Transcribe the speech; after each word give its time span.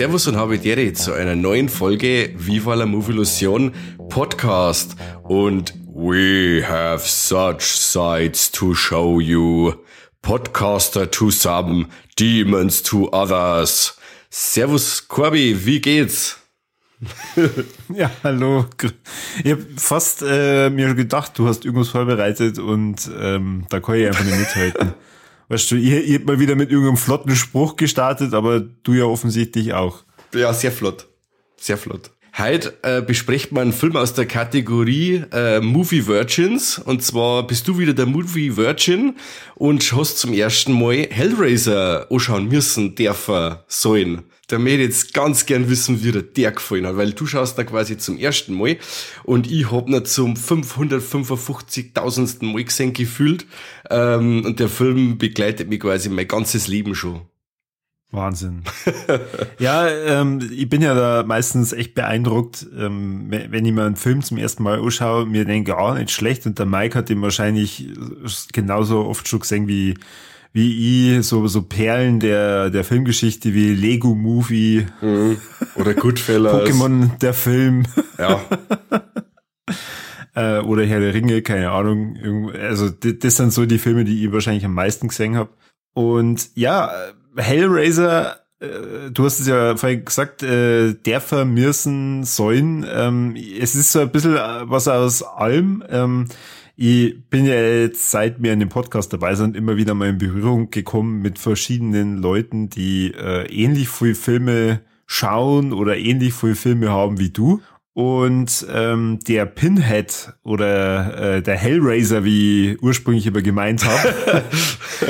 Servus 0.00 0.26
und 0.28 0.36
habe 0.36 0.58
dir 0.58 0.94
zu 0.94 1.12
einer 1.12 1.36
neuen 1.36 1.68
Folge 1.68 2.32
Viva 2.34 2.72
la 2.72 2.86
Movie 2.86 3.12
Illusion 3.12 3.74
Podcast. 4.08 4.96
Und 5.24 5.74
we 5.92 6.64
have 6.66 7.06
such 7.06 7.60
sights 7.60 8.50
to 8.50 8.72
show 8.72 9.20
you. 9.20 9.74
Podcaster 10.22 11.10
to 11.10 11.30
some, 11.30 11.88
Demons 12.18 12.82
to 12.82 13.10
others. 13.12 13.98
Servus 14.30 15.06
Corby, 15.06 15.66
wie 15.66 15.82
geht's? 15.82 16.38
ja, 17.94 18.10
hallo. 18.24 18.64
Ich 19.44 19.52
habe 19.52 19.66
fast 19.76 20.22
äh, 20.26 20.70
mir 20.70 20.94
gedacht, 20.94 21.38
du 21.38 21.46
hast 21.46 21.66
irgendwas 21.66 21.90
vorbereitet 21.90 22.58
und 22.58 23.10
ähm, 23.20 23.66
da 23.68 23.80
kann 23.80 23.96
ich 23.96 24.06
einfach 24.06 24.24
nicht 24.24 24.38
mithalten. 24.38 24.94
Weißt 25.50 25.68
du, 25.72 25.74
ihr, 25.74 26.04
ihr 26.04 26.14
habt 26.14 26.26
mal 26.26 26.38
wieder 26.38 26.54
mit 26.54 26.70
irgendeinem 26.70 26.96
flotten 26.96 27.34
Spruch 27.34 27.74
gestartet, 27.74 28.34
aber 28.34 28.60
du 28.60 28.92
ja 28.92 29.04
offensichtlich 29.04 29.74
auch. 29.74 30.04
Ja, 30.32 30.54
sehr 30.54 30.70
flott. 30.70 31.08
Sehr 31.56 31.76
flott. 31.76 32.12
Heute 32.38 32.78
äh, 32.82 33.02
bespricht 33.02 33.50
man 33.50 33.62
einen 33.62 33.72
Film 33.72 33.96
aus 33.96 34.14
der 34.14 34.26
Kategorie 34.26 35.24
äh, 35.32 35.60
Movie 35.60 36.06
Virgins. 36.06 36.78
Und 36.78 37.02
zwar 37.02 37.48
bist 37.48 37.66
du 37.66 37.78
wieder 37.78 37.92
der 37.92 38.06
Movie 38.06 38.56
Virgin 38.56 39.16
und 39.56 39.92
hast 39.92 40.18
zum 40.18 40.32
ersten 40.32 40.72
Mal 40.72 41.08
Hellraiser 41.10 42.06
anschauen 42.08 42.46
müssen, 42.46 42.94
dürfen, 42.94 43.56
sollen 43.66 44.22
da 44.50 44.58
möchte 44.58 44.78
ich 44.78 44.88
jetzt 44.88 45.14
ganz 45.14 45.46
gern 45.46 45.68
wissen, 45.68 46.02
wie 46.02 46.12
dir 46.12 46.22
der 46.22 46.52
gefallen 46.52 46.86
hat, 46.86 46.96
weil 46.96 47.12
du 47.12 47.26
schaust 47.26 47.58
da 47.58 47.64
quasi 47.64 47.98
zum 47.98 48.18
ersten 48.18 48.54
Mal 48.54 48.78
und 49.24 49.50
ich 49.50 49.70
hab 49.70 49.88
noch 49.88 50.02
zum 50.02 50.34
555.000. 50.34 52.44
Mal 52.44 52.64
gesehen 52.64 52.92
gefühlt 52.92 53.46
ähm, 53.90 54.44
und 54.44 54.60
der 54.60 54.68
Film 54.68 55.18
begleitet 55.18 55.68
mich 55.68 55.80
quasi 55.80 56.08
mein 56.08 56.28
ganzes 56.28 56.68
Leben 56.68 56.94
schon. 56.94 57.22
Wahnsinn. 58.12 58.64
ja, 59.60 59.88
ähm, 59.88 60.40
ich 60.52 60.68
bin 60.68 60.82
ja 60.82 60.94
da 60.94 61.22
meistens 61.24 61.72
echt 61.72 61.94
beeindruckt, 61.94 62.66
ähm, 62.76 63.26
wenn 63.30 63.64
ich 63.64 63.72
mir 63.72 63.84
einen 63.84 63.94
Film 63.94 64.22
zum 64.22 64.36
ersten 64.36 64.64
Mal 64.64 64.80
anschaue, 64.80 65.26
mir 65.26 65.44
denke, 65.44 65.76
ah, 65.76 65.94
nicht 65.94 66.10
schlecht 66.10 66.44
und 66.46 66.58
der 66.58 66.66
Mike 66.66 66.98
hat 66.98 67.08
den 67.08 67.22
wahrscheinlich 67.22 67.86
genauso 68.52 69.06
oft 69.06 69.28
schon 69.28 69.40
gesehen 69.40 69.68
wie 69.68 69.94
wie 70.52 71.16
ich 71.16 71.26
so, 71.26 71.46
so 71.46 71.62
Perlen 71.62 72.18
der, 72.20 72.70
der 72.70 72.84
Filmgeschichte 72.84 73.54
wie 73.54 73.74
Lego 73.74 74.14
Movie 74.14 74.86
mhm. 75.00 75.36
oder 75.76 75.94
Goodfellas. 75.94 76.68
Pokémon 76.68 77.18
der 77.18 77.34
Film. 77.34 77.84
Ja. 78.18 78.40
äh, 80.34 80.60
oder 80.60 80.84
Herr 80.84 81.00
der 81.00 81.14
Ringe, 81.14 81.42
keine 81.42 81.70
Ahnung. 81.70 82.50
Also 82.52 82.88
das, 82.90 83.36
sind 83.36 83.52
so 83.52 83.64
die 83.66 83.78
Filme, 83.78 84.04
die 84.04 84.24
ich 84.24 84.32
wahrscheinlich 84.32 84.64
am 84.64 84.74
meisten 84.74 85.08
gesehen 85.08 85.36
habe. 85.36 85.50
Und 85.94 86.50
ja, 86.54 86.90
Hellraiser, 87.36 88.40
äh, 88.58 89.10
du 89.12 89.24
hast 89.24 89.38
es 89.38 89.46
ja 89.46 89.76
vorhin 89.76 90.04
gesagt, 90.04 90.42
äh, 90.42 90.94
der 90.94 91.20
vermirsen 91.20 92.24
sollen. 92.24 92.84
Ähm, 92.92 93.36
es 93.36 93.76
ist 93.76 93.92
so 93.92 94.00
ein 94.00 94.10
bisschen 94.10 94.34
was 94.34 94.88
aus 94.88 95.22
allem. 95.22 95.84
Ähm, 95.88 96.26
ich 96.82 97.28
bin 97.28 97.44
ja 97.44 97.60
jetzt, 97.60 98.10
seit 98.10 98.42
wir 98.42 98.54
in 98.54 98.60
dem 98.60 98.70
Podcast 98.70 99.12
dabei 99.12 99.34
sind, 99.34 99.54
immer 99.54 99.76
wieder 99.76 99.92
mal 99.92 100.08
in 100.08 100.16
Berührung 100.16 100.70
gekommen 100.70 101.20
mit 101.20 101.38
verschiedenen 101.38 102.16
Leuten, 102.16 102.70
die 102.70 103.12
äh, 103.12 103.44
ähnlich 103.52 103.90
viele 103.90 104.14
Filme 104.14 104.80
schauen 105.04 105.74
oder 105.74 105.98
ähnlich 105.98 106.32
viele 106.32 106.54
Filme 106.54 106.88
haben 106.90 107.18
wie 107.18 107.28
du. 107.28 107.60
Und 107.92 108.66
ähm, 108.72 109.18
der 109.28 109.44
Pinhead 109.44 110.32
oder 110.42 111.36
äh, 111.36 111.42
der 111.42 111.58
Hellraiser, 111.58 112.24
wie 112.24 112.70
ich 112.70 112.82
ursprünglich 112.82 113.26
immer 113.26 113.42
gemeint 113.42 113.84
habe, 113.84 114.42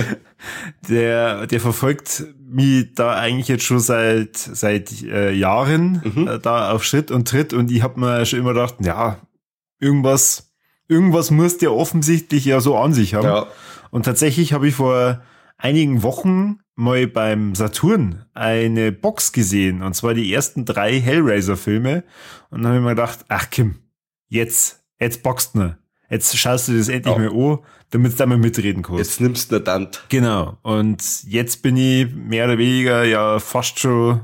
der, 0.88 1.46
der 1.46 1.60
verfolgt 1.60 2.24
mich 2.48 2.94
da 2.96 3.14
eigentlich 3.14 3.46
jetzt 3.46 3.64
schon 3.64 3.78
seit 3.78 4.36
seit 4.36 5.02
äh, 5.04 5.30
Jahren 5.30 6.02
mhm. 6.02 6.26
äh, 6.26 6.38
da 6.40 6.72
auf 6.72 6.82
Schritt 6.82 7.12
und 7.12 7.28
Tritt 7.28 7.52
und 7.52 7.70
ich 7.70 7.84
habe 7.84 8.00
mir 8.00 8.26
schon 8.26 8.40
immer 8.40 8.54
gedacht, 8.54 8.74
ja, 8.80 9.20
irgendwas 9.78 10.49
irgendwas 10.90 11.30
muss 11.30 11.56
der 11.56 11.72
offensichtlich 11.72 12.44
ja 12.44 12.60
so 12.60 12.76
an 12.76 12.92
sich 12.92 13.14
haben. 13.14 13.24
Ja. 13.24 13.46
Und 13.90 14.04
tatsächlich 14.04 14.52
habe 14.52 14.68
ich 14.68 14.74
vor 14.74 15.22
einigen 15.56 16.02
Wochen 16.02 16.58
mal 16.74 17.06
beim 17.06 17.54
Saturn 17.54 18.24
eine 18.34 18.90
Box 18.90 19.32
gesehen, 19.32 19.82
und 19.82 19.94
zwar 19.94 20.14
die 20.14 20.32
ersten 20.32 20.64
drei 20.64 20.98
Hellraiser-Filme. 21.00 22.04
Und 22.50 22.62
dann 22.62 22.68
habe 22.68 22.78
ich 22.78 22.82
mir 22.82 22.90
gedacht, 22.90 23.20
ach 23.28 23.50
Kim, 23.50 23.76
jetzt, 24.28 24.82
jetzt 24.98 25.22
boxt 25.22 25.54
ne. 25.54 25.78
Jetzt 26.08 26.36
schaust 26.36 26.66
du 26.66 26.76
das 26.76 26.88
endlich 26.88 27.14
ja. 27.14 27.30
mal 27.30 27.52
an, 27.52 27.58
damit 27.90 28.12
du 28.12 28.16
da 28.16 28.26
mal 28.26 28.36
mitreden 28.36 28.82
kannst. 28.82 28.98
Jetzt 28.98 29.20
nimmst 29.20 29.52
du 29.52 29.60
Dant. 29.60 30.02
Genau. 30.08 30.58
Und 30.62 31.22
jetzt 31.24 31.62
bin 31.62 31.76
ich 31.76 32.12
mehr 32.12 32.46
oder 32.46 32.58
weniger 32.58 33.04
ja 33.04 33.38
fast 33.38 33.78
schon 33.78 34.22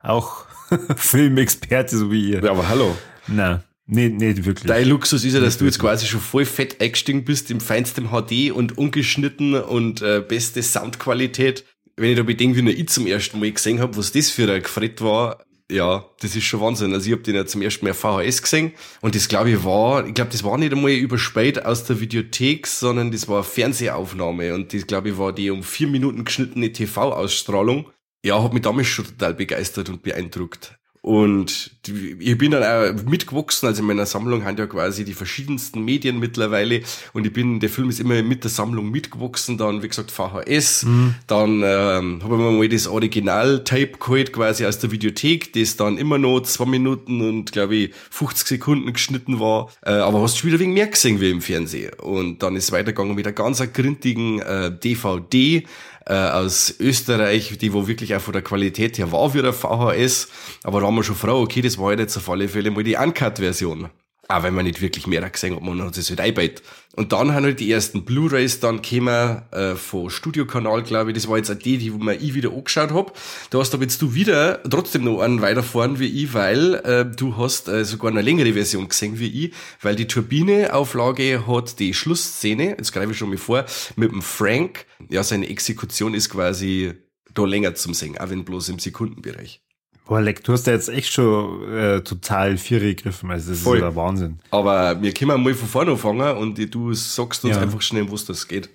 auch 0.00 0.46
Filmexperte, 0.96 1.98
so 1.98 2.10
wie 2.10 2.30
ihr. 2.30 2.42
Ja, 2.42 2.52
aber 2.52 2.66
hallo. 2.66 2.96
Na. 3.26 3.62
Nee, 3.90 4.10
nicht 4.10 4.44
wirklich. 4.44 4.66
Dein 4.66 4.86
Luxus 4.86 5.24
ist 5.24 5.32
ja, 5.32 5.40
dass 5.40 5.54
nicht 5.54 5.60
du 5.62 5.64
jetzt 5.64 5.78
quasi 5.78 6.06
schon 6.06 6.20
voll 6.20 6.44
fett 6.44 6.78
eingestiegen 6.80 7.24
bist 7.24 7.50
im 7.50 7.58
feinsten 7.58 8.10
HD 8.10 8.52
und 8.52 8.76
ungeschnitten 8.76 9.54
und 9.54 10.02
äh, 10.02 10.20
beste 10.20 10.62
Soundqualität. 10.62 11.64
Wenn 11.96 12.10
ich 12.10 12.16
da 12.16 12.22
bedenke, 12.22 12.58
wie 12.58 12.62
nur 12.62 12.74
ich 12.74 12.88
zum 12.90 13.06
ersten 13.06 13.40
Mal 13.40 13.50
gesehen 13.50 13.80
habe, 13.80 13.96
was 13.96 14.12
das 14.12 14.28
für 14.28 14.52
ein 14.52 14.62
Gefrett 14.62 15.00
war, 15.00 15.42
ja, 15.70 16.04
das 16.20 16.36
ist 16.36 16.44
schon 16.44 16.60
Wahnsinn. 16.60 16.92
Also 16.92 17.06
ich 17.06 17.12
habe 17.12 17.22
den 17.22 17.34
ja 17.34 17.46
zum 17.46 17.62
ersten 17.62 17.86
Mal 17.86 17.94
VHS 17.94 18.42
gesehen 18.42 18.72
und 19.00 19.14
das 19.14 19.26
glaube 19.26 19.50
ich 19.50 19.64
war, 19.64 20.06
ich 20.06 20.12
glaube, 20.12 20.30
das 20.32 20.44
war 20.44 20.58
nicht 20.58 20.72
einmal 20.72 20.90
überspät 20.92 21.64
aus 21.64 21.84
der 21.84 21.98
Videothek, 21.98 22.66
sondern 22.66 23.10
das 23.10 23.26
war 23.26 23.36
eine 23.36 23.44
Fernsehaufnahme 23.44 24.54
und 24.54 24.74
das 24.74 24.86
glaube 24.86 25.10
ich 25.10 25.18
war 25.18 25.32
die 25.32 25.50
um 25.50 25.62
vier 25.62 25.88
Minuten 25.88 26.26
geschnittene 26.26 26.72
TV-Ausstrahlung. 26.72 27.88
Ja, 28.22 28.42
hat 28.42 28.52
mich 28.52 28.62
damals 28.62 28.88
schon 28.88 29.06
total 29.06 29.32
begeistert 29.32 29.88
und 29.88 30.02
beeindruckt. 30.02 30.78
Und 31.00 31.70
ich 31.86 32.36
bin 32.36 32.50
dann 32.50 32.62
auch 32.62 33.02
mitgewachsen, 33.04 33.68
also 33.68 33.80
in 33.80 33.86
meiner 33.86 34.06
Sammlung 34.06 34.44
haben 34.44 34.56
ja 34.56 34.66
quasi 34.66 35.04
die 35.04 35.14
verschiedensten 35.14 35.84
Medien 35.84 36.18
mittlerweile. 36.18 36.82
Und 37.12 37.26
ich 37.26 37.32
bin, 37.32 37.60
der 37.60 37.70
Film 37.70 37.88
ist 37.88 38.00
immer 38.00 38.22
mit 38.22 38.44
der 38.44 38.50
Sammlung 38.50 38.90
mitgewachsen, 38.90 39.58
dann 39.58 39.82
wie 39.82 39.88
gesagt 39.88 40.10
VHS, 40.10 40.84
mhm. 40.84 41.14
dann 41.26 41.62
ähm, 41.64 42.20
habe 42.22 42.34
ich 42.34 42.40
mir 42.40 42.50
mal 42.50 42.68
das 42.68 42.86
Original-Tape 42.86 43.92
geholt 43.98 44.32
quasi 44.32 44.66
aus 44.66 44.78
der 44.80 44.90
Videothek, 44.90 45.52
das 45.52 45.76
dann 45.76 45.98
immer 45.98 46.18
noch 46.18 46.40
zwei 46.40 46.66
Minuten 46.66 47.20
und 47.20 47.52
glaube 47.52 47.76
ich 47.76 47.94
50 48.10 48.48
Sekunden 48.48 48.92
geschnitten 48.92 49.40
war, 49.40 49.70
äh, 49.84 49.92
aber 49.92 50.20
hast 50.20 50.42
du 50.42 50.48
wieder 50.48 50.58
wegen 50.58 50.74
mehr 50.74 50.88
gesehen 50.88 51.20
wie 51.20 51.30
im 51.30 51.40
Fernsehen? 51.40 51.92
Und 52.00 52.42
dann 52.42 52.56
ist 52.56 52.72
weitergegangen 52.72 53.14
mit 53.14 53.26
einer 53.26 53.34
ganz 53.34 53.62
grintigen 53.72 54.40
äh, 54.40 54.76
DVD, 54.76 55.64
äh, 56.08 56.14
aus 56.14 56.74
Österreich, 56.80 57.58
die 57.58 57.72
wo 57.72 57.86
wirklich 57.86 58.14
auch 58.14 58.20
von 58.20 58.32
der 58.32 58.42
Qualität 58.42 58.98
her 58.98 59.12
war 59.12 59.34
wie 59.34 59.42
der 59.42 59.52
VHS. 59.52 60.28
Aber 60.64 60.80
da 60.80 60.86
haben 60.86 60.96
wir 60.96 61.04
schon 61.04 61.16
froh, 61.16 61.42
okay, 61.42 61.60
das 61.60 61.78
war 61.78 61.88
halt 61.88 62.00
jetzt 62.00 62.16
auf 62.16 62.28
alle 62.30 62.48
Fälle 62.48 62.70
mal 62.70 62.82
die 62.82 62.96
Uncut-Version. 62.96 63.90
Auch 64.26 64.42
wenn 64.42 64.54
man 64.54 64.64
nicht 64.64 64.80
wirklich 64.80 65.06
mehr 65.06 65.28
gesehen 65.28 65.54
hat, 65.54 65.62
man 65.62 65.82
hat 65.82 65.96
es 65.96 66.10
halt 66.10 66.20
einbeit. 66.20 66.62
Und 66.98 67.12
dann 67.12 67.32
haben 67.32 67.44
halt 67.44 67.60
die 67.60 67.70
ersten 67.70 68.04
Blu-Rays 68.04 68.58
dann 68.58 68.82
gekommen, 68.82 69.42
äh, 69.52 69.76
von 69.76 70.10
Studiokanal, 70.10 70.82
glaube 70.82 71.12
ich. 71.12 71.14
Das 71.14 71.28
war 71.28 71.36
jetzt 71.36 71.48
auch 71.48 71.54
die, 71.54 71.78
die 71.78 71.94
wo 71.94 71.98
mir 71.98 72.16
ich 72.16 72.34
wieder 72.34 72.50
angeschaut 72.50 72.90
hab. 72.90 73.16
Da 73.50 73.60
hast 73.60 73.72
aber 73.72 73.84
jetzt 73.84 74.02
du 74.02 74.14
wieder 74.14 74.60
trotzdem 74.64 75.04
noch 75.04 75.20
einen 75.20 75.40
weiterfahren 75.40 76.00
wie 76.00 76.24
ich, 76.24 76.34
weil 76.34 76.74
äh, 76.74 77.06
du 77.06 77.36
hast 77.36 77.68
äh, 77.68 77.84
sogar 77.84 78.10
eine 78.10 78.20
längere 78.20 78.52
Version 78.54 78.88
gesehen 78.88 79.20
wie 79.20 79.46
ich, 79.46 79.54
weil 79.80 79.94
die 79.94 80.08
Turbine-Auflage 80.08 81.46
hat 81.46 81.78
die 81.78 81.94
Schlussszene, 81.94 82.70
jetzt 82.70 82.92
greife 82.92 83.12
ich 83.12 83.18
schon 83.18 83.28
mal 83.28 83.38
vor, 83.38 83.64
mit 83.94 84.10
dem 84.10 84.20
Frank. 84.20 84.84
Ja, 85.08 85.22
seine 85.22 85.48
Exekution 85.48 86.14
ist 86.14 86.30
quasi 86.30 86.94
da 87.32 87.44
länger 87.44 87.76
zum 87.76 87.94
Singen, 87.94 88.18
auch 88.18 88.28
wenn 88.28 88.44
bloß 88.44 88.70
im 88.70 88.80
Sekundenbereich. 88.80 89.62
Boah, 90.08 90.22
Leck, 90.22 90.42
du 90.42 90.54
hast 90.54 90.66
ja 90.66 90.72
jetzt 90.72 90.88
echt 90.88 91.12
schon 91.12 91.70
äh, 91.70 92.00
total 92.00 92.56
viel 92.56 92.80
gegriffen, 92.80 93.30
also 93.30 93.50
das 93.50 93.60
Voll. 93.60 93.76
ist 93.76 93.82
ja 93.82 93.90
der 93.90 93.96
Wahnsinn. 93.96 94.38
Aber 94.50 95.00
wir 95.02 95.12
können 95.12 95.42
mal 95.42 95.52
von 95.52 95.68
vorne 95.68 95.90
anfangen 95.90 96.36
und 96.38 96.74
du 96.74 96.94
sagst 96.94 97.44
uns 97.44 97.56
ja. 97.56 97.60
einfach 97.60 97.82
schnell, 97.82 98.10
was 98.10 98.24
das 98.24 98.48
geht. 98.48 98.70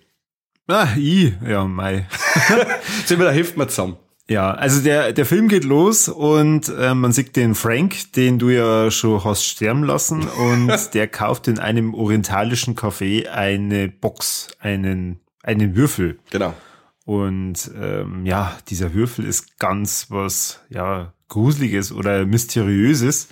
Ah, 0.67 0.87
ich, 0.95 1.33
ja, 1.45 1.65
mei. 1.65 2.07
Sind 3.05 3.17
wir, 3.17 3.25
da 3.25 3.31
hilft 3.31 3.57
mir 3.57 3.67
zusammen. 3.67 3.97
Ja, 4.29 4.51
also 4.51 4.81
der, 4.81 5.11
der 5.11 5.25
Film 5.25 5.49
geht 5.49 5.65
los 5.65 6.07
und 6.07 6.69
äh, 6.69 6.93
man 6.93 7.11
sieht 7.11 7.35
den 7.35 7.55
Frank, 7.55 8.13
den 8.13 8.39
du 8.39 8.49
ja 8.49 8.89
schon 8.89 9.23
hast 9.23 9.43
sterben 9.43 9.83
lassen 9.83 10.27
und 10.37 10.93
der 10.93 11.07
kauft 11.07 11.47
in 11.47 11.57
einem 11.57 11.95
orientalischen 11.95 12.75
Café 12.75 13.27
eine 13.27 13.89
Box, 13.89 14.49
einen, 14.59 15.19
einen 15.41 15.75
Würfel. 15.75 16.19
Genau. 16.29 16.53
Und 17.05 17.69
ähm, 17.75 18.25
ja, 18.25 18.57
dieser 18.69 18.93
Würfel 18.93 19.25
ist 19.25 19.59
ganz 19.59 20.07
was, 20.09 20.61
ja, 20.69 21.13
Gruseliges 21.27 21.91
oder 21.91 22.25
Mysteriöses, 22.25 23.27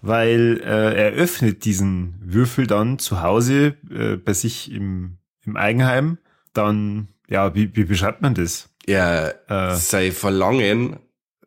weil 0.00 0.60
äh, 0.64 0.94
er 0.94 1.12
öffnet 1.12 1.64
diesen 1.64 2.14
Würfel 2.20 2.66
dann 2.66 2.98
zu 2.98 3.22
Hause 3.22 3.76
äh, 3.90 4.16
bei 4.16 4.32
sich 4.32 4.72
im, 4.72 5.18
im 5.44 5.56
Eigenheim. 5.56 6.18
Dann, 6.52 7.08
ja, 7.28 7.54
wie, 7.54 7.74
wie 7.76 7.84
beschreibt 7.84 8.22
man 8.22 8.34
das? 8.34 8.70
Ja, 8.86 9.28
äh, 9.28 9.76
sei 9.76 10.10
Verlangen, 10.10 10.96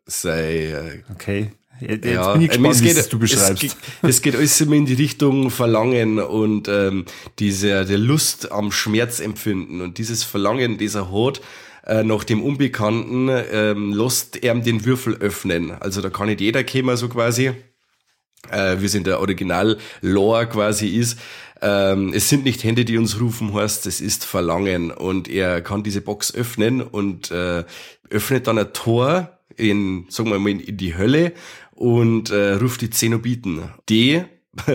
sei. 0.06 0.72
Äh, 0.72 1.02
okay. 1.12 1.52
Jetzt 1.80 2.04
ja, 2.04 2.32
bin 2.32 2.42
ich 2.42 2.48
gespannt, 2.48 2.74
es 2.74 2.82
geht, 2.82 3.12
du 3.12 3.18
beschreibst. 3.18 3.50
Es 3.50 3.60
geht, 3.60 3.76
es 4.02 4.22
geht 4.22 4.36
alles 4.36 4.60
immer 4.60 4.76
in 4.76 4.86
die 4.86 4.94
Richtung 4.94 5.50
Verlangen 5.50 6.18
und 6.18 6.68
ähm, 6.68 7.04
diese 7.38 7.84
der 7.84 7.98
Lust 7.98 8.50
am 8.50 8.72
Schmerz 8.72 9.20
empfinden 9.20 9.80
und 9.80 9.98
dieses 9.98 10.24
Verlangen, 10.24 10.78
dieser 10.78 11.10
Hort, 11.10 11.40
äh, 11.86 12.02
nach 12.02 12.24
dem 12.24 12.42
Unbekannten, 12.42 13.30
ähm, 13.30 13.92
lässt 13.92 14.42
er 14.42 14.54
den 14.56 14.84
Würfel 14.84 15.16
öffnen. 15.16 15.70
Also 15.70 16.02
da 16.02 16.10
kann 16.10 16.26
nicht 16.26 16.40
jeder 16.40 16.64
kommen, 16.64 16.96
so 16.96 17.08
quasi, 17.08 17.52
äh, 18.50 18.76
wie 18.78 18.86
es 18.86 18.94
in 18.94 19.04
der 19.04 19.20
Original-Lore 19.20 20.48
quasi 20.48 20.88
ist. 20.88 21.18
Ähm, 21.62 22.12
es 22.12 22.28
sind 22.28 22.44
nicht 22.44 22.62
Hände, 22.62 22.84
die 22.84 22.98
uns 22.98 23.20
rufen, 23.20 23.54
heißt, 23.54 23.86
es 23.86 24.00
ist 24.00 24.24
Verlangen. 24.24 24.90
Und 24.90 25.28
er 25.28 25.60
kann 25.62 25.82
diese 25.82 26.00
Box 26.00 26.34
öffnen 26.34 26.82
und 26.82 27.30
äh, 27.30 27.64
öffnet 28.10 28.46
dann 28.46 28.58
ein 28.58 28.72
Tor 28.72 29.38
in, 29.56 30.06
sagen 30.08 30.30
wir 30.30 30.38
mal, 30.38 30.50
in 30.50 30.76
die 30.76 30.96
Hölle 30.96 31.32
und 31.78 32.30
äh, 32.30 32.54
ruft 32.54 32.80
die 32.80 32.90
Zenobiten. 32.90 33.70
Die 33.88 34.24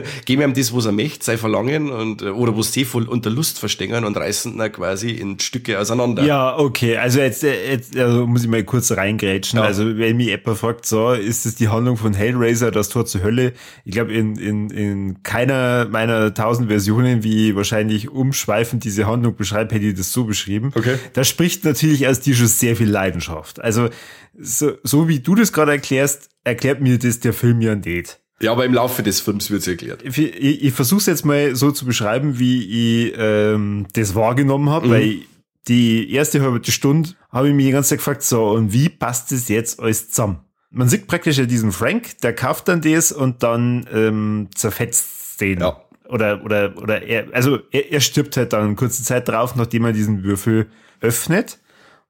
geben 0.25 0.41
ihm 0.41 0.53
das, 0.53 0.73
was 0.73 0.85
er 0.85 0.91
möchte, 0.91 1.25
sein 1.25 1.37
Verlangen 1.37 1.91
und 1.91 2.21
äh, 2.21 2.29
oder 2.29 2.57
was 2.57 2.73
sie 2.73 2.85
voll 2.85 3.07
unter 3.07 3.29
Lust 3.29 3.59
verstehen 3.59 4.03
und 4.03 4.17
reißen 4.17 4.57
dann 4.57 4.71
quasi 4.71 5.11
in 5.11 5.39
Stücke 5.39 5.79
auseinander. 5.79 6.23
Ja, 6.23 6.57
okay. 6.57 6.97
Also 6.97 7.19
jetzt, 7.19 7.43
äh, 7.43 7.71
jetzt 7.71 7.97
also 7.97 8.27
muss 8.27 8.43
ich 8.43 8.49
mal 8.49 8.63
kurz 8.63 8.91
reingrätschen. 8.91 9.59
Ja. 9.59 9.65
Also 9.65 9.97
wenn 9.97 10.17
mich 10.17 10.27
jemand 10.27 10.57
fragt, 10.57 10.85
so, 10.85 11.11
ist 11.11 11.45
es 11.45 11.55
die 11.55 11.67
Handlung 11.67 11.97
von 11.97 12.13
Hellraiser, 12.13 12.71
das 12.71 12.89
Tor 12.89 13.05
zur 13.05 13.23
Hölle? 13.23 13.53
Ich 13.85 13.93
glaube, 13.93 14.13
in, 14.13 14.35
in, 14.37 14.69
in 14.69 15.23
keiner 15.23 15.87
meiner 15.89 16.33
tausend 16.33 16.69
Versionen, 16.69 17.23
wie 17.23 17.55
wahrscheinlich 17.55 18.09
umschweifend 18.09 18.83
diese 18.83 19.07
Handlung 19.07 19.35
beschreibt, 19.35 19.71
hätte 19.71 19.85
ich 19.85 19.95
das 19.95 20.11
so 20.11 20.25
beschrieben. 20.25 20.71
Okay. 20.75 20.97
Da 21.13 21.23
spricht 21.23 21.65
natürlich 21.65 22.07
aus 22.07 22.19
dir 22.19 22.35
schon 22.35 22.47
sehr 22.47 22.75
viel 22.75 22.89
Leidenschaft. 22.89 23.61
Also 23.61 23.89
so, 24.37 24.73
so 24.83 25.07
wie 25.07 25.19
du 25.19 25.35
das 25.35 25.53
gerade 25.53 25.71
erklärst, 25.71 26.29
erklärt 26.43 26.81
mir 26.81 26.97
das 26.97 27.19
der 27.19 27.33
Film 27.33 27.61
ja 27.61 27.75
nicht. 27.75 28.19
Ja, 28.43 28.51
aber 28.51 28.65
im 28.65 28.73
Laufe 28.73 29.03
des 29.03 29.21
Films 29.21 29.49
wird's 29.49 29.67
erklärt. 29.67 30.03
Ich, 30.03 30.17
ich, 30.17 30.63
ich 30.63 30.73
versuche 30.73 30.99
es 30.99 31.05
jetzt 31.05 31.25
mal 31.25 31.55
so 31.55 31.71
zu 31.71 31.85
beschreiben, 31.85 32.39
wie 32.39 33.07
ich 33.07 33.13
ähm, 33.17 33.87
das 33.93 34.15
wahrgenommen 34.15 34.69
habe, 34.69 34.87
mhm. 34.87 34.91
weil 34.91 35.19
die 35.67 36.11
erste 36.11 36.41
halbe 36.41 36.59
Stunde 36.69 37.11
habe 37.31 37.49
ich 37.49 37.55
mich 37.55 37.65
die 37.67 37.71
ganze 37.71 37.89
Zeit 37.89 37.99
gefragt, 37.99 38.23
so, 38.23 38.49
und 38.49 38.73
wie 38.73 38.89
passt 38.89 39.31
das 39.31 39.47
jetzt 39.47 39.79
alles 39.79 40.09
zusammen? 40.09 40.39
Man 40.71 40.89
sieht 40.89 41.07
praktisch 41.07 41.37
ja 41.37 41.45
diesen 41.45 41.71
Frank, 41.71 42.19
der 42.21 42.33
kauft 42.33 42.67
dann 42.67 42.81
das 42.81 43.11
und 43.11 43.43
dann 43.43 43.87
ähm, 43.93 44.49
zerfetzt 44.55 45.39
den. 45.39 45.61
Ja. 45.61 45.79
Oder, 46.09 46.43
oder, 46.43 46.73
oder 46.77 47.01
er, 47.01 47.27
also 47.33 47.59
er, 47.71 47.91
er 47.91 48.01
stirbt 48.01 48.35
halt 48.35 48.51
dann 48.53 48.75
kurze 48.75 49.03
Zeit 49.03 49.29
drauf, 49.29 49.55
nachdem 49.55 49.85
er 49.85 49.93
diesen 49.93 50.23
Würfel 50.23 50.67
öffnet 50.99 51.59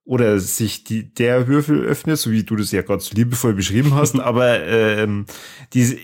oder 0.06 0.40
sich 0.40 0.84
die, 0.84 1.14
der 1.14 1.48
Würfel 1.48 1.82
öffnet, 1.82 2.18
so 2.18 2.32
wie 2.32 2.44
du 2.44 2.56
das 2.56 2.72
ja 2.72 2.82
gerade 2.82 3.02
so 3.02 3.16
liebevoll 3.16 3.54
beschrieben 3.54 3.96
hast, 3.96 4.20
aber 4.20 4.64
ähm, 4.66 5.26
diese, 5.74 5.98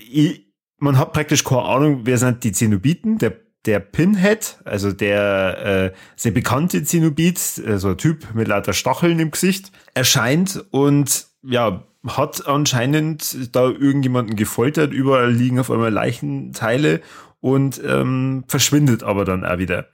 man 0.78 0.98
hat 0.98 1.14
praktisch 1.14 1.44
keine 1.44 1.64
Ahnung, 1.64 2.02
wer 2.06 2.18
sind 2.18 2.44
die 2.44 2.52
Zenobiten, 2.52 3.18
der 3.18 3.38
der 3.66 3.80
Pinhead, 3.80 4.58
also 4.64 4.92
der 4.92 5.92
äh, 5.94 5.98
sehr 6.16 6.32
bekannte 6.32 6.84
Zenobit, 6.84 7.58
äh, 7.58 7.78
so 7.78 7.90
ein 7.90 7.98
Typ 7.98 8.34
mit 8.34 8.48
lauter 8.48 8.74
Stacheln 8.74 9.20
im 9.20 9.32
Gesicht, 9.32 9.72
erscheint 9.94 10.64
und 10.72 11.28
ja, 11.44 11.84
hat 12.08 12.48
anscheinend 12.48 13.54
da 13.54 13.66
irgendjemanden 13.70 14.36
gefoltert, 14.36 14.94
überall 14.94 15.32
liegen 15.32 15.60
auf 15.60 15.70
einmal 15.70 15.92
Leichenteile 15.92 17.02
und 17.42 17.82
ähm, 17.86 18.46
verschwindet 18.48 19.04
aber 19.04 19.26
dann 19.26 19.46
auch 19.46 19.58
wieder. 19.58 19.88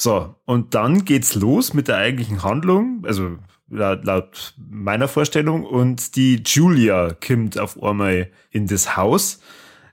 So, 0.00 0.36
und 0.44 0.76
dann 0.76 1.04
geht's 1.04 1.34
los 1.34 1.74
mit 1.74 1.88
der 1.88 1.96
eigentlichen 1.96 2.44
Handlung, 2.44 3.02
also 3.04 3.38
laut, 3.68 4.04
laut 4.04 4.54
meiner 4.70 5.08
Vorstellung, 5.08 5.64
und 5.64 6.14
die 6.14 6.40
Julia 6.46 7.14
kommt 7.14 7.58
auf 7.58 7.82
einmal 7.82 8.28
in 8.52 8.68
das 8.68 8.96
Haus 8.96 9.40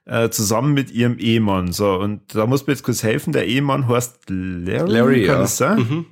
äh, 0.06 0.30
zusammen 0.30 0.76
mit 0.76 0.92
ihrem 0.92 1.18
Ehemann. 1.18 1.72
So, 1.72 1.96
und 1.96 2.36
da 2.36 2.46
muss 2.46 2.68
mir 2.68 2.74
jetzt 2.74 2.84
kurz 2.84 3.02
helfen, 3.02 3.34
der 3.34 3.48
Ehemann 3.48 3.88
heißt 3.88 4.30
Larry, 4.30 4.92
Larry 4.92 5.26
kann 5.26 5.38
ja. 5.38 5.42
das 5.42 5.58
sein? 5.58 5.80
Mhm. 5.80 6.06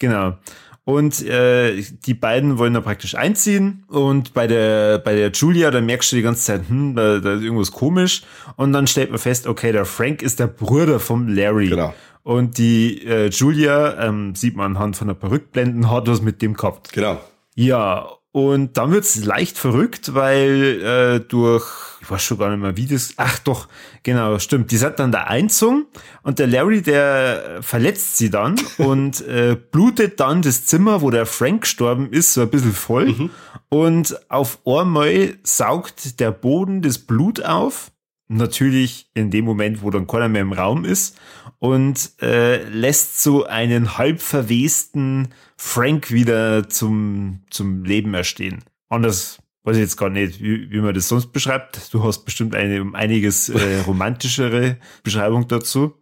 Genau. 0.00 0.36
Und 0.82 1.24
äh, 1.24 1.82
die 2.04 2.14
beiden 2.14 2.58
wollen 2.58 2.74
da 2.74 2.80
praktisch 2.80 3.14
einziehen. 3.14 3.84
Und 3.86 4.34
bei 4.34 4.48
der, 4.48 4.98
bei 4.98 5.14
der 5.14 5.30
Julia, 5.30 5.70
da 5.70 5.80
merkst 5.80 6.10
du 6.10 6.16
die 6.16 6.22
ganze 6.22 6.42
Zeit, 6.42 6.68
hm, 6.68 6.96
da, 6.96 7.18
da 7.18 7.34
ist 7.34 7.42
irgendwas 7.42 7.70
komisch. 7.70 8.22
Und 8.56 8.72
dann 8.72 8.88
stellt 8.88 9.10
man 9.10 9.18
fest, 9.20 9.46
okay, 9.46 9.70
der 9.70 9.84
Frank 9.84 10.22
ist 10.22 10.40
der 10.40 10.48
Bruder 10.48 10.98
vom 10.98 11.28
Larry. 11.28 11.68
Genau. 11.68 11.94
Und 12.26 12.58
die 12.58 13.06
äh, 13.06 13.28
Julia, 13.28 14.04
ähm, 14.04 14.34
sieht 14.34 14.56
man 14.56 14.74
anhand 14.74 14.96
von 14.96 15.06
der 15.06 15.14
Perückblenden, 15.14 15.88
hat 15.88 16.08
was 16.08 16.22
mit 16.22 16.42
dem 16.42 16.54
gehabt. 16.54 16.92
Genau. 16.92 17.20
Ja, 17.54 18.08
und 18.32 18.76
dann 18.76 18.90
wird's 18.90 19.24
leicht 19.24 19.56
verrückt, 19.56 20.12
weil 20.12 20.82
äh, 20.82 21.20
durch, 21.20 21.64
ich 22.02 22.10
weiß 22.10 22.20
schon 22.20 22.38
gar 22.38 22.50
nicht 22.50 22.60
mehr, 22.60 22.76
wie 22.76 22.88
das, 22.88 23.14
ach 23.16 23.38
doch, 23.38 23.68
genau, 24.02 24.40
stimmt, 24.40 24.72
die 24.72 24.76
sind 24.76 24.98
dann 24.98 25.12
da 25.12 25.22
Einzung 25.22 25.86
und 26.24 26.40
der 26.40 26.48
Larry, 26.48 26.82
der 26.82 27.58
verletzt 27.60 28.16
sie 28.16 28.28
dann 28.28 28.56
und 28.78 29.20
äh, 29.28 29.54
blutet 29.54 30.18
dann 30.18 30.42
das 30.42 30.66
Zimmer, 30.66 31.02
wo 31.02 31.10
der 31.10 31.26
Frank 31.26 31.60
gestorben 31.60 32.10
ist, 32.10 32.34
so 32.34 32.40
ein 32.40 32.50
bisschen 32.50 32.72
voll. 32.72 33.06
Mhm. 33.06 33.30
Und 33.68 34.18
auf 34.28 34.58
einmal 34.66 35.36
saugt 35.44 36.18
der 36.18 36.32
Boden 36.32 36.82
das 36.82 36.98
Blut 36.98 37.44
auf 37.44 37.92
natürlich 38.28 39.10
in 39.14 39.30
dem 39.30 39.44
Moment, 39.44 39.82
wo 39.82 39.90
dann 39.90 40.06
keiner 40.06 40.28
mehr 40.28 40.42
im 40.42 40.52
Raum 40.52 40.84
ist 40.84 41.18
und 41.58 42.10
äh, 42.20 42.62
lässt 42.68 43.22
so 43.22 43.46
einen 43.46 43.98
halb 43.98 44.20
verwesten 44.20 45.28
Frank 45.56 46.10
wieder 46.10 46.68
zum, 46.68 47.40
zum 47.50 47.84
Leben 47.84 48.14
erstehen. 48.14 48.64
Anders 48.88 49.38
weiß 49.64 49.76
ich 49.76 49.82
jetzt 49.82 49.96
gar 49.96 50.10
nicht, 50.10 50.40
wie, 50.40 50.70
wie 50.70 50.80
man 50.80 50.94
das 50.94 51.08
sonst 51.08 51.32
beschreibt. 51.32 51.92
Du 51.92 52.04
hast 52.04 52.24
bestimmt 52.24 52.54
eine 52.54 52.80
um 52.82 52.94
einiges 52.94 53.48
äh, 53.48 53.80
romantischere 53.86 54.78
Beschreibung 55.02 55.48
dazu. 55.48 55.94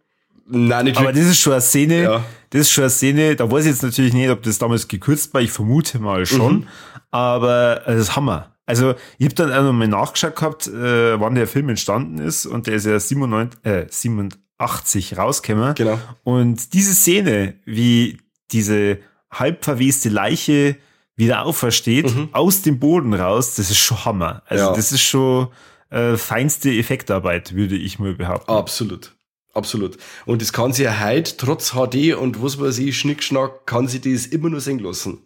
Nein, 0.47 0.85
nicht 0.85 0.97
Aber 0.97 1.11
das 1.11 1.25
ist 1.25 1.39
schon 1.39 1.53
eine 1.53 1.61
Szene, 1.61 2.03
ja. 2.03 2.25
das 2.51 2.61
ist 2.61 2.71
schon 2.71 2.83
eine 2.83 2.91
Szene, 2.91 3.35
da 3.35 3.49
weiß 3.49 3.65
ich 3.65 3.71
jetzt 3.71 3.81
natürlich 3.81 4.13
nicht, 4.13 4.29
ob 4.29 4.43
das 4.43 4.59
damals 4.59 4.87
gekürzt 4.87 5.33
war, 5.33 5.41
ich 5.41 5.51
vermute 5.51 5.97
mal 5.97 6.27
schon, 6.27 6.53
mhm. 6.53 6.67
aber 7.09 7.81
äh, 7.87 7.93
das 7.93 8.09
ist 8.09 8.15
Hammer. 8.15 8.54
Also 8.65 8.95
ich 9.17 9.25
habe 9.25 9.35
dann 9.35 9.53
auch 9.53 9.63
nochmal 9.63 9.87
nachgeschaut 9.87 10.35
gehabt, 10.35 10.67
äh, 10.67 11.19
wann 11.19 11.35
der 11.35 11.47
Film 11.47 11.69
entstanden 11.69 12.17
ist 12.19 12.45
und 12.45 12.67
der 12.67 12.75
ist 12.75 12.85
ja 12.85 12.99
97, 12.99 13.59
äh, 13.63 13.85
87 13.89 15.17
rausgekommen. 15.17 15.75
Genau. 15.75 15.99
Und 16.23 16.73
diese 16.73 16.93
Szene, 16.93 17.55
wie 17.65 18.17
diese 18.51 18.99
halb 19.31 19.63
verweste 19.63 20.09
Leiche 20.09 20.77
wieder 21.15 21.43
aufersteht, 21.45 22.13
mhm. 22.13 22.29
aus 22.31 22.61
dem 22.61 22.79
Boden 22.79 23.13
raus, 23.13 23.55
das 23.55 23.69
ist 23.69 23.79
schon 23.79 24.03
Hammer. 24.03 24.41
Also 24.47 24.65
ja. 24.65 24.73
das 24.73 24.91
ist 24.91 25.03
schon 25.03 25.49
äh, 25.89 26.17
feinste 26.17 26.71
Effektarbeit, 26.71 27.53
würde 27.55 27.75
ich 27.75 27.99
mal 27.99 28.15
behaupten. 28.15 28.51
Absolut. 28.51 29.15
Absolut. 29.53 29.97
Und 30.25 30.41
das 30.41 30.51
kann 30.51 30.73
sie 30.73 30.83
ja 30.83 30.99
heute, 30.99 31.37
trotz 31.37 31.71
HD 31.71 32.13
und 32.13 32.43
was 32.43 32.59
weiß 32.59 32.77
ich, 32.79 32.99
Schnickschnack, 32.99 33.65
kann 33.65 33.87
sie 33.87 34.01
das 34.01 34.25
immer 34.25 34.49
nur 34.49 34.59
sehen 34.59 34.79
lassen. 34.79 35.19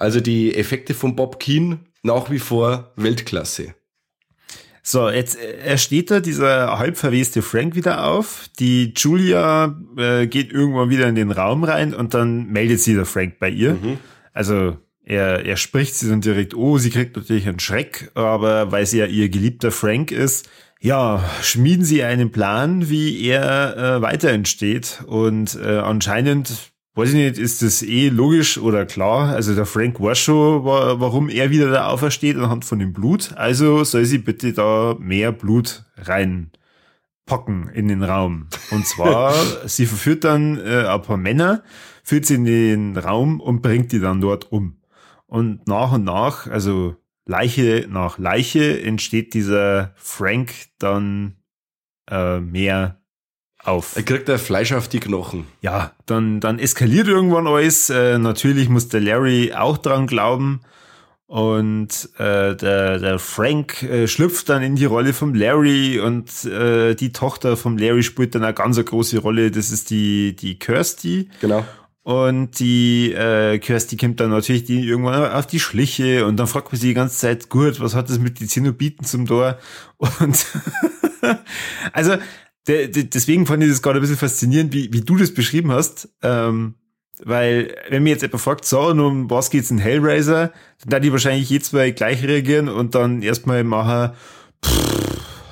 Also 0.00 0.20
die 0.20 0.54
Effekte 0.54 0.94
von 0.94 1.14
Bob 1.14 1.38
Keen 1.38 1.80
nach 2.02 2.30
wie 2.30 2.38
vor 2.38 2.92
Weltklasse. 2.96 3.74
So, 4.82 5.10
jetzt 5.10 5.36
er 5.38 5.76
steht 5.76 6.10
da 6.10 6.20
dieser 6.20 6.78
halb 6.78 6.96
verweste 6.96 7.42
Frank 7.42 7.74
wieder 7.74 8.06
auf. 8.06 8.48
Die 8.58 8.94
Julia 8.96 9.78
äh, 9.98 10.26
geht 10.26 10.52
irgendwann 10.52 10.88
wieder 10.88 11.06
in 11.06 11.16
den 11.16 11.30
Raum 11.30 11.64
rein 11.64 11.92
und 11.94 12.14
dann 12.14 12.46
meldet 12.46 12.80
sie 12.80 12.94
der 12.94 13.04
Frank 13.04 13.38
bei 13.38 13.50
ihr. 13.50 13.74
Mhm. 13.74 13.98
Also 14.32 14.78
er, 15.04 15.44
er 15.44 15.58
spricht 15.58 15.94
sie 15.94 16.08
dann 16.08 16.22
direkt, 16.22 16.54
oh, 16.54 16.78
sie 16.78 16.90
kriegt 16.90 17.16
natürlich 17.16 17.46
einen 17.46 17.60
Schreck, 17.60 18.10
aber 18.14 18.72
weil 18.72 18.86
sie 18.86 18.98
ja 18.98 19.06
ihr 19.06 19.28
geliebter 19.28 19.70
Frank 19.70 20.12
ist, 20.12 20.48
ja, 20.80 21.22
schmieden 21.42 21.84
sie 21.84 22.02
einen 22.02 22.32
Plan, 22.32 22.88
wie 22.88 23.22
er 23.26 23.76
äh, 23.76 24.02
weiter 24.02 24.30
entsteht. 24.30 25.02
Und 25.06 25.58
äh, 25.62 25.76
anscheinend 25.76 26.70
weiß 26.94 27.10
ich 27.10 27.14
nicht, 27.14 27.38
ist 27.38 27.62
das 27.62 27.82
eh 27.82 28.08
logisch 28.08 28.58
oder 28.58 28.84
klar? 28.86 29.34
Also 29.34 29.54
der 29.54 29.66
Frank 29.66 30.00
weiß 30.00 30.18
schon, 30.18 30.64
warum 30.64 31.28
er 31.28 31.50
wieder 31.50 31.70
da 31.70 31.88
aufersteht 31.88 32.36
anhand 32.36 32.64
von 32.64 32.78
dem 32.78 32.92
Blut. 32.92 33.32
Also 33.36 33.84
soll 33.84 34.04
sie 34.04 34.18
bitte 34.18 34.52
da 34.52 34.96
mehr 34.98 35.32
Blut 35.32 35.84
reinpacken 35.96 37.68
in 37.72 37.88
den 37.88 38.02
Raum. 38.02 38.48
Und 38.70 38.86
zwar, 38.86 39.34
sie 39.66 39.86
verführt 39.86 40.24
dann 40.24 40.58
äh, 40.58 40.86
ein 40.86 41.02
paar 41.02 41.16
Männer, 41.16 41.62
führt 42.02 42.26
sie 42.26 42.34
in 42.34 42.44
den 42.44 42.96
Raum 42.96 43.40
und 43.40 43.62
bringt 43.62 43.92
die 43.92 44.00
dann 44.00 44.20
dort 44.20 44.50
um. 44.50 44.80
Und 45.26 45.66
nach 45.68 45.92
und 45.92 46.04
nach, 46.04 46.48
also 46.48 46.96
Leiche 47.24 47.86
nach 47.88 48.18
Leiche, 48.18 48.82
entsteht 48.82 49.34
dieser 49.34 49.92
Frank 49.94 50.52
dann 50.80 51.36
äh, 52.10 52.40
mehr 52.40 52.99
auf. 53.64 53.96
Er 53.96 54.02
kriegt 54.02 54.28
er 54.28 54.38
Fleisch 54.38 54.72
auf 54.72 54.88
die 54.88 55.00
Knochen. 55.00 55.46
Ja, 55.60 55.92
dann, 56.06 56.40
dann 56.40 56.58
eskaliert 56.58 57.08
irgendwann 57.08 57.46
alles. 57.46 57.90
Äh, 57.90 58.18
natürlich 58.18 58.68
muss 58.68 58.88
der 58.88 59.00
Larry 59.00 59.52
auch 59.54 59.78
dran 59.78 60.06
glauben. 60.06 60.60
Und 61.26 62.08
äh, 62.18 62.56
der, 62.56 62.98
der 62.98 63.18
Frank 63.20 63.84
äh, 63.84 64.08
schlüpft 64.08 64.48
dann 64.48 64.64
in 64.64 64.74
die 64.74 64.84
Rolle 64.84 65.12
vom 65.12 65.32
Larry 65.32 66.00
und 66.00 66.44
äh, 66.44 66.96
die 66.96 67.12
Tochter 67.12 67.56
vom 67.56 67.78
Larry 67.78 68.02
spielt 68.02 68.34
dann 68.34 68.42
eine 68.42 68.52
ganz 68.52 68.76
eine 68.76 68.84
große 68.84 69.18
Rolle. 69.18 69.52
Das 69.52 69.70
ist 69.70 69.90
die, 69.90 70.34
die 70.34 70.58
Kirsty. 70.58 71.28
Genau. 71.40 71.64
Und 72.02 72.58
die 72.58 73.12
äh, 73.12 73.60
Kirsty 73.60 73.96
kommt 73.96 74.18
dann 74.18 74.30
natürlich 74.30 74.64
die 74.64 74.80
irgendwann 74.80 75.30
auf 75.30 75.46
die 75.46 75.60
Schliche 75.60 76.26
und 76.26 76.36
dann 76.36 76.48
fragt 76.48 76.72
man 76.72 76.80
sie 76.80 76.88
die 76.88 76.94
ganze 76.94 77.18
Zeit, 77.18 77.48
gut, 77.48 77.78
was 77.78 77.94
hat 77.94 78.10
das 78.10 78.18
mit 78.18 78.40
den 78.40 78.48
Zenobiten 78.48 79.04
zum 79.04 79.26
Tor? 79.26 79.58
Und 79.98 80.46
also 81.92 82.16
de, 82.68 82.88
de, 82.88 83.04
deswegen 83.04 83.46
fand 83.46 83.62
ich 83.62 83.70
das 83.70 83.82
gerade 83.82 83.98
ein 83.98 84.02
bisschen 84.02 84.16
faszinierend, 84.16 84.72
wie, 84.72 84.92
wie 84.92 85.00
du 85.02 85.16
das 85.16 85.32
beschrieben 85.32 85.72
hast. 85.72 86.08
Ähm, 86.22 86.74
weil 87.22 87.74
wenn 87.90 88.02
mir 88.02 88.10
jetzt 88.10 88.22
jemand 88.22 88.40
fragt, 88.40 88.64
so, 88.64 88.80
um 88.80 89.30
was 89.30 89.50
geht's 89.50 89.70
in 89.70 89.78
Hellraiser, 89.78 90.52
dann 90.80 90.88
da 90.88 91.00
die 91.00 91.12
wahrscheinlich 91.12 91.50
jetzt 91.50 91.70
zwei 91.70 91.90
gleich 91.90 92.22
reagieren 92.22 92.68
und 92.68 92.94
dann 92.94 93.22
erstmal 93.22 93.62
machen, 93.64 94.14
pff, 94.64 94.99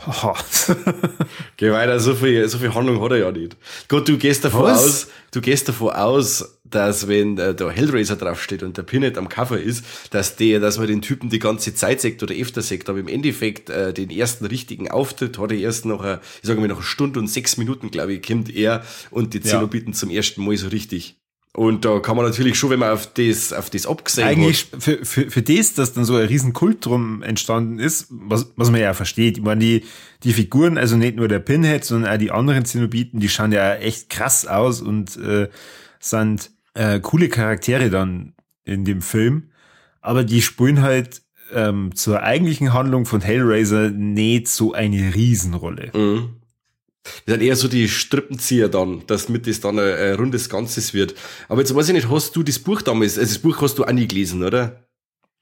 Geh 1.56 1.70
weiter, 1.70 2.00
so 2.00 2.14
viel, 2.14 2.48
so 2.48 2.58
viel 2.58 2.74
Handlung 2.74 3.02
hat 3.02 3.12
er 3.12 3.18
ja 3.18 3.32
nicht. 3.32 3.56
Gut, 3.88 4.08
du 4.08 4.16
gehst 4.16 4.44
davon 4.44 4.64
Was? 4.64 4.84
aus, 4.84 5.08
du 5.32 5.40
gehst 5.40 5.68
davon 5.68 5.90
aus, 5.90 6.58
dass 6.64 7.08
wenn 7.08 7.38
äh, 7.38 7.54
der 7.54 7.70
Hellraiser 7.70 8.16
draufsteht 8.16 8.62
und 8.62 8.76
der 8.76 8.82
Pinhead 8.82 9.18
am 9.18 9.28
Cover 9.28 9.58
ist, 9.58 9.84
dass 10.10 10.36
der, 10.36 10.60
dass 10.60 10.78
man 10.78 10.86
den 10.86 11.02
Typen 11.02 11.30
die 11.30 11.38
ganze 11.38 11.74
Zeit 11.74 12.00
sagt 12.00 12.22
oder 12.22 12.34
öfter 12.34 12.62
sagt, 12.62 12.88
aber 12.88 12.98
im 12.98 13.08
Endeffekt 13.08 13.70
äh, 13.70 13.92
den 13.92 14.10
ersten 14.10 14.46
richtigen 14.46 14.90
Auftritt 14.90 15.38
hat 15.38 15.52
er 15.52 15.58
erst 15.58 15.84
nach, 15.84 16.00
einer, 16.00 16.20
ich 16.42 16.46
sage 16.46 16.60
mal, 16.60 16.68
nach 16.68 16.76
einer 16.76 16.84
Stunde 16.84 17.18
und 17.20 17.28
sechs 17.28 17.56
Minuten, 17.56 17.90
glaube 17.90 18.14
ich, 18.14 18.26
kommt 18.26 18.54
er 18.54 18.84
und 19.10 19.34
die 19.34 19.40
Zenobiten 19.40 19.92
ja. 19.92 19.98
zum 19.98 20.10
ersten 20.10 20.44
Mal 20.44 20.56
so 20.56 20.68
richtig. 20.68 21.16
Und 21.54 21.84
da 21.84 21.98
kann 21.98 22.16
man 22.16 22.26
natürlich 22.26 22.58
schon, 22.58 22.70
wenn 22.70 22.78
man 22.78 22.90
auf 22.90 23.12
das, 23.14 23.52
auf 23.52 23.70
das 23.70 23.86
abgesehen 23.86 24.28
Eigentlich 24.28 24.68
hat. 24.72 24.82
für, 24.82 25.04
für, 25.04 25.30
für 25.30 25.42
das, 25.42 25.74
dass 25.74 25.92
dann 25.92 26.04
so 26.04 26.14
ein 26.16 26.26
Riesenkult 26.26 26.84
drum 26.84 27.22
entstanden 27.22 27.78
ist, 27.78 28.06
was, 28.10 28.52
was 28.56 28.70
man 28.70 28.80
ja 28.80 28.94
versteht. 28.94 29.38
Ich 29.38 29.44
meine, 29.44 29.60
die, 29.60 29.84
die 30.22 30.32
Figuren, 30.32 30.78
also 30.78 30.96
nicht 30.96 31.16
nur 31.16 31.26
der 31.26 31.40
Pinhead, 31.40 31.84
sondern 31.84 32.12
auch 32.14 32.18
die 32.18 32.30
anderen 32.30 32.64
Zenobiten, 32.64 33.18
die 33.18 33.28
schauen 33.28 33.52
ja 33.52 33.74
echt 33.74 34.08
krass 34.10 34.46
aus 34.46 34.80
und 34.80 35.16
äh, 35.16 35.48
sind 35.98 36.50
äh, 36.74 37.00
coole 37.00 37.28
Charaktere 37.28 37.90
dann 37.90 38.34
in 38.64 38.84
dem 38.84 39.02
Film. 39.02 39.50
Aber 40.00 40.24
die 40.24 40.42
spielen 40.42 40.82
halt 40.82 41.22
ähm, 41.52 41.94
zur 41.94 42.22
eigentlichen 42.22 42.72
Handlung 42.72 43.06
von 43.06 43.20
Hellraiser 43.20 43.90
nicht 43.90 44.48
so 44.48 44.74
eine 44.74 45.14
Riesenrolle. 45.14 45.90
Mhm. 45.94 46.37
Das 47.02 47.34
sind 47.34 47.42
eher 47.42 47.56
so 47.56 47.68
die 47.68 47.88
Strippenzieher 47.88 48.68
dann, 48.68 49.02
dass 49.06 49.28
mit 49.28 49.46
das 49.46 49.60
dann 49.60 49.78
ein, 49.78 49.94
ein 49.94 50.14
rundes 50.14 50.48
Ganzes 50.48 50.94
wird. 50.94 51.14
Aber 51.48 51.60
jetzt 51.60 51.74
weiß 51.74 51.88
ich 51.88 51.94
nicht, 51.94 52.10
hast 52.10 52.36
du 52.36 52.42
das 52.42 52.58
Buch 52.58 52.82
damals, 52.82 53.18
also 53.18 53.32
das 53.32 53.42
Buch 53.42 53.60
hast 53.62 53.78
du 53.78 53.84
auch 53.84 53.92
nie 53.92 54.08
gelesen, 54.08 54.42
oder? 54.42 54.88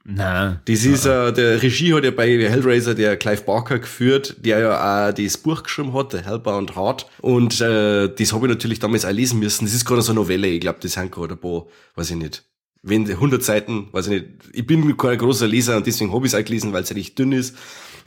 Nein. 0.08 0.60
Das 0.66 0.84
ist, 0.84 1.04
äh, 1.04 1.32
der 1.32 1.60
Regie 1.60 1.92
hat 1.92 2.04
ja 2.04 2.12
bei 2.12 2.28
Hellraiser 2.28 2.94
der 2.94 3.16
Clive 3.16 3.42
Barker 3.42 3.80
geführt, 3.80 4.36
der 4.38 4.60
ja 4.60 5.08
auch 5.08 5.12
das 5.12 5.36
Buch 5.36 5.64
geschrieben 5.64 5.92
hat, 5.94 6.12
der 6.12 6.24
Hellbound 6.24 6.76
Heart. 6.76 7.06
Und 7.22 7.60
äh, 7.60 8.08
das 8.08 8.32
habe 8.32 8.46
ich 8.46 8.52
natürlich 8.52 8.78
damals 8.78 9.04
auch 9.04 9.10
lesen 9.10 9.40
müssen. 9.40 9.64
Das 9.64 9.74
ist 9.74 9.84
gerade 9.84 10.02
so 10.02 10.12
eine 10.12 10.20
Novelle, 10.20 10.46
ich 10.46 10.60
glaube, 10.60 10.78
das 10.80 10.92
sind 10.92 11.10
gerade 11.10 11.34
ein 11.34 11.40
paar, 11.40 11.66
weiß 11.96 12.10
ich 12.10 12.16
nicht. 12.16 12.44
Wenn 12.82 13.10
100 13.10 13.42
Seiten, 13.42 13.88
weiß 13.90 14.06
ich 14.06 14.12
nicht. 14.12 14.26
Ich 14.52 14.64
bin 14.64 14.96
kein 14.96 15.18
großer 15.18 15.48
Leser 15.48 15.76
und 15.76 15.88
deswegen 15.88 16.12
habe 16.12 16.24
ich 16.24 16.32
es 16.32 16.38
auch 16.38 16.44
gelesen, 16.44 16.72
weil 16.72 16.84
es 16.84 16.90
ja 16.90 16.94
nicht 16.94 17.18
dünn 17.18 17.32
ist. 17.32 17.56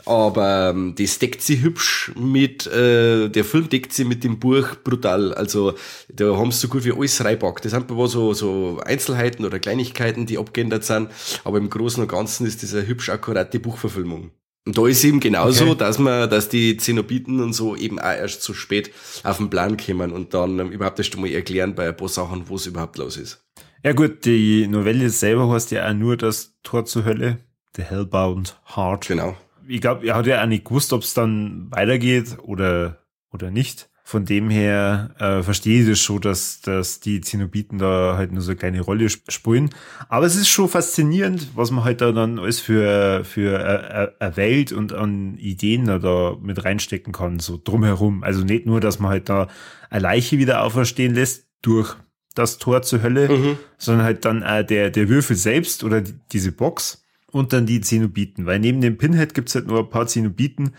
Aber 0.06 0.70
ähm, 0.70 0.96
das 0.98 1.20
deckt 1.20 1.42
sie 1.42 1.62
hübsch 1.62 2.12
mit, 2.16 2.68
äh, 2.68 3.30
der 3.30 3.44
Film 3.44 3.70
deckt 3.70 3.94
sie 3.94 4.06
mit 4.06 4.24
dem 4.24 4.40
Buch 4.40 4.76
brutal. 4.84 5.34
Also 5.34 5.74
da 6.08 6.38
haben 6.38 6.52
sie 6.52 6.60
so 6.60 6.68
gut 6.68 6.86
wie 6.86 6.94
alles 6.94 7.24
reibackt. 7.24 7.66
Das 7.66 7.72
sind 7.72 7.90
aber 7.92 8.08
so, 8.08 8.34
so 8.34 8.80
Einzelheiten 8.86 9.46
oder 9.46 9.60
Kleinigkeiten, 9.60 10.26
die 10.26 10.38
abgeändert 10.38 10.84
sind. 10.84 11.10
Aber 11.44 11.58
im 11.58 11.70
Großen 11.70 12.02
und 12.02 12.10
Ganzen 12.10 12.48
ist 12.48 12.64
das 12.64 12.74
eine 12.74 12.88
hübsch 12.88 13.10
akkurate 13.10 13.60
Buchverfilmung. 13.60 14.32
Und 14.66 14.78
da 14.78 14.88
ist 14.88 15.04
eben 15.04 15.20
genauso, 15.20 15.66
okay. 15.66 15.78
dass 15.78 16.00
man, 16.00 16.30
dass 16.30 16.50
die 16.50 16.78
Zenobiten 16.78 17.40
und 17.40 17.54
so 17.54 17.76
eben 17.76 18.00
auch 18.00 18.12
erst 18.12 18.44
zu 18.44 18.54
spät 18.54 18.92
auf 19.24 19.38
den 19.38 19.50
Plan 19.50 19.78
kommen 19.78 20.12
und 20.12 20.34
dann 20.34 20.60
ähm, 20.60 20.72
überhaupt 20.72 21.00
erst 21.00 21.16
einmal 21.16 21.32
erklären 21.32 21.76
bei 21.76 21.88
ein 21.88 21.98
paar 21.98 22.10
Sachen, 22.10 22.48
wo 22.50 22.56
es 22.56 22.68
überhaupt 22.68 22.98
los 22.98 23.18
ist. 23.18 23.44
Ja 23.84 23.94
gut, 23.94 24.26
die 24.26 24.68
Novelle 24.68 25.10
selber 25.10 25.50
heißt 25.50 25.72
ja 25.72 25.90
auch 25.90 25.94
nur 25.94 26.18
das 26.18 26.54
Tor 26.64 26.86
zur 26.86 27.06
Hölle, 27.06 27.40
The 27.76 27.84
Hellbound 27.84 28.60
Heart. 28.76 29.08
Genau 29.08 29.38
ich 29.70 29.82
glaube, 29.82 30.08
er 30.08 30.16
hat 30.16 30.26
ja 30.26 30.42
auch 30.42 30.48
nicht 30.48 30.66
gewusst, 30.66 30.94
ob 30.94 31.04
es 31.04 31.14
dann 31.14 31.68
weitergeht 31.72 32.38
oder, 32.42 32.98
oder 33.32 33.52
nicht. 33.52 33.90
Von 34.04 34.26
dem 34.26 34.50
her 34.50 35.12
äh, 35.20 35.44
verstehe 35.44 35.82
ich 35.82 35.88
das 35.88 36.00
schon, 36.00 36.20
dass, 36.22 36.62
dass 36.62 37.00
die 37.00 37.22
Zenobiten 37.22 37.78
da 37.78 38.16
halt 38.18 38.32
nur 38.32 38.42
so 38.42 38.50
eine 38.50 38.58
kleine 38.58 38.82
Rolle 38.82 39.08
spielen. 39.08 39.70
Aber 40.08 40.26
es 40.26 40.36
ist 40.36 40.50
schon 40.50 40.68
faszinierend, 40.68 41.50
was 41.54 41.70
man 41.70 41.84
halt 41.84 42.02
da 42.02 42.12
dann 42.12 42.40
alles 42.40 42.60
für, 42.60 43.24
für 43.24 44.16
eine 44.20 44.36
Welt 44.36 44.72
und 44.72 44.94
an 44.94 45.38
Ideen 45.38 45.86
da, 45.86 46.00
da 46.00 46.36
mit 46.42 46.66
reinstecken 46.66 47.14
kann, 47.14 47.40
so 47.40 47.62
drumherum. 47.64 48.24
Also 48.24 48.44
nicht 48.44 48.66
nur, 48.66 48.80
dass 48.80 48.98
man 48.98 49.12
halt 49.12 49.30
da 49.30 49.48
eine 49.92 50.02
Leiche 50.02 50.40
wieder 50.40 50.64
auferstehen 50.64 51.14
lässt 51.14 51.48
durch 51.62 51.96
das 52.34 52.58
Tor 52.58 52.82
zur 52.82 53.04
Hölle, 53.04 53.30
mhm. 53.30 53.58
sondern 53.78 54.06
halt 54.06 54.26
dann 54.26 54.44
auch 54.44 54.64
der, 54.64 54.90
der 54.90 55.08
Würfel 55.08 55.36
selbst 55.36 55.84
oder 55.84 56.02
die, 56.02 56.16
diese 56.32 56.52
Box 56.52 57.04
und 57.32 57.54
dann 57.54 57.66
die 57.66 57.82
Zenobiten, 57.82 58.46
weil 58.46 58.60
neben 58.60 58.82
dem 58.82 58.98
Pinhead 58.98 59.34
gibt's 59.34 59.56
halt 59.56 59.68
nur 59.68 59.80
ein 59.80 59.90
paar 59.90 60.08
Zenobiten, 60.08 60.74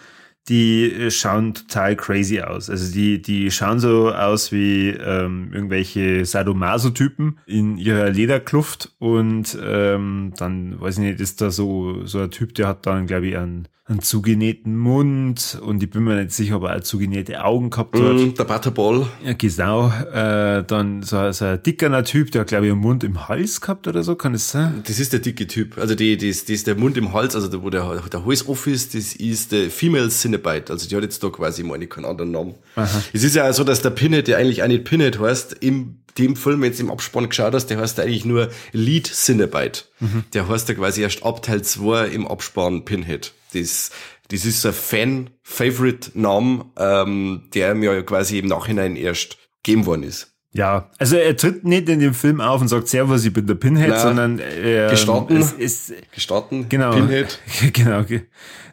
die 0.48 0.90
äh, 0.90 1.10
schauen 1.10 1.54
total 1.54 1.96
crazy 1.96 2.40
aus. 2.40 2.70
Also 2.70 2.92
die, 2.92 3.22
die 3.22 3.50
schauen 3.50 3.78
so 3.78 4.10
aus 4.12 4.52
wie 4.52 4.88
ähm, 4.90 5.50
irgendwelche 5.52 6.24
Sadomaso-Typen 6.24 7.38
in 7.46 7.76
ihrer 7.76 8.10
Lederkluft 8.10 8.94
und 8.98 9.56
ähm, 9.62 10.32
dann, 10.36 10.80
weiß 10.80 10.98
ich 10.98 11.04
nicht, 11.04 11.20
ist 11.20 11.40
da 11.40 11.50
so, 11.50 12.04
so 12.06 12.20
ein 12.20 12.30
Typ, 12.30 12.54
der 12.54 12.68
hat 12.68 12.86
dann, 12.86 13.06
glaube 13.06 13.28
ich, 13.28 13.36
einen 13.36 13.68
einen 13.90 14.02
zugenähten 14.02 14.76
Mund 14.76 15.58
und 15.60 15.82
ich 15.82 15.90
bin 15.90 16.04
mir 16.04 16.14
nicht 16.14 16.30
sicher, 16.30 16.56
ob 16.56 16.62
er 16.62 16.76
auch 16.76 16.80
zugenähte 16.80 17.44
Augen 17.44 17.70
gehabt 17.70 17.96
hat. 17.96 18.14
Mm, 18.14 18.34
der 18.34 18.44
Butterball. 18.44 19.08
Ja, 19.24 19.32
genau. 19.32 19.92
Äh, 20.12 20.62
dann 20.64 21.02
so, 21.02 21.32
so 21.32 21.44
ein 21.44 21.62
dickerer 21.62 22.04
Typ, 22.04 22.30
der 22.30 22.44
glaube 22.44 22.66
ich 22.66 22.72
einen 22.72 22.80
Mund 22.80 23.02
im 23.02 23.28
Hals 23.28 23.60
gehabt 23.60 23.88
oder 23.88 24.04
so, 24.04 24.14
kann 24.14 24.32
es 24.34 24.48
sein? 24.48 24.82
Das 24.86 25.00
ist 25.00 25.12
der 25.12 25.18
dicke 25.18 25.48
Typ. 25.48 25.76
Also 25.76 25.96
die, 25.96 26.16
die, 26.16 26.28
das 26.28 26.42
ist 26.42 26.68
der 26.68 26.76
Mund 26.76 26.96
im 26.96 27.12
Hals, 27.12 27.34
also 27.34 27.48
der, 27.48 27.64
wo 27.64 27.70
der, 27.70 28.00
der 28.12 28.24
Hals 28.24 28.46
off 28.46 28.68
ist, 28.68 28.94
das 28.94 29.14
ist 29.14 29.50
der 29.50 29.70
Female 29.70 30.08
Cinnabite. 30.08 30.72
Also 30.72 30.88
die 30.88 30.94
hat 30.94 31.02
jetzt 31.02 31.22
da 31.24 31.28
quasi, 31.28 31.64
meine 31.64 31.88
keinen 31.88 32.04
anderen 32.04 32.30
Namen. 32.30 32.54
Aha. 32.76 33.02
Es 33.12 33.24
ist 33.24 33.34
ja 33.34 33.52
so, 33.52 33.64
dass 33.64 33.82
der 33.82 33.90
Pinhead, 33.90 34.28
der 34.28 34.38
eigentlich 34.38 34.62
auch 34.62 34.68
nicht 34.68 34.84
Pinhead 34.84 35.18
heißt, 35.18 35.56
im 35.60 35.96
dem 36.18 36.36
Film 36.36 36.64
jetzt 36.64 36.80
im 36.80 36.90
Abspann 36.90 37.28
geschaut 37.28 37.54
hast, 37.54 37.66
der 37.66 37.78
heißt 37.78 38.00
eigentlich 38.00 38.24
nur 38.24 38.50
Lead 38.72 39.06
Cinnabite. 39.06 39.84
Mhm. 40.00 40.24
Der 40.32 40.48
heißt 40.48 40.68
ja 40.68 40.74
quasi 40.74 41.02
erst 41.02 41.22
ab 41.22 41.42
Teil 41.42 41.62
2 41.62 42.08
im 42.08 42.26
Abspann 42.26 42.84
Pinhead. 42.84 43.32
Das, 43.52 43.90
das 44.28 44.44
ist 44.44 44.64
ein 44.64 44.72
Fan-Favorite-Name, 44.72 46.66
ähm, 46.76 47.48
der 47.54 47.74
mir 47.74 47.94
ja 47.94 48.02
quasi 48.02 48.38
im 48.38 48.46
Nachhinein 48.46 48.96
erst 48.96 49.38
gegeben 49.62 49.86
worden 49.86 50.04
ist. 50.04 50.29
Ja, 50.52 50.90
also 50.98 51.16
er 51.16 51.36
tritt 51.36 51.64
nicht 51.64 51.88
in 51.88 52.00
dem 52.00 52.12
Film 52.12 52.40
auf 52.40 52.60
und 52.60 52.66
sagt 52.66 52.88
Servus, 52.88 53.24
ich 53.24 53.32
bin 53.32 53.46
der 53.46 53.54
Pinhead, 53.54 53.90
Nein, 53.90 54.00
sondern 54.00 54.38
er 54.40 54.90
gestatten, 54.90 55.36
es 55.36 55.52
ist 55.52 55.92
gestatten, 56.12 56.68
genau, 56.68 56.90
Pinhead. 56.90 57.38
Genau. 57.72 58.04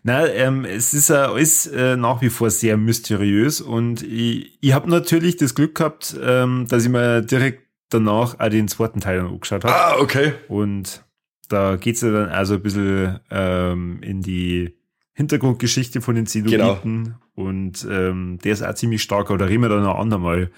Na, 0.02 0.28
ähm, 0.28 0.66
es 0.66 0.96
ist 0.96 1.10
ja 1.10 1.32
alles 1.32 1.68
äh, 1.68 1.96
nach 1.96 2.22
wie 2.22 2.30
vor 2.30 2.50
sehr 2.50 2.78
mysteriös 2.78 3.62
und 3.62 4.02
ich, 4.02 4.58
ich 4.60 4.74
habe 4.74 4.90
natürlich 4.90 5.38
das 5.38 5.54
Glück 5.54 5.76
gehabt, 5.76 6.18
ähm, 6.20 6.66
dass 6.68 6.84
ich 6.84 6.90
mir 6.90 7.22
direkt 7.22 7.68
danach 7.90 8.40
auch 8.40 8.50
den 8.50 8.68
zweiten 8.68 9.00
Teil 9.00 9.20
angeschaut 9.20 9.64
habe. 9.64 9.76
Ah, 9.76 9.98
okay. 10.00 10.34
Und 10.48 11.04
da 11.48 11.76
geht's 11.76 12.02
ja 12.02 12.12
dann 12.12 12.30
also 12.30 12.56
ein 12.56 12.62
bisschen 12.64 13.20
ähm, 13.30 14.00
in 14.02 14.22
die 14.22 14.78
Hintergrundgeschichte 15.14 16.02
von 16.02 16.16
den 16.16 16.26
Zenobiten 16.26 17.04
genau. 17.04 17.18
und 17.36 17.88
ähm, 17.90 18.40
der 18.44 18.54
ist 18.54 18.64
auch 18.64 18.74
ziemlich 18.74 19.04
stark, 19.04 19.30
aber 19.30 19.38
da 19.38 19.46
reden 19.46 19.62
wir 19.62 19.70
dann 19.70 19.84
noch 19.84 19.98
andermal 19.98 20.52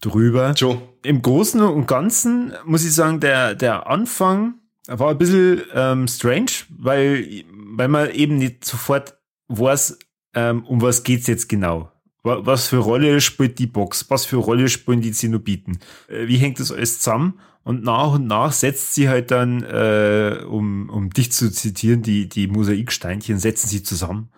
drüber. 0.00 0.52
Joe. 0.56 0.80
Im 1.02 1.22
Großen 1.22 1.60
und 1.60 1.86
Ganzen 1.86 2.52
muss 2.64 2.84
ich 2.84 2.94
sagen, 2.94 3.20
der, 3.20 3.54
der 3.54 3.86
Anfang 3.86 4.54
war 4.86 5.10
ein 5.10 5.18
bisschen 5.18 5.62
ähm, 5.74 6.08
strange, 6.08 6.50
weil, 6.68 7.44
weil 7.52 7.88
man 7.88 8.10
eben 8.10 8.36
nicht 8.36 8.64
sofort 8.64 9.16
weiß, 9.48 9.98
ähm, 10.34 10.64
um 10.64 10.80
was 10.82 11.02
geht's 11.02 11.26
jetzt 11.26 11.48
genau. 11.48 11.90
Was 12.22 12.66
für 12.66 12.76
Rolle 12.76 13.22
spielt 13.22 13.58
die 13.58 13.66
Box? 13.66 14.10
Was 14.10 14.26
für 14.26 14.36
Rolle 14.36 14.68
spielen 14.68 15.00
die 15.00 15.12
Zenobiten? 15.12 15.78
Äh, 16.08 16.26
wie 16.26 16.36
hängt 16.36 16.60
das 16.60 16.70
alles 16.70 16.98
zusammen? 16.98 17.40
Und 17.62 17.82
nach 17.82 18.14
und 18.14 18.26
nach 18.26 18.52
setzt 18.52 18.94
sie 18.94 19.08
halt 19.08 19.30
dann, 19.30 19.62
äh, 19.62 20.42
um, 20.46 20.88
um 20.90 21.10
dich 21.10 21.32
zu 21.32 21.50
zitieren, 21.50 22.02
die, 22.02 22.28
die 22.28 22.46
Mosaiksteinchen 22.46 23.38
setzen 23.38 23.68
sie 23.68 23.82
zusammen. 23.82 24.30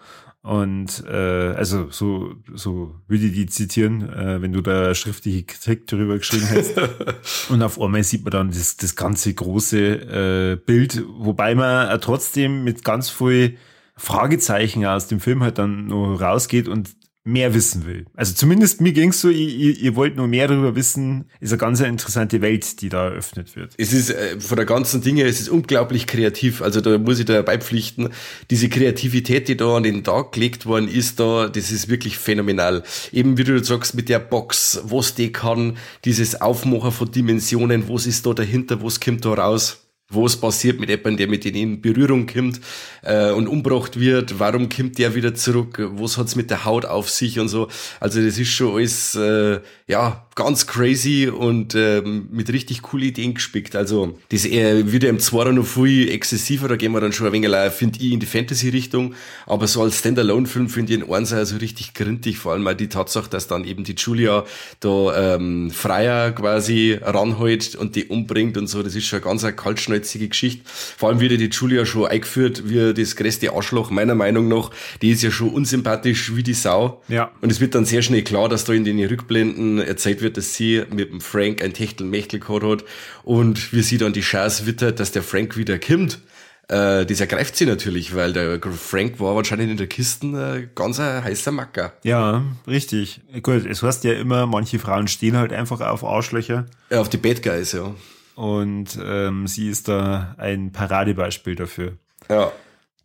Und 0.42 1.04
äh, 1.06 1.54
also 1.54 1.88
so, 1.90 2.34
so 2.52 2.96
würde 3.06 3.26
ich 3.26 3.32
die 3.32 3.46
zitieren, 3.46 4.08
äh, 4.12 4.42
wenn 4.42 4.52
du 4.52 4.60
da 4.60 4.92
schriftliche 4.92 5.44
Kritik 5.44 5.86
darüber 5.86 6.18
geschrieben 6.18 6.46
hättest. 6.46 6.80
und 7.50 7.62
auf 7.62 7.80
einmal 7.80 8.02
sieht 8.02 8.24
man 8.24 8.32
dann 8.32 8.48
das, 8.48 8.76
das 8.76 8.96
ganze 8.96 9.32
große 9.32 9.78
äh, 9.78 10.56
Bild, 10.56 11.04
wobei 11.16 11.54
man 11.54 12.00
trotzdem 12.00 12.64
mit 12.64 12.84
ganz 12.84 13.08
viel 13.08 13.56
Fragezeichen 13.96 14.84
aus 14.84 15.06
dem 15.06 15.20
Film 15.20 15.44
halt 15.44 15.58
dann 15.58 15.86
noch 15.86 16.20
rausgeht 16.20 16.66
und 16.66 16.90
mehr 17.24 17.54
wissen 17.54 17.86
will. 17.86 18.06
Also 18.14 18.34
zumindest 18.34 18.80
mir 18.80 18.92
ging's 18.92 19.20
so, 19.20 19.28
ihr, 19.28 19.78
ihr, 19.78 19.94
wollt 19.94 20.16
nur 20.16 20.26
mehr 20.26 20.48
darüber 20.48 20.74
wissen, 20.74 21.26
ist 21.40 21.52
eine 21.52 21.58
ganz 21.58 21.80
interessante 21.80 22.40
Welt, 22.42 22.80
die 22.80 22.88
da 22.88 23.04
eröffnet 23.08 23.54
wird. 23.54 23.74
Es 23.76 23.92
ist 23.92 24.10
äh, 24.10 24.40
von 24.40 24.56
der 24.56 24.66
ganzen 24.66 25.02
Dinge, 25.02 25.24
es 25.24 25.40
ist 25.40 25.48
unglaublich 25.48 26.06
kreativ. 26.06 26.62
Also 26.62 26.80
da 26.80 26.98
muss 26.98 27.20
ich 27.20 27.26
da 27.26 27.42
beipflichten. 27.42 28.08
Diese 28.50 28.68
Kreativität, 28.68 29.46
die 29.46 29.56
da 29.56 29.76
an 29.76 29.84
den 29.84 30.02
Tag 30.02 30.32
gelegt 30.32 30.66
worden 30.66 30.88
ist, 30.88 31.20
da, 31.20 31.48
das 31.48 31.70
ist 31.70 31.88
wirklich 31.88 32.18
phänomenal. 32.18 32.82
Eben 33.12 33.38
wie 33.38 33.44
du 33.44 33.62
sagst, 33.62 33.94
mit 33.94 34.08
der 34.08 34.18
Box, 34.18 34.80
was 34.84 35.14
die 35.14 35.30
kann, 35.30 35.76
dieses 36.04 36.40
Aufmachen 36.40 36.90
von 36.90 37.10
Dimensionen, 37.10 37.88
was 37.88 38.06
ist 38.06 38.26
da 38.26 38.34
dahinter, 38.34 38.82
was 38.82 39.00
kommt 39.00 39.24
da 39.24 39.34
raus 39.34 39.81
was 40.14 40.36
passiert 40.36 40.80
mit 40.80 40.88
jemandem, 40.88 41.16
der 41.16 41.28
mit 41.28 41.44
denen 41.44 41.56
in 41.56 41.80
Berührung 41.80 42.26
kommt 42.26 42.60
äh, 43.02 43.30
und 43.30 43.48
umgebracht 43.48 43.98
wird, 43.98 44.38
warum 44.38 44.68
kommt 44.68 44.98
der 44.98 45.14
wieder 45.14 45.34
zurück, 45.34 45.78
was 45.94 46.18
hat's 46.18 46.36
mit 46.36 46.50
der 46.50 46.64
Haut 46.64 46.84
auf 46.84 47.10
sich 47.10 47.38
und 47.38 47.48
so. 47.48 47.68
Also 48.00 48.22
das 48.22 48.38
ist 48.38 48.50
schon 48.50 48.76
alles, 48.76 49.14
äh, 49.14 49.60
ja, 49.86 50.26
ganz 50.34 50.66
crazy 50.66 51.28
und 51.28 51.74
ähm, 51.74 52.28
mit 52.30 52.50
richtig 52.52 52.82
coole 52.82 53.06
Ideen 53.06 53.34
gespickt. 53.34 53.76
Also 53.76 54.18
das 54.30 54.46
äh, 54.46 54.90
wird 54.90 55.02
ja 55.02 55.10
im 55.10 55.18
Zweiter 55.18 55.52
noch 55.52 55.66
viel 55.66 56.10
exzessiver, 56.10 56.68
da 56.68 56.76
gehen 56.76 56.92
wir 56.92 57.00
dann 57.00 57.12
schon 57.12 57.26
ein 57.26 57.32
wenig, 57.32 57.50
finde 57.72 57.98
ich, 58.00 58.12
in 58.12 58.20
die 58.20 58.26
Fantasy-Richtung. 58.26 59.14
Aber 59.46 59.66
so 59.66 59.82
als 59.82 59.98
Standalone-Film 59.98 60.68
finde 60.68 60.92
ich 60.94 61.00
den 61.00 61.12
Einser 61.12 61.44
so 61.44 61.56
richtig 61.56 61.92
grintig, 61.92 62.38
vor 62.38 62.52
allem 62.52 62.62
mal 62.62 62.74
die 62.74 62.88
Tatsache, 62.88 63.28
dass 63.28 63.46
dann 63.46 63.64
eben 63.64 63.84
die 63.84 63.94
Julia 63.94 64.44
da 64.80 65.34
ähm, 65.34 65.70
Freier 65.70 66.32
quasi 66.32 66.98
ranholt 67.00 67.74
und 67.76 67.96
die 67.96 68.06
umbringt 68.06 68.56
und 68.56 68.68
so. 68.68 68.82
Das 68.82 68.94
ist 68.94 69.06
schon 69.06 69.18
eine 69.18 69.26
ganz 69.26 69.44
eine 69.44 69.54
kaltschnäuzige 69.54 70.28
Geschichte. 70.28 70.62
Vor 70.64 71.10
allem 71.10 71.20
wird 71.20 71.32
ja 71.32 71.36
die 71.36 71.50
Julia 71.50 71.84
schon 71.84 72.06
eingeführt 72.06 72.62
wie 72.68 72.94
das 72.94 73.16
größte 73.16 73.52
Arschloch, 73.52 73.90
meiner 73.90 74.14
Meinung 74.14 74.48
nach. 74.48 74.70
Die 75.02 75.10
ist 75.10 75.22
ja 75.22 75.30
schon 75.30 75.50
unsympathisch 75.50 76.34
wie 76.34 76.42
die 76.42 76.54
Sau. 76.54 77.02
Ja. 77.08 77.30
Und 77.42 77.52
es 77.52 77.60
wird 77.60 77.74
dann 77.74 77.84
sehr 77.84 78.00
schnell 78.00 78.22
klar, 78.22 78.48
dass 78.48 78.64
da 78.64 78.72
in 78.72 78.84
den 78.84 78.98
Rückblenden 79.04 79.78
erzählt 79.78 80.21
wird, 80.22 80.36
dass 80.36 80.54
sie 80.54 80.84
mit 80.90 81.10
dem 81.10 81.20
Frank 81.20 81.62
ein 81.62 81.74
Techtelmechtel 81.74 82.40
gehabt 82.40 82.64
hat 82.64 82.84
und 83.24 83.72
wie 83.72 83.82
sie 83.82 83.98
dann 83.98 84.12
die 84.12 84.20
Chance 84.20 84.66
wittert, 84.66 85.00
dass 85.00 85.12
der 85.12 85.22
Frank 85.22 85.56
wieder 85.56 85.78
kommt. 85.78 86.20
Äh, 86.68 87.04
das 87.04 87.20
ergreift 87.20 87.56
sie 87.56 87.66
natürlich, 87.66 88.14
weil 88.14 88.32
der 88.32 88.60
Frank 88.60 89.20
war 89.20 89.34
wahrscheinlich 89.36 89.70
in 89.70 89.76
der 89.76 89.88
Kiste 89.88 90.26
äh, 90.26 90.68
ganz 90.74 90.98
ein 91.00 91.22
heißer 91.22 91.52
Macker. 91.52 91.92
Ja, 92.02 92.42
richtig. 92.66 93.20
Gut, 93.42 93.66
es 93.66 93.82
heißt 93.82 94.04
ja 94.04 94.14
immer, 94.14 94.46
manche 94.46 94.78
Frauen 94.78 95.08
stehen 95.08 95.36
halt 95.36 95.52
einfach 95.52 95.80
auf 95.80 96.04
Arschlöcher. 96.04 96.66
Ja, 96.90 97.00
auf 97.00 97.08
die 97.10 97.18
Bad 97.18 97.42
Guys, 97.42 97.72
ja. 97.72 97.94
Und 98.36 98.98
ähm, 99.04 99.46
sie 99.46 99.68
ist 99.68 99.88
da 99.88 100.34
ein 100.38 100.72
Paradebeispiel 100.72 101.56
dafür. 101.56 101.98
Ja. 102.30 102.50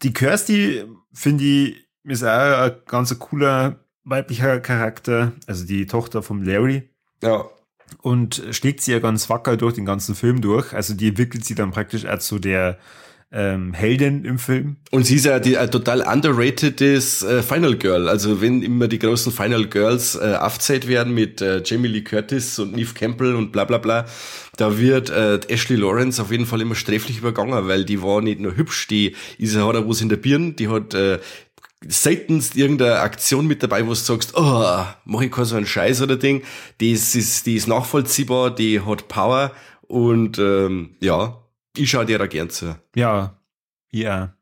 Die 0.03 0.13
Kirsty, 0.13 0.85
finde 1.11 1.43
ich, 1.43 1.87
ist 2.03 2.23
auch 2.23 2.61
ein 2.61 2.75
ganz 2.85 3.17
cooler 3.19 3.83
weiblicher 4.05 4.59
Charakter, 4.61 5.33
also 5.47 5.65
die 5.65 5.85
Tochter 5.85 6.23
vom 6.23 6.43
Larry. 6.43 6.89
Ja. 7.21 7.45
Und 8.01 8.43
schlägt 8.51 8.81
sie 8.81 8.91
ja 8.91 8.99
ganz 8.99 9.29
wacker 9.29 9.55
durch 9.57 9.75
den 9.75 9.85
ganzen 9.85 10.13
Film 10.13 10.41
durch. 10.41 10.73
Also 10.73 10.93
die 10.93 11.09
entwickelt 11.09 11.45
sie 11.45 11.55
dann 11.55 11.71
praktisch 11.71 12.05
als 12.05 12.27
so 12.27 12.37
der 12.37 12.77
ähm, 13.31 13.73
Heldin 13.73 14.23
im 14.23 14.39
Film. 14.39 14.77
Und 14.91 15.05
sie 15.05 15.15
ist 15.15 15.25
ja 15.25 15.39
die 15.39 15.55
äh, 15.55 15.67
total 15.69 16.01
underratedes 16.01 17.23
äh, 17.23 17.43
Final 17.43 17.75
Girl. 17.75 18.07
Also 18.07 18.41
wenn 18.41 18.61
immer 18.61 18.87
die 18.87 18.99
großen 18.99 19.33
Final 19.33 19.67
Girls 19.67 20.15
äh, 20.15 20.35
aufzählt 20.39 20.87
werden 20.87 21.13
mit 21.13 21.41
äh, 21.41 21.61
Jamie 21.63 21.89
Lee 21.89 22.01
Curtis 22.01 22.57
und 22.59 22.73
Neve 22.73 22.93
Campbell 22.93 23.35
und 23.35 23.51
bla 23.51 23.65
bla 23.65 23.79
bla, 23.79 24.05
da 24.55 24.77
wird 24.77 25.09
äh, 25.09 25.39
Ashley 25.49 25.75
Lawrence 25.75 26.21
auf 26.21 26.31
jeden 26.31 26.45
Fall 26.45 26.61
immer 26.61 26.75
sträflich 26.75 27.17
übergangen, 27.17 27.67
weil 27.67 27.83
die 27.83 28.01
war 28.01 28.21
nicht 28.21 28.39
nur 28.39 28.55
hübsch, 28.55 28.87
die 28.87 29.15
ist 29.37 29.57
hat 29.57 29.75
auch 29.75 29.89
was 29.89 30.01
in 30.01 30.09
der 30.09 30.17
Birne, 30.17 30.53
die 30.53 30.69
hat 30.69 30.93
äh, 30.93 31.19
seltenst 31.85 32.55
irgendeine 32.55 32.99
Aktion 32.99 33.47
mit 33.47 33.61
dabei, 33.61 33.85
wo 33.85 33.89
du 33.89 33.95
sagst, 33.95 34.33
oh, 34.35 34.83
mach 35.05 35.21
ich 35.21 35.31
keinen 35.31 35.45
so 35.45 35.55
einen 35.55 35.65
Scheiß 35.65 36.01
oder 36.01 36.17
Ding. 36.17 36.43
Die 36.79 36.91
ist, 36.91 37.45
die 37.45 37.55
ist 37.55 37.67
nachvollziehbar, 37.67 38.53
die 38.53 38.81
hat 38.81 39.07
Power 39.07 39.51
und 39.81 40.39
ähm, 40.39 40.95
ja, 40.99 41.41
ich 41.75 41.89
schaue 41.89 42.05
dir 42.05 42.17
da 42.17 42.27
gern 42.27 42.49
zu. 42.49 42.75
Ja, 42.95 43.37
ja. 43.91 44.33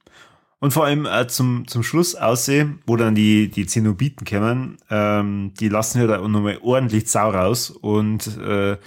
Und 0.60 0.72
vor 0.72 0.86
allem 0.86 1.06
äh, 1.06 1.28
zum, 1.28 1.68
zum 1.68 1.84
Schluss 1.84 2.16
aussehen, 2.16 2.82
wo 2.88 2.96
dann 2.96 3.14
die, 3.14 3.52
die 3.52 3.68
Zenobiten 3.68 4.26
kommen, 4.26 4.78
ähm, 4.90 5.54
die 5.60 5.70
lassen 5.70 6.00
ja 6.00 6.08
da 6.08 6.18
nochmal 6.18 6.60
ordentlich 6.64 7.08
Sau 7.12 7.30
raus 7.30 7.70
und 7.70 8.38
äh, 8.38 8.78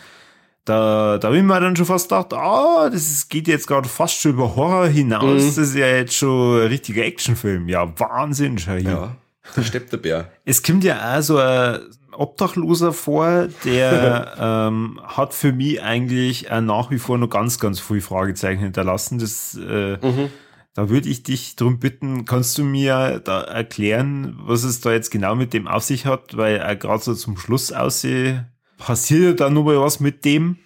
da, 0.68 1.18
da 1.18 1.28
habe 1.28 1.38
ich 1.38 1.42
mir 1.44 1.60
dann 1.60 1.76
schon 1.76 1.86
fast 1.86 2.08
gedacht, 2.08 2.32
ah, 2.34 2.88
das 2.90 3.02
ist, 3.10 3.28
geht 3.30 3.48
jetzt 3.48 3.66
gerade 3.66 3.88
fast 3.88 4.20
schon 4.20 4.32
über 4.32 4.54
Horror 4.56 4.86
hinaus. 4.88 5.42
Mhm. 5.42 5.46
Das 5.46 5.58
ist 5.58 5.74
ja 5.74 5.86
jetzt 5.86 6.14
schon 6.14 6.60
ein 6.62 6.66
richtiger 6.68 7.04
Actionfilm. 7.04 7.68
Ja, 7.68 7.88
Wahnsinn, 7.98 8.58
schau 8.58 8.72
hier. 8.72 8.82
Ja, 8.90 9.16
da 9.54 9.62
steppt 9.62 9.92
der 9.92 9.96
Bär. 9.98 10.30
Es 10.44 10.62
kommt 10.62 10.84
ja 10.84 11.16
auch 11.18 11.22
so 11.22 11.38
ein 11.38 11.78
Obdachloser 12.12 12.92
vor, 12.92 13.48
der 13.64 14.34
ähm, 14.70 15.00
hat 15.04 15.34
für 15.34 15.52
mich 15.52 15.82
eigentlich 15.82 16.50
auch 16.50 16.60
nach 16.60 16.90
wie 16.90 16.98
vor 16.98 17.16
noch 17.18 17.30
ganz, 17.30 17.58
ganz 17.58 17.80
viele 17.80 18.00
Fragezeichen 18.00 18.60
hinterlassen. 18.60 19.18
Das, 19.18 19.54
äh, 19.56 19.96
Mhm. 20.02 20.28
da 20.74 20.88
würde 20.90 21.08
ich 21.08 21.22
dich 21.22 21.56
drum 21.56 21.78
bitten, 21.78 22.24
kannst 22.24 22.58
du 22.58 22.64
mir 22.64 23.20
da 23.24 23.40
erklären, 23.42 24.36
was 24.42 24.64
es 24.64 24.80
da 24.80 24.92
jetzt 24.92 25.10
genau 25.10 25.34
mit 25.34 25.52
dem 25.52 25.66
auf 25.68 25.84
sich 25.84 26.06
hat, 26.06 26.36
weil 26.36 26.56
er 26.56 26.76
gerade 26.76 27.02
so 27.02 27.14
zum 27.14 27.36
Schluss 27.36 27.72
aussehe, 27.72 28.48
passiert 28.78 29.22
ja 29.22 29.32
da 29.32 29.50
noch 29.50 29.64
mal 29.64 29.78
was 29.80 30.00
mit 30.00 30.24
dem, 30.24 30.56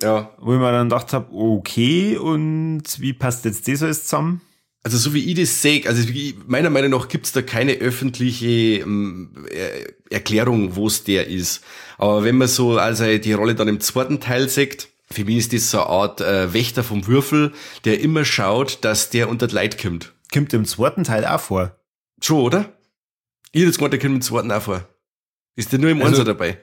Ja, 0.00 0.30
wo 0.38 0.52
ich 0.54 0.60
mir 0.60 0.70
dann 0.72 0.88
gedacht 0.88 1.12
habe, 1.12 1.32
okay, 1.34 2.16
und 2.16 2.82
wie 2.98 3.12
passt 3.12 3.44
jetzt 3.44 3.66
das 3.68 3.82
alles 3.82 4.04
zusammen? 4.04 4.40
Also 4.84 4.98
so 4.98 5.14
wie 5.14 5.30
ich 5.30 5.38
das 5.38 5.62
sehe, 5.62 5.86
also 5.86 6.02
meiner 6.46 6.68
Meinung 6.70 6.90
nach 6.90 7.06
gibt's 7.08 7.30
da 7.32 7.40
keine 7.42 7.74
öffentliche 7.74 8.80
ähm, 8.80 9.46
Er- 9.50 9.92
Erklärung, 10.10 10.74
wo 10.74 10.88
es 10.88 11.04
der 11.04 11.28
ist. 11.28 11.62
Aber 11.98 12.24
wenn 12.24 12.36
man 12.36 12.48
so 12.48 12.78
also 12.78 13.04
die 13.18 13.32
Rolle 13.32 13.54
dann 13.54 13.68
im 13.68 13.78
zweiten 13.80 14.18
Teil 14.18 14.48
sieht, 14.48 14.88
für 15.10 15.24
mich 15.24 15.36
ist 15.36 15.52
das 15.52 15.70
so 15.70 15.78
eine 15.82 15.86
Art 15.88 16.20
äh, 16.20 16.52
Wächter 16.52 16.82
vom 16.82 17.06
Würfel, 17.06 17.52
der 17.84 18.00
immer 18.00 18.24
schaut, 18.24 18.78
dass 18.84 19.10
der 19.10 19.28
unter 19.28 19.46
die 19.46 19.54
Leid 19.54 19.80
kommt. 19.80 20.12
Kommt 20.32 20.52
im 20.52 20.64
zweiten 20.64 21.04
Teil 21.04 21.26
auch 21.26 21.40
vor. 21.40 21.76
Schon, 22.20 22.40
oder? 22.40 22.72
Ich 23.52 23.60
hätte 23.60 23.66
jetzt 23.66 23.76
gemeint, 23.78 23.92
der 23.92 24.00
kommt 24.00 24.14
im 24.16 24.22
zweiten 24.22 24.50
auch 24.50 24.62
vor. 24.62 24.88
Ist 25.54 25.70
der 25.72 25.78
nur 25.78 25.90
im 25.90 25.98
Also- 26.00 26.08
Einser 26.12 26.24
dabei? 26.24 26.58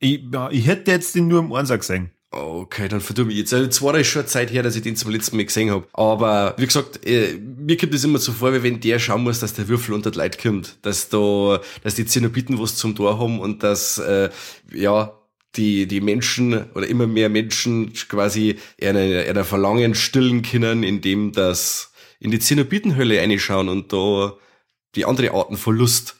Ich, 0.00 0.22
ja, 0.32 0.50
ich 0.50 0.66
hätte 0.66 0.90
jetzt 0.90 1.14
den 1.14 1.28
nur 1.28 1.40
im 1.40 1.52
Einser 1.52 1.78
gesehen. 1.78 2.10
Okay, 2.30 2.88
dann 2.88 3.00
verdumme 3.00 3.32
ich 3.32 3.38
jetzt. 3.38 3.54
Also, 3.54 3.68
zwar 3.68 3.98
ist 3.98 4.08
schon 4.08 4.26
Zeit 4.26 4.52
her, 4.52 4.62
dass 4.62 4.76
ich 4.76 4.82
den 4.82 4.96
zum 4.96 5.10
letzten 5.10 5.36
Mal 5.36 5.46
gesehen 5.46 5.70
habe. 5.70 5.86
Aber 5.94 6.54
wie 6.58 6.66
gesagt, 6.66 7.04
äh, 7.06 7.38
mir 7.38 7.78
kommt 7.78 7.94
das 7.94 8.04
immer 8.04 8.18
so 8.18 8.32
vor, 8.32 8.52
wie 8.52 8.62
wenn 8.62 8.80
der 8.80 8.98
schauen 8.98 9.22
muss, 9.22 9.40
dass 9.40 9.54
der 9.54 9.66
Würfel 9.68 9.94
unter 9.94 10.10
die 10.10 10.18
Leute 10.18 10.38
kommt. 10.38 10.76
Dass 10.82 11.08
da, 11.08 11.60
dass 11.82 11.94
die 11.94 12.04
Zenobiten 12.04 12.58
was 12.58 12.76
zum 12.76 12.94
Tor 12.94 13.18
haben 13.18 13.40
und 13.40 13.62
dass, 13.62 13.98
äh, 13.98 14.28
ja, 14.72 15.14
die, 15.56 15.86
die 15.86 16.02
Menschen 16.02 16.70
oder 16.72 16.86
immer 16.86 17.06
mehr 17.06 17.30
Menschen 17.30 17.92
quasi 17.94 18.58
einer, 18.80 19.00
einer 19.00 19.44
Verlangen 19.44 19.94
stillen 19.94 20.42
können, 20.42 20.82
indem 20.82 21.32
das 21.32 21.92
in 22.20 22.30
die 22.30 22.38
Zenobitenhölle 22.38 23.18
reinschauen 23.18 23.68
und 23.68 23.92
da 23.92 24.34
die 24.94 25.06
andere 25.06 25.32
Arten 25.32 25.56
von 25.56 25.76
Lust 25.76 26.16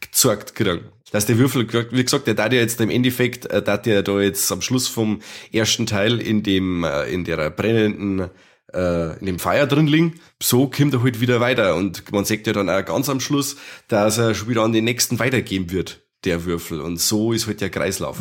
gezeigt 0.00 0.54
kriegen. 0.54 0.80
Dass 1.14 1.26
der 1.26 1.38
Würfel, 1.38 1.68
wie 1.92 2.02
gesagt, 2.04 2.26
der 2.26 2.34
da 2.34 2.46
ja 2.46 2.54
jetzt 2.54 2.80
im 2.80 2.90
Endeffekt, 2.90 3.46
äh, 3.46 3.62
da 3.62 3.80
ja 3.86 4.02
da 4.02 4.20
jetzt 4.20 4.50
am 4.50 4.60
Schluss 4.60 4.88
vom 4.88 5.20
ersten 5.52 5.86
Teil 5.86 6.20
in 6.20 6.42
dem, 6.42 6.82
äh, 6.82 7.04
in 7.04 7.22
der 7.22 7.50
brennenden, 7.50 8.30
äh, 8.72 9.16
in 9.20 9.26
dem 9.26 9.38
Feuer 9.38 9.68
drin 9.68 9.86
liegen, 9.86 10.14
so 10.42 10.66
kommt 10.68 10.92
er 10.92 11.04
halt 11.04 11.20
wieder 11.20 11.38
weiter 11.38 11.76
und 11.76 12.10
man 12.10 12.24
sagt 12.24 12.48
ja 12.48 12.52
dann 12.52 12.68
auch 12.68 12.84
ganz 12.84 13.08
am 13.08 13.20
Schluss, 13.20 13.54
dass 13.86 14.18
er 14.18 14.34
schon 14.34 14.48
wieder 14.48 14.62
an 14.62 14.72
den 14.72 14.82
nächsten 14.82 15.20
weitergeben 15.20 15.70
wird, 15.70 16.02
der 16.24 16.44
Würfel 16.46 16.80
und 16.80 17.00
so 17.00 17.32
ist 17.32 17.46
halt 17.46 17.60
der 17.60 17.70
Kreislauf. 17.70 18.18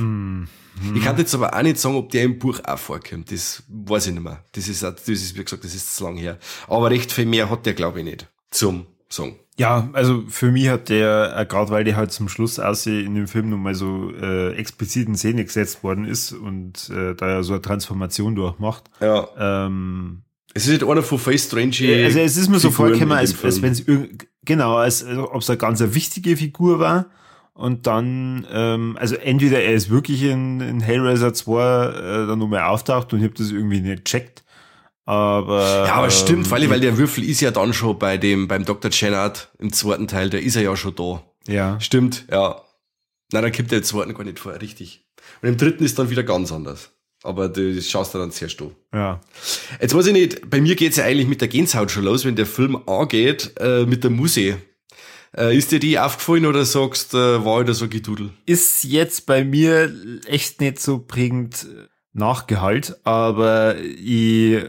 Ich 0.95 1.03
kann 1.03 1.17
jetzt 1.17 1.33
aber 1.33 1.55
auch 1.57 1.61
nicht 1.63 1.79
sagen, 1.79 1.95
ob 1.95 2.11
der 2.11 2.23
im 2.25 2.37
Buch 2.37 2.59
auch 2.63 2.77
vorkommt. 2.77 3.31
Das 3.31 3.63
weiß 3.69 4.05
ich 4.07 4.13
nicht 4.13 4.23
mehr. 4.23 4.43
Das 4.51 4.67
ist, 4.67 4.83
auch- 4.83 4.91
das 4.93 5.07
ist, 5.07 5.35
wie 5.35 5.43
gesagt, 5.43 5.63
das 5.63 5.73
ist 5.73 5.95
zu 5.95 6.03
lang 6.03 6.17
her. 6.17 6.37
Aber 6.67 6.91
recht 6.91 7.11
viel 7.11 7.25
mehr 7.25 7.49
hat 7.49 7.65
der, 7.65 7.73
glaube 7.73 7.99
ich, 7.99 8.05
nicht. 8.05 8.27
Zum 8.51 8.85
Song. 9.13 9.35
Ja, 9.57 9.89
also 9.93 10.23
für 10.27 10.51
mich 10.51 10.67
hat 10.69 10.89
der, 10.89 11.35
äh, 11.37 11.45
gerade 11.45 11.69
weil 11.69 11.83
der 11.83 11.95
halt 11.95 12.11
zum 12.11 12.27
Schluss 12.27 12.59
aussehen 12.59 13.05
in 13.05 13.15
dem 13.15 13.27
Film 13.27 13.49
nochmal 13.49 13.75
so 13.75 14.11
äh, 14.11 14.53
explizit 14.55 15.07
in 15.07 15.15
Szene 15.15 15.45
gesetzt 15.45 15.83
worden 15.83 16.05
ist 16.05 16.31
und 16.31 16.89
äh, 16.89 17.13
da 17.13 17.27
er 17.27 17.43
so 17.43 17.53
eine 17.53 17.61
Transformation 17.61 18.33
durchmacht. 18.33 18.85
Ja. 18.99 19.27
Ähm, 19.37 20.23
Es 20.55 20.65
ist 20.65 20.71
nicht 20.71 20.83
einer 20.83 21.03
von 21.03 21.19
Face 21.19 21.45
Strange. 21.45 21.75
also 22.03 22.19
es 22.19 22.37
ist 22.37 22.49
mir 22.49 22.59
so 22.59 22.71
vorgekommen, 22.71 23.11
in 23.11 23.17
als, 23.17 23.43
als 23.43 23.61
wenn 23.61 23.73
es 23.73 23.85
genau, 24.43 24.77
als 24.77 25.03
als 25.03 25.17
ob 25.19 25.41
es 25.41 25.49
eine 25.49 25.57
ganz 25.57 25.79
wichtige 25.81 26.35
Figur 26.35 26.79
war. 26.79 27.05
Und 27.53 27.85
dann, 27.85 28.47
ähm, 28.51 28.97
also 28.99 29.15
entweder 29.15 29.61
er 29.61 29.73
ist 29.73 29.91
wirklich 29.91 30.23
in, 30.23 30.59
in 30.59 30.79
Hellraiser 30.79 31.35
2 31.35 31.85
äh, 31.85 32.27
dann 32.27 32.39
nochmal 32.39 32.63
auftaucht 32.63 33.13
und 33.13 33.19
ich 33.19 33.25
habe 33.25 33.35
das 33.35 33.51
irgendwie 33.51 33.79
nicht 33.79 34.05
checkt. 34.05 34.42
Aber. 35.05 35.85
Ja, 35.87 35.95
aber 35.95 36.09
stimmt, 36.09 36.45
ähm, 36.45 36.51
weil, 36.51 36.69
weil 36.69 36.79
der 36.79 36.97
Würfel 36.97 37.23
ist 37.23 37.41
ja 37.41 37.51
dann 37.51 37.73
schon 37.73 37.99
bei 37.99 38.17
dem, 38.17 38.47
beim 38.47 38.65
Dr. 38.65 38.89
Chenard 38.89 39.49
im 39.59 39.73
zweiten 39.73 40.07
Teil, 40.07 40.29
der 40.29 40.41
ist 40.41 40.55
er 40.55 40.61
ja 40.61 40.75
schon 40.75 40.95
da. 40.95 41.23
Ja. 41.47 41.79
Stimmt, 41.81 42.25
ja. 42.31 42.61
Na, 43.31 43.41
dann 43.41 43.51
kommt 43.51 43.71
der 43.71 43.79
im 43.79 43.83
zweiten 43.83 44.13
gar 44.13 44.23
nicht 44.23 44.39
vor, 44.39 44.53
richtig. 44.61 45.05
Und 45.41 45.49
im 45.49 45.57
dritten 45.57 45.83
ist 45.83 45.99
dann 45.99 46.09
wieder 46.09 46.23
ganz 46.23 46.51
anders. 46.51 46.91
Aber 47.23 47.47
das 47.47 47.89
schaust 47.89 48.13
du 48.13 48.17
dann 48.19 48.31
zuerst 48.31 48.61
an. 48.61 48.75
Ja. 48.93 49.21
Jetzt 49.81 49.95
weiß 49.95 50.07
ich 50.07 50.13
nicht, 50.13 50.49
bei 50.49 50.59
mir 50.59 50.75
geht's 50.75 50.97
ja 50.97 51.05
eigentlich 51.05 51.27
mit 51.27 51.41
der 51.41 51.47
Gänsehaut 51.47 51.89
schon 51.89 52.03
los, 52.03 52.25
wenn 52.25 52.35
der 52.35 52.45
Film 52.45 52.77
angeht, 52.87 53.53
äh, 53.59 53.85
mit 53.85 54.03
der 54.03 54.11
Musik. 54.11 54.57
Äh, 55.35 55.57
ist 55.57 55.71
dir 55.71 55.79
die 55.79 55.97
aufgefallen 55.97 56.45
oder 56.45 56.63
sagst, 56.65 57.13
äh, 57.13 57.43
war 57.43 57.63
da 57.63 57.73
so 57.73 57.87
gedudel? 57.87 58.31
ist 58.45 58.83
jetzt 58.83 59.25
bei 59.25 59.43
mir 59.43 59.91
echt 60.27 60.61
nicht 60.61 60.79
so 60.79 60.99
prägend 60.99 61.65
nachgehalt, 62.13 62.97
aber 63.03 63.75
ich, 63.77 64.63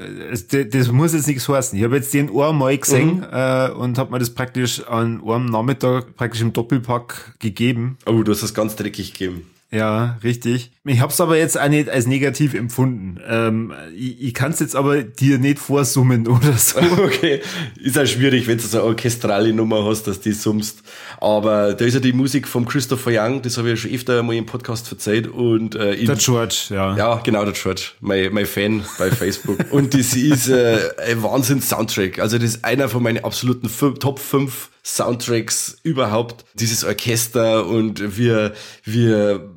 das 0.50 0.90
muss 0.90 1.12
jetzt 1.12 1.26
nichts 1.26 1.48
heißen. 1.48 1.78
Ich 1.78 1.84
habe 1.84 1.96
jetzt 1.96 2.12
den 2.14 2.30
einmal 2.30 2.76
gesehen 2.76 3.22
äh, 3.30 3.70
und 3.70 3.98
habe 3.98 4.12
mir 4.12 4.18
das 4.18 4.30
praktisch 4.30 4.82
an 4.86 5.22
einem 5.26 5.46
Nachmittag 5.46 6.16
praktisch 6.16 6.40
im 6.40 6.52
Doppelpack 6.52 7.38
gegeben. 7.38 7.98
Oh, 8.06 8.22
du 8.22 8.32
hast 8.32 8.42
das 8.42 8.54
ganz 8.54 8.76
dreckig 8.76 9.12
gegeben. 9.12 9.53
Ja, 9.74 10.18
richtig. 10.22 10.70
Ich 10.84 11.00
hab's 11.00 11.20
aber 11.20 11.36
jetzt 11.36 11.58
auch 11.58 11.68
nicht 11.68 11.88
als 11.88 12.06
negativ 12.06 12.54
empfunden. 12.54 13.18
Ähm, 13.26 13.72
ich 13.96 14.22
ich 14.22 14.34
kann's 14.34 14.60
jetzt 14.60 14.76
aber 14.76 15.02
dir 15.02 15.38
nicht 15.38 15.58
vorsummen 15.58 16.28
oder 16.28 16.52
so. 16.52 16.78
Okay, 17.04 17.40
ist 17.82 17.98
auch 17.98 18.06
schwierig, 18.06 18.46
wenn 18.46 18.58
du 18.58 18.64
so 18.64 18.78
eine 18.78 18.86
orchestrale 18.86 19.52
Nummer 19.52 19.84
hast, 19.84 20.04
dass 20.04 20.20
die 20.20 20.32
summst. 20.32 20.82
Aber 21.20 21.74
da 21.74 21.84
ist 21.84 21.94
ja 21.94 22.00
die 22.00 22.12
Musik 22.12 22.46
vom 22.46 22.66
Christopher 22.66 23.10
Young, 23.12 23.42
das 23.42 23.58
habe 23.58 23.68
ich 23.68 23.72
ja 23.72 23.76
schon 23.76 23.94
öfter 23.94 24.22
mal 24.22 24.34
im 24.34 24.46
Podcast 24.46 24.86
verzeiht. 24.86 25.26
Und, 25.26 25.74
äh, 25.74 26.04
der 26.04 26.16
George, 26.16 26.66
ja. 26.70 26.96
Ja, 26.96 27.16
genau, 27.16 27.44
der 27.44 27.54
George, 27.54 27.82
mein, 28.00 28.32
mein 28.32 28.46
Fan 28.46 28.84
bei 28.98 29.10
Facebook. 29.10 29.58
und 29.70 29.94
das 29.94 30.14
ist 30.14 30.48
äh, 30.48 30.78
ein 31.04 31.22
Wahnsinn-Soundtrack. 31.22 32.20
Also 32.20 32.38
das 32.38 32.50
ist 32.50 32.64
einer 32.64 32.88
von 32.88 33.02
meinen 33.02 33.24
absoluten 33.24 33.68
Top 33.98 34.20
5 34.20 34.70
Soundtracks 34.84 35.78
überhaupt. 35.82 36.44
Dieses 36.54 36.84
Orchester 36.84 37.66
und 37.66 38.16
wir, 38.18 38.52
wir 38.84 39.53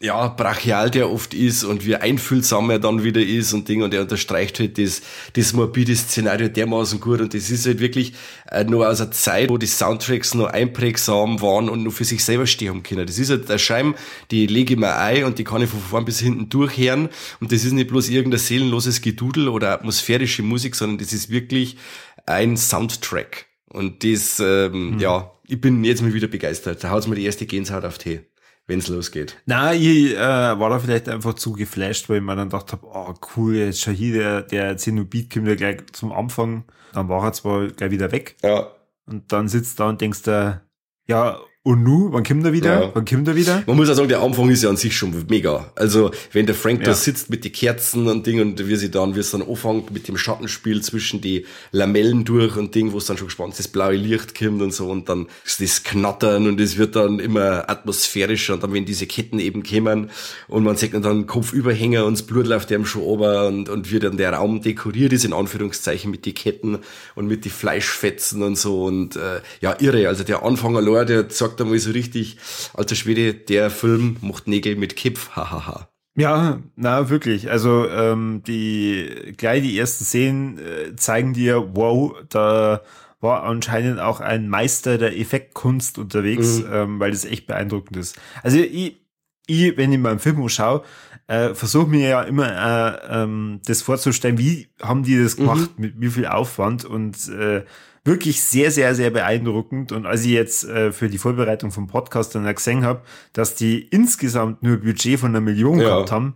ja, 0.00 0.28
brachial 0.28 0.90
der 0.90 1.10
oft 1.10 1.34
ist 1.34 1.64
und 1.64 1.84
wie 1.84 1.96
einfühlsam 1.96 2.70
er 2.70 2.78
dann 2.78 3.02
wieder 3.02 3.20
ist 3.20 3.52
und 3.52 3.68
Ding 3.68 3.82
und 3.82 3.92
er 3.92 4.02
unterstreicht 4.02 4.60
halt 4.60 4.78
das, 4.78 5.02
das 5.32 5.52
morbide 5.52 5.96
Szenario 5.96 6.48
dermaßen 6.48 7.00
gut 7.00 7.20
und 7.20 7.34
das 7.34 7.50
ist 7.50 7.66
halt 7.66 7.80
wirklich 7.80 8.12
äh, 8.48 8.62
nur 8.62 8.88
aus 8.88 9.00
einer 9.00 9.10
Zeit, 9.10 9.50
wo 9.50 9.58
die 9.58 9.66
Soundtracks 9.66 10.34
noch 10.34 10.46
einprägsam 10.46 11.42
waren 11.42 11.68
und 11.68 11.82
nur 11.82 11.90
für 11.90 12.04
sich 12.04 12.24
selber 12.24 12.46
stehen 12.46 12.84
können. 12.84 13.08
Das 13.08 13.18
ist 13.18 13.30
halt 13.30 13.48
der 13.48 13.58
Scheim, 13.58 13.96
die 14.30 14.46
lege 14.46 14.74
ich 14.74 14.78
mir 14.78 14.96
ein 14.96 15.24
und 15.24 15.38
die 15.38 15.44
kann 15.44 15.62
ich 15.62 15.70
von 15.70 15.80
vorn 15.80 16.04
bis 16.04 16.20
hinten 16.20 16.48
durchhören 16.48 17.08
und 17.40 17.50
das 17.50 17.64
ist 17.64 17.72
nicht 17.72 17.88
bloß 17.88 18.08
irgendein 18.08 18.38
seelenloses 18.38 19.00
Gedudel 19.00 19.48
oder 19.48 19.72
atmosphärische 19.72 20.44
Musik, 20.44 20.76
sondern 20.76 20.98
das 20.98 21.12
ist 21.12 21.28
wirklich 21.28 21.76
ein 22.24 22.56
Soundtrack 22.56 23.46
und 23.68 24.04
das, 24.04 24.38
ähm, 24.38 24.92
mhm. 24.92 24.98
ja, 25.00 25.32
ich 25.48 25.60
bin 25.60 25.82
jetzt 25.82 26.02
mal 26.02 26.14
wieder 26.14 26.28
begeistert. 26.28 26.84
Da 26.84 26.90
haut's 26.90 27.08
mir 27.08 27.16
die 27.16 27.24
erste 27.24 27.46
Gänsehaut 27.46 27.84
auf 27.84 27.98
Tee 27.98 28.20
wenn 28.68 28.78
es 28.78 28.88
losgeht. 28.88 29.36
Na, 29.46 29.74
ich 29.74 30.14
äh, 30.14 30.18
war 30.18 30.70
da 30.70 30.78
vielleicht 30.78 31.08
einfach 31.08 31.34
zu 31.34 31.52
geflasht, 31.52 32.08
weil 32.08 32.18
ich 32.18 32.22
mir 32.22 32.36
dann 32.36 32.50
gedacht 32.50 32.70
habe, 32.72 32.86
oh 32.86 33.14
cool, 33.36 33.56
jetzt 33.56 33.80
schon 33.80 33.94
hier 33.94 34.12
der, 34.12 34.42
der 34.42 34.76
Zenobit 34.76 35.32
kommt 35.32 35.48
ja 35.48 35.54
gleich 35.56 35.78
zum 35.92 36.12
Anfang. 36.12 36.64
Dann 36.92 37.08
war 37.08 37.24
er 37.24 37.32
zwar 37.32 37.68
gleich 37.68 37.90
wieder 37.90 38.12
weg. 38.12 38.36
Ja. 38.42 38.70
Und 39.06 39.32
dann 39.32 39.48
sitzt 39.48 39.80
da 39.80 39.88
und 39.88 40.00
denkst 40.00 40.22
da, 40.22 40.60
ja, 41.06 41.40
und 41.64 41.82
nu, 41.82 42.08
wann 42.12 42.22
kommt 42.22 42.46
er 42.46 42.52
wieder? 42.52 42.80
Ja. 42.80 42.90
Wann 42.94 43.04
kommt 43.04 43.28
er 43.28 43.36
wieder? 43.36 43.62
Man 43.66 43.76
muss 43.76 43.90
auch 43.90 43.94
sagen, 43.94 44.08
der 44.08 44.22
Anfang 44.22 44.48
ist 44.48 44.62
ja 44.62 44.70
an 44.70 44.76
sich 44.76 44.96
schon 44.96 45.12
mega. 45.28 45.70
Also, 45.74 46.12
wenn 46.32 46.46
der 46.46 46.54
Frank 46.54 46.80
ja. 46.80 46.86
da 46.86 46.94
sitzt 46.94 47.28
mit 47.30 47.44
den 47.44 47.52
Kerzen 47.52 48.06
und 48.06 48.26
Ding 48.26 48.40
und 48.40 48.66
wie 48.66 48.76
sie 48.76 48.90
dann, 48.90 49.16
wie 49.16 49.20
es 49.20 49.32
dann 49.32 49.42
anfängt 49.42 49.90
mit 49.90 50.08
dem 50.08 50.16
Schattenspiel 50.16 50.80
zwischen 50.82 51.20
die 51.20 51.44
Lamellen 51.72 52.24
durch 52.24 52.56
und 52.56 52.74
Ding, 52.74 52.92
wo 52.92 52.98
es 52.98 53.06
dann 53.06 53.18
schon 53.18 53.26
gespannt 53.26 53.52
ist, 53.52 53.58
das 53.58 53.68
blaue 53.68 53.96
Licht 53.96 54.38
kommt 54.38 54.62
und 54.62 54.72
so 54.72 54.88
und 54.88 55.08
dann 55.08 55.26
ist 55.44 55.60
das 55.60 55.82
Knattern 55.82 56.46
und 56.46 56.60
es 56.60 56.78
wird 56.78 56.96
dann 56.96 57.18
immer 57.18 57.68
atmosphärischer 57.68 58.54
und 58.54 58.62
dann, 58.62 58.72
wenn 58.72 58.86
diese 58.86 59.06
Ketten 59.06 59.38
eben 59.40 59.62
kommen 59.62 60.10
und 60.46 60.64
man 60.64 60.76
sieht 60.76 60.94
dann 60.94 61.26
Kopfüberhänger 61.26 62.06
und 62.06 62.14
das 62.16 62.26
Blut 62.26 62.46
läuft 62.46 62.70
dem 62.70 62.86
schon 62.86 63.02
ober 63.02 63.48
und, 63.48 63.68
und 63.68 63.92
wie 63.92 63.98
dann 63.98 64.16
der 64.16 64.32
Raum 64.32 64.62
dekoriert 64.62 65.12
ist, 65.12 65.24
in 65.24 65.32
Anführungszeichen, 65.32 66.10
mit 66.10 66.24
die 66.24 66.34
Ketten 66.34 66.78
und 67.14 67.26
mit 67.26 67.44
die 67.44 67.50
Fleischfetzen 67.50 68.42
und 68.42 68.56
so 68.56 68.84
und, 68.84 69.16
äh, 69.16 69.40
ja, 69.60 69.76
irre. 69.80 70.08
Also 70.08 70.24
der 70.24 70.44
Anfang 70.44 70.76
allein, 70.76 71.06
der 71.06 71.28
sagt 71.28 71.47
sagt 71.48 71.60
einmal 71.60 71.78
so 71.78 71.90
richtig, 71.90 72.36
alter 72.74 72.94
Schwede, 72.94 73.34
der 73.34 73.70
Film 73.70 74.16
macht 74.20 74.48
Nägel 74.48 74.76
mit 74.76 74.96
Kipf, 74.96 75.30
hahaha. 75.30 75.88
Ja, 76.16 76.60
na 76.74 77.10
wirklich. 77.10 77.48
Also 77.50 77.88
ähm, 77.88 78.42
die 78.46 79.34
gleich 79.36 79.62
die 79.62 79.78
ersten 79.78 80.04
Szenen 80.04 80.58
äh, 80.58 80.96
zeigen 80.96 81.32
dir, 81.32 81.70
wow, 81.74 82.16
da 82.28 82.82
war 83.20 83.44
anscheinend 83.44 84.00
auch 84.00 84.20
ein 84.20 84.48
Meister 84.48 84.98
der 84.98 85.16
Effektkunst 85.16 85.96
unterwegs, 85.96 86.58
mhm. 86.58 86.72
ähm, 86.72 87.00
weil 87.00 87.12
das 87.12 87.24
echt 87.24 87.46
beeindruckend 87.46 87.96
ist. 87.96 88.18
Also 88.42 88.58
ich, 88.58 89.00
ich 89.46 89.76
wenn 89.76 89.92
ich 89.92 89.98
mal 89.98 90.10
einen 90.10 90.18
Film 90.18 90.48
schaue, 90.48 90.82
äh, 91.28 91.54
versuche 91.54 91.88
mir 91.88 92.08
ja 92.08 92.22
immer 92.22 92.48
äh, 92.48 93.22
ähm, 93.22 93.60
das 93.66 93.82
vorzustellen, 93.82 94.38
wie 94.38 94.68
haben 94.82 95.04
die 95.04 95.22
das 95.22 95.36
gemacht, 95.36 95.70
mhm. 95.76 95.84
mit 95.84 96.00
wie 96.00 96.08
viel 96.08 96.26
Aufwand 96.26 96.84
und 96.84 97.28
äh, 97.28 97.64
wirklich 98.04 98.42
sehr, 98.42 98.70
sehr, 98.70 98.94
sehr 98.94 99.10
beeindruckend. 99.10 99.92
Und 99.92 100.06
als 100.06 100.24
ich 100.24 100.32
jetzt 100.32 100.64
äh, 100.64 100.90
für 100.90 101.08
die 101.08 101.18
Vorbereitung 101.18 101.70
vom 101.70 101.86
Podcast 101.86 102.34
dann 102.34 102.52
gesehen 102.52 102.84
habe, 102.84 103.02
dass 103.34 103.54
die 103.54 103.80
insgesamt 103.80 104.62
nur 104.62 104.78
Budget 104.78 105.20
von 105.20 105.30
einer 105.30 105.42
Million 105.42 105.78
ja, 105.78 105.88
gehabt 105.88 106.10
haben. 106.10 106.34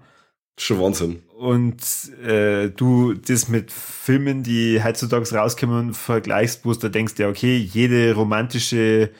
Schon 0.58 0.80
Wahnsinn. 0.80 1.22
Und 1.38 1.82
äh, 2.22 2.68
du 2.68 3.14
das 3.14 3.48
mit 3.48 3.72
Filmen, 3.72 4.42
die 4.42 4.84
heutzutage 4.84 5.34
rauskommen, 5.34 5.94
vergleichst, 5.94 6.66
wo 6.66 6.74
du 6.74 6.90
denkst, 6.90 7.14
ja, 7.16 7.28
okay, 7.28 7.56
jede 7.56 8.14
romantische 8.14 9.10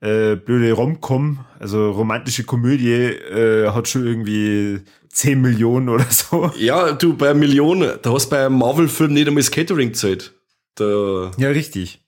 äh, 0.00 0.36
blöde 0.36 0.72
Romcom, 0.72 1.44
also 1.58 1.90
romantische 1.90 2.44
Komödie, 2.44 2.92
äh, 2.92 3.70
hat 3.70 3.88
schon 3.88 4.06
irgendwie 4.06 4.80
10 5.10 5.40
Millionen 5.40 5.88
oder 5.88 6.06
so. 6.10 6.50
Ja, 6.58 6.92
du, 6.92 7.16
bei 7.16 7.34
Millionen, 7.34 7.98
da 8.02 8.12
hast 8.12 8.26
du 8.26 8.30
bei 8.30 8.46
einem 8.46 8.58
Marvel-Film 8.58 9.12
nicht 9.12 9.28
einmal 9.28 9.42
das 9.42 9.50
Catering 9.50 9.94
Zeit. 9.94 10.32
Da 10.74 11.30
ja, 11.38 11.48
richtig. 11.48 12.04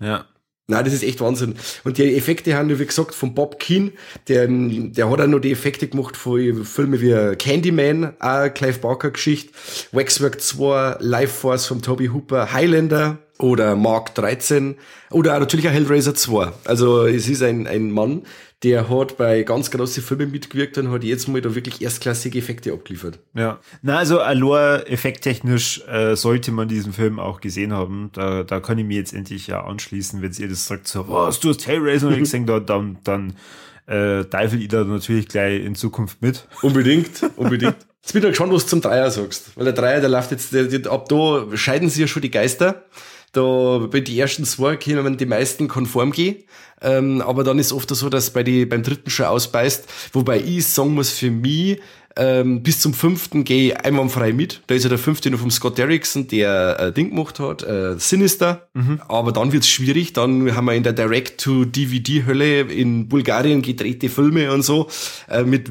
Ja. 0.00 0.26
Nein, 0.70 0.84
das 0.84 0.94
ist 0.94 1.02
echt 1.02 1.20
Wahnsinn. 1.20 1.56
Und 1.82 1.98
die 1.98 2.16
Effekte 2.16 2.54
haben, 2.54 2.78
wie 2.78 2.86
gesagt, 2.86 3.12
von 3.12 3.34
Bob 3.34 3.58
Keane, 3.58 3.90
der, 4.28 4.46
der 4.48 5.10
hat 5.10 5.20
auch 5.20 5.26
noch 5.26 5.40
die 5.40 5.50
Effekte 5.50 5.88
gemacht 5.88 6.16
von 6.16 6.64
Filmen 6.64 7.00
wie 7.00 7.36
Candyman, 7.36 8.14
auch 8.20 8.54
Clive 8.54 8.78
Barker 8.78 9.10
Geschichte, 9.10 9.52
Waxwork 9.90 10.40
2, 10.40 10.98
Life 11.00 11.40
Force 11.40 11.66
von 11.66 11.82
Toby 11.82 12.06
Hooper, 12.06 12.52
Highlander 12.52 13.18
oder 13.40 13.76
Mark 13.76 14.14
13 14.14 14.76
oder 15.10 15.38
natürlich 15.38 15.68
auch 15.68 15.72
Hellraiser 15.72 16.14
2. 16.14 16.52
Also 16.64 17.06
es 17.06 17.28
ist 17.28 17.42
ein, 17.42 17.66
ein 17.66 17.90
Mann, 17.90 18.22
der 18.62 18.90
hat 18.90 19.16
bei 19.16 19.42
ganz 19.42 19.70
großen 19.70 20.02
Filmen 20.02 20.30
mitgewirkt 20.30 20.76
und 20.76 20.90
hat 20.90 21.02
jetzt 21.02 21.28
mal 21.28 21.40
da 21.40 21.54
wirklich 21.54 21.80
erstklassige 21.80 22.38
Effekte 22.38 22.72
abgeliefert. 22.72 23.18
Ja. 23.34 23.58
Na, 23.82 23.98
also 23.98 24.20
Allure 24.20 24.86
effekttechnisch 24.86 25.82
äh, 25.88 26.14
sollte 26.14 26.52
man 26.52 26.68
diesen 26.68 26.92
Film 26.92 27.18
auch 27.18 27.40
gesehen 27.40 27.72
haben. 27.72 28.10
Da, 28.12 28.42
da 28.42 28.60
kann 28.60 28.78
ich 28.78 28.84
mir 28.84 28.98
jetzt 28.98 29.14
endlich 29.14 29.46
ja 29.46 29.64
anschließen, 29.64 30.20
wenn 30.20 30.32
ihr 30.32 30.48
das 30.48 30.66
sagt, 30.66 30.88
so, 30.88 31.08
was, 31.08 31.40
du 31.40 31.48
hast 31.48 31.66
Hellraiser 31.66 32.10
nicht 32.10 32.20
gesehen, 32.20 32.44
da, 32.46 32.60
dann, 32.60 32.98
dann 33.02 33.34
äh, 33.86 34.24
teifel 34.24 34.60
ich 34.60 34.68
da 34.68 34.84
natürlich 34.84 35.28
gleich 35.28 35.64
in 35.64 35.74
Zukunft 35.74 36.20
mit. 36.20 36.46
Unbedingt, 36.62 37.22
unbedingt. 37.36 37.76
Jetzt 38.02 38.12
bin 38.12 38.22
ich 38.22 38.28
gespannt, 38.30 38.52
was 38.52 38.64
du 38.64 38.70
zum 38.70 38.80
Dreier 38.80 39.10
sagst. 39.10 39.56
Weil 39.56 39.64
der 39.64 39.74
Dreier, 39.74 40.00
der 40.00 40.08
läuft 40.08 40.30
jetzt, 40.30 40.54
der, 40.54 40.64
der, 40.64 40.90
ab 40.90 41.08
da 41.10 41.44
scheiden 41.54 41.90
sich 41.90 42.00
ja 42.00 42.06
schon 42.06 42.22
die 42.22 42.30
Geister. 42.30 42.84
Da 43.32 43.86
bei 43.90 44.00
die 44.00 44.18
ersten 44.18 44.44
zwei 44.44 44.76
können 44.76 45.16
die 45.16 45.26
meisten 45.26 45.68
konform 45.68 46.12
gehen. 46.12 46.36
Ähm, 46.82 47.20
aber 47.20 47.44
dann 47.44 47.58
ist 47.58 47.72
oft 47.72 47.94
so, 47.94 48.08
dass 48.08 48.30
bei 48.30 48.42
die, 48.42 48.66
beim 48.66 48.82
dritten 48.82 49.10
schon 49.10 49.26
ausbeißt. 49.26 49.86
Wobei 50.12 50.40
ich 50.40 50.66
sagen 50.66 50.94
muss, 50.94 51.10
für 51.10 51.30
mich, 51.30 51.78
ähm, 52.16 52.62
bis 52.62 52.80
zum 52.80 52.92
fünften 52.92 53.44
gehe 53.44 53.72
ich 53.72 53.80
einwandfrei 53.80 54.32
mit. 54.32 54.62
Da 54.66 54.74
ist 54.74 54.82
ja 54.82 54.88
der 54.88 54.98
fünfte 54.98 55.30
noch 55.30 55.38
vom 55.38 55.50
Scott 55.50 55.78
Derrickson, 55.78 56.26
der 56.26 56.80
äh, 56.80 56.92
Ding 56.92 57.10
gemacht 57.10 57.38
hat, 57.38 57.62
äh, 57.62 57.98
Sinister. 57.98 58.68
Mhm. 58.74 59.00
Aber 59.08 59.32
dann 59.32 59.52
wird's 59.52 59.68
schwierig. 59.68 60.12
Dann 60.12 60.54
haben 60.54 60.64
wir 60.64 60.74
in 60.74 60.82
der 60.82 60.92
Direct-to-DVD-Hölle 60.92 62.62
in 62.62 63.08
Bulgarien 63.08 63.62
gedrehte 63.62 64.08
Filme 64.08 64.52
und 64.52 64.62
so 64.62 64.88
äh, 65.28 65.44
mit 65.44 65.70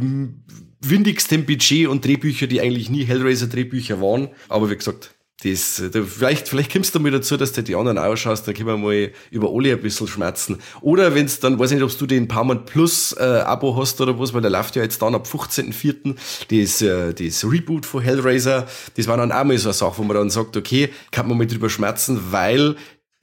windigstem 0.82 1.46
Budget 1.46 1.88
und 1.88 2.06
Drehbücher, 2.06 2.48
die 2.48 2.62
eigentlich 2.62 2.90
nie 2.90 3.04
Hellraiser-Drehbücher 3.04 4.00
waren. 4.00 4.30
Aber 4.48 4.70
wie 4.70 4.78
gesagt, 4.78 5.12
das, 5.44 5.82
da, 5.94 6.04
vielleicht, 6.04 6.50
vielleicht 6.50 6.72
kommst 6.74 6.94
du 6.94 7.00
mal 7.00 7.12
dazu, 7.12 7.38
dass 7.38 7.54
du 7.54 7.64
die 7.64 7.76
anderen 7.76 7.98
ausschaust, 7.98 8.46
dann 8.46 8.54
können 8.54 8.68
wir 8.68 8.78
mal 8.78 9.12
über 9.32 9.50
alle 9.54 9.72
ein 9.72 9.82
bisschen 9.82 10.08
schmerzen. 10.08 10.58
Oder 10.82 11.16
wenn 11.16 11.28
es 11.28 11.40
dann, 11.40 11.58
weiß 11.58 11.72
ich 11.72 11.78
nicht, 11.78 11.84
ob 11.84 11.98
du 11.98 12.06
den 12.06 12.28
Paramount 12.28 12.66
Plus 12.66 13.14
äh, 13.18 13.24
Abo 13.24 13.78
hast 13.78 14.02
oder 14.02 14.20
was, 14.20 14.34
weil 14.34 14.42
der 14.42 14.52
läuft 14.52 14.76
ja 14.76 14.84
jetzt 14.84 15.02
dann 15.02 15.16
ab 15.16 15.28
15.04. 15.32 16.16
Das, 16.50 16.82
äh, 16.82 17.14
das 17.14 17.50
Reboot 17.50 17.86
von 17.86 18.02
Hellraiser, 18.02 18.68
das 18.98 19.08
war 19.08 19.16
dann 19.16 19.32
auch 19.32 19.44
mal 19.46 19.58
so 19.58 19.70
eine 19.70 19.74
Sache, 19.74 19.98
wo 19.98 20.04
man 20.04 20.18
dann 20.18 20.30
sagt, 20.30 20.58
okay, 20.58 20.90
kann 21.12 21.28
man 21.28 21.38
mal 21.38 21.48
drüber 21.48 21.70
schmerzen, 21.70 22.20
weil 22.32 22.76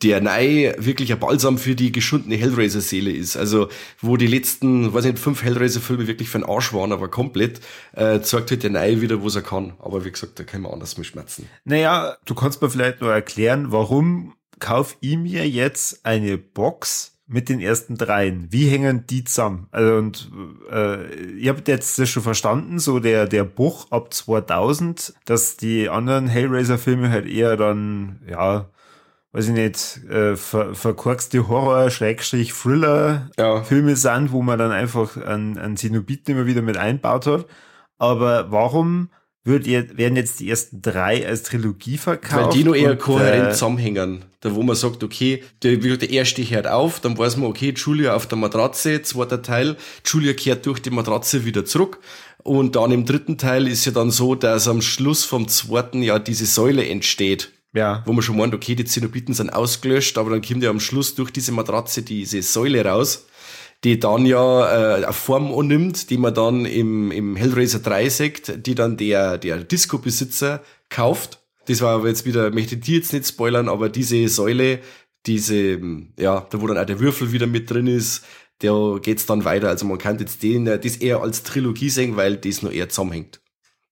der 0.02 0.20
Nei 0.20 0.74
wirklich 0.78 1.12
ein 1.12 1.18
Balsam 1.18 1.56
für 1.56 1.74
die 1.74 1.90
geschundene 1.90 2.36
Hellraiser-Seele 2.36 3.10
ist. 3.10 3.36
Also, 3.36 3.68
wo 4.00 4.16
die 4.16 4.26
letzten, 4.26 4.92
weiß 4.92 5.04
nicht, 5.04 5.18
fünf 5.18 5.42
Hellraiser-Filme 5.42 6.06
wirklich 6.06 6.28
für 6.28 6.38
den 6.38 6.48
Arsch 6.48 6.72
waren, 6.74 6.92
aber 6.92 7.08
komplett, 7.08 7.60
äh, 7.92 8.20
zeigt 8.20 8.50
halt 8.50 8.62
der 8.62 8.70
Nei 8.70 9.00
wieder, 9.00 9.22
wo 9.22 9.28
er 9.28 9.42
kann. 9.42 9.72
Aber 9.78 10.04
wie 10.04 10.10
gesagt, 10.10 10.38
da 10.38 10.44
kann 10.44 10.62
man 10.62 10.72
anders 10.72 10.98
mit 10.98 11.06
schmerzen. 11.06 11.48
Naja, 11.64 12.16
du 12.26 12.34
kannst 12.34 12.60
mir 12.60 12.68
vielleicht 12.68 13.00
nur 13.00 13.12
erklären, 13.12 13.72
warum 13.72 14.34
kauf 14.58 14.96
ich 15.00 15.16
mir 15.16 15.48
jetzt 15.48 16.04
eine 16.04 16.36
Box 16.38 17.16
mit 17.26 17.48
den 17.48 17.60
ersten 17.60 17.96
dreien. 17.96 18.46
Wie 18.50 18.68
hängen 18.68 19.04
die 19.08 19.24
zusammen? 19.24 19.66
Also 19.72 19.96
und 19.96 20.30
äh, 20.70 21.10
ihr 21.32 21.50
habt 21.50 21.66
jetzt 21.68 21.98
das 21.98 22.08
schon 22.08 22.22
verstanden, 22.22 22.78
so 22.78 23.00
der 23.00 23.26
der 23.26 23.44
Buch 23.44 23.90
ab 23.90 24.14
2000, 24.14 25.14
dass 25.24 25.56
die 25.56 25.88
anderen 25.88 26.28
Hellraiser 26.28 26.78
Filme 26.78 27.10
halt 27.10 27.26
eher 27.26 27.56
dann 27.56 28.20
ja 28.28 28.70
weiß 29.36 29.48
ich 29.48 29.52
nicht, 29.52 30.00
äh, 30.10 30.34
ver 30.34 30.74
verkorkste 30.74 31.46
Horror, 31.46 31.90
Schrägstrich, 31.90 32.54
Thriller 32.54 33.30
ja. 33.38 33.62
Filme 33.62 33.94
sind, 33.94 34.32
wo 34.32 34.40
man 34.40 34.58
dann 34.58 34.72
einfach 34.72 35.18
einen, 35.18 35.58
einen 35.58 35.76
Zenobiten 35.76 36.34
immer 36.34 36.46
wieder 36.46 36.62
mit 36.62 36.78
einbaut 36.78 37.26
hat. 37.26 37.44
Aber 37.98 38.50
warum 38.50 39.10
wird, 39.44 39.66
werden 39.68 40.16
jetzt 40.16 40.40
die 40.40 40.48
ersten 40.48 40.80
drei 40.80 41.26
als 41.26 41.42
Trilogie 41.42 41.98
verkauft. 41.98 42.46
Weil 42.46 42.52
die 42.54 42.64
nur 42.64 42.76
eher 42.76 42.96
kohärent 42.96 43.48
äh, 43.48 43.50
zusammenhängen. 43.52 44.24
Da 44.40 44.54
wo 44.54 44.62
man 44.62 44.74
sagt, 44.74 45.04
okay, 45.04 45.42
der, 45.62 45.76
der 45.76 46.10
erste 46.10 46.42
hört 46.42 46.66
auf, 46.66 47.00
dann 47.00 47.18
weiß 47.18 47.36
man, 47.36 47.50
okay, 47.50 47.74
Julia 47.76 48.14
auf 48.14 48.26
der 48.26 48.38
Matratze, 48.38 49.02
zweiter 49.02 49.42
Teil, 49.42 49.76
Julia 50.04 50.32
kehrt 50.32 50.64
durch 50.64 50.80
die 50.80 50.90
Matratze 50.90 51.44
wieder 51.44 51.66
zurück. 51.66 52.00
Und 52.42 52.74
dann 52.74 52.90
im 52.90 53.04
dritten 53.04 53.36
Teil 53.36 53.68
ist 53.68 53.84
ja 53.84 53.92
dann 53.92 54.10
so, 54.10 54.34
dass 54.34 54.66
am 54.66 54.80
Schluss 54.80 55.24
vom 55.24 55.46
zweiten 55.46 56.02
Jahr 56.02 56.20
diese 56.20 56.46
Säule 56.46 56.88
entsteht. 56.88 57.52
Ja. 57.76 58.02
Wo 58.06 58.12
man 58.12 58.22
schon 58.22 58.36
meint, 58.36 58.54
okay, 58.54 58.74
die 58.74 58.84
Zenobiten 58.84 59.34
sind 59.34 59.50
ausgelöscht, 59.50 60.16
aber 60.18 60.30
dann 60.30 60.42
kommt 60.42 60.62
ja 60.62 60.70
am 60.70 60.80
Schluss 60.80 61.14
durch 61.14 61.30
diese 61.30 61.52
Matratze 61.52 62.02
diese 62.02 62.42
Säule 62.42 62.84
raus 62.84 63.26
die 63.84 64.00
dann 64.00 64.26
ja 64.26 64.94
äh, 64.94 65.04
eine 65.04 65.12
Form 65.12 65.52
annimmt, 65.56 66.10
die 66.10 66.16
man 66.16 66.34
dann 66.34 66.64
im, 66.64 67.10
im 67.12 67.36
Hellraiser 67.36 67.78
3 67.80 68.08
sagt, 68.08 68.66
die 68.66 68.74
dann 68.74 68.96
der, 68.96 69.38
der 69.38 69.58
Disco-Besitzer 69.62 70.62
kauft. 70.88 71.40
Das 71.66 71.80
war 71.80 71.96
aber 71.96 72.08
jetzt 72.08 72.24
wieder, 72.24 72.50
möchte 72.50 72.76
die 72.76 72.96
jetzt 72.96 73.12
nicht 73.12 73.26
spoilern, 73.26 73.68
aber 73.68 73.88
diese 73.88 74.28
Säule, 74.28 74.80
diese, 75.26 75.80
ja, 76.18 76.46
da 76.50 76.60
wo 76.60 76.66
dann 76.66 76.78
auch 76.78 76.86
der 76.86 77.00
Würfel 77.00 77.32
wieder 77.32 77.46
mit 77.46 77.70
drin 77.70 77.86
ist, 77.86 78.24
der 78.62 78.98
geht's 79.02 79.26
dann 79.26 79.44
weiter. 79.44 79.68
Also 79.68 79.84
man 79.84 79.98
kann 79.98 80.18
jetzt 80.18 80.42
den, 80.42 80.64
das 80.64 80.96
eher 80.96 81.20
als 81.20 81.42
Trilogie 81.42 81.90
sehen, 81.90 82.16
weil 82.16 82.36
das 82.36 82.62
nur 82.62 82.72
eher 82.72 82.88
zusammenhängt. 82.88 83.40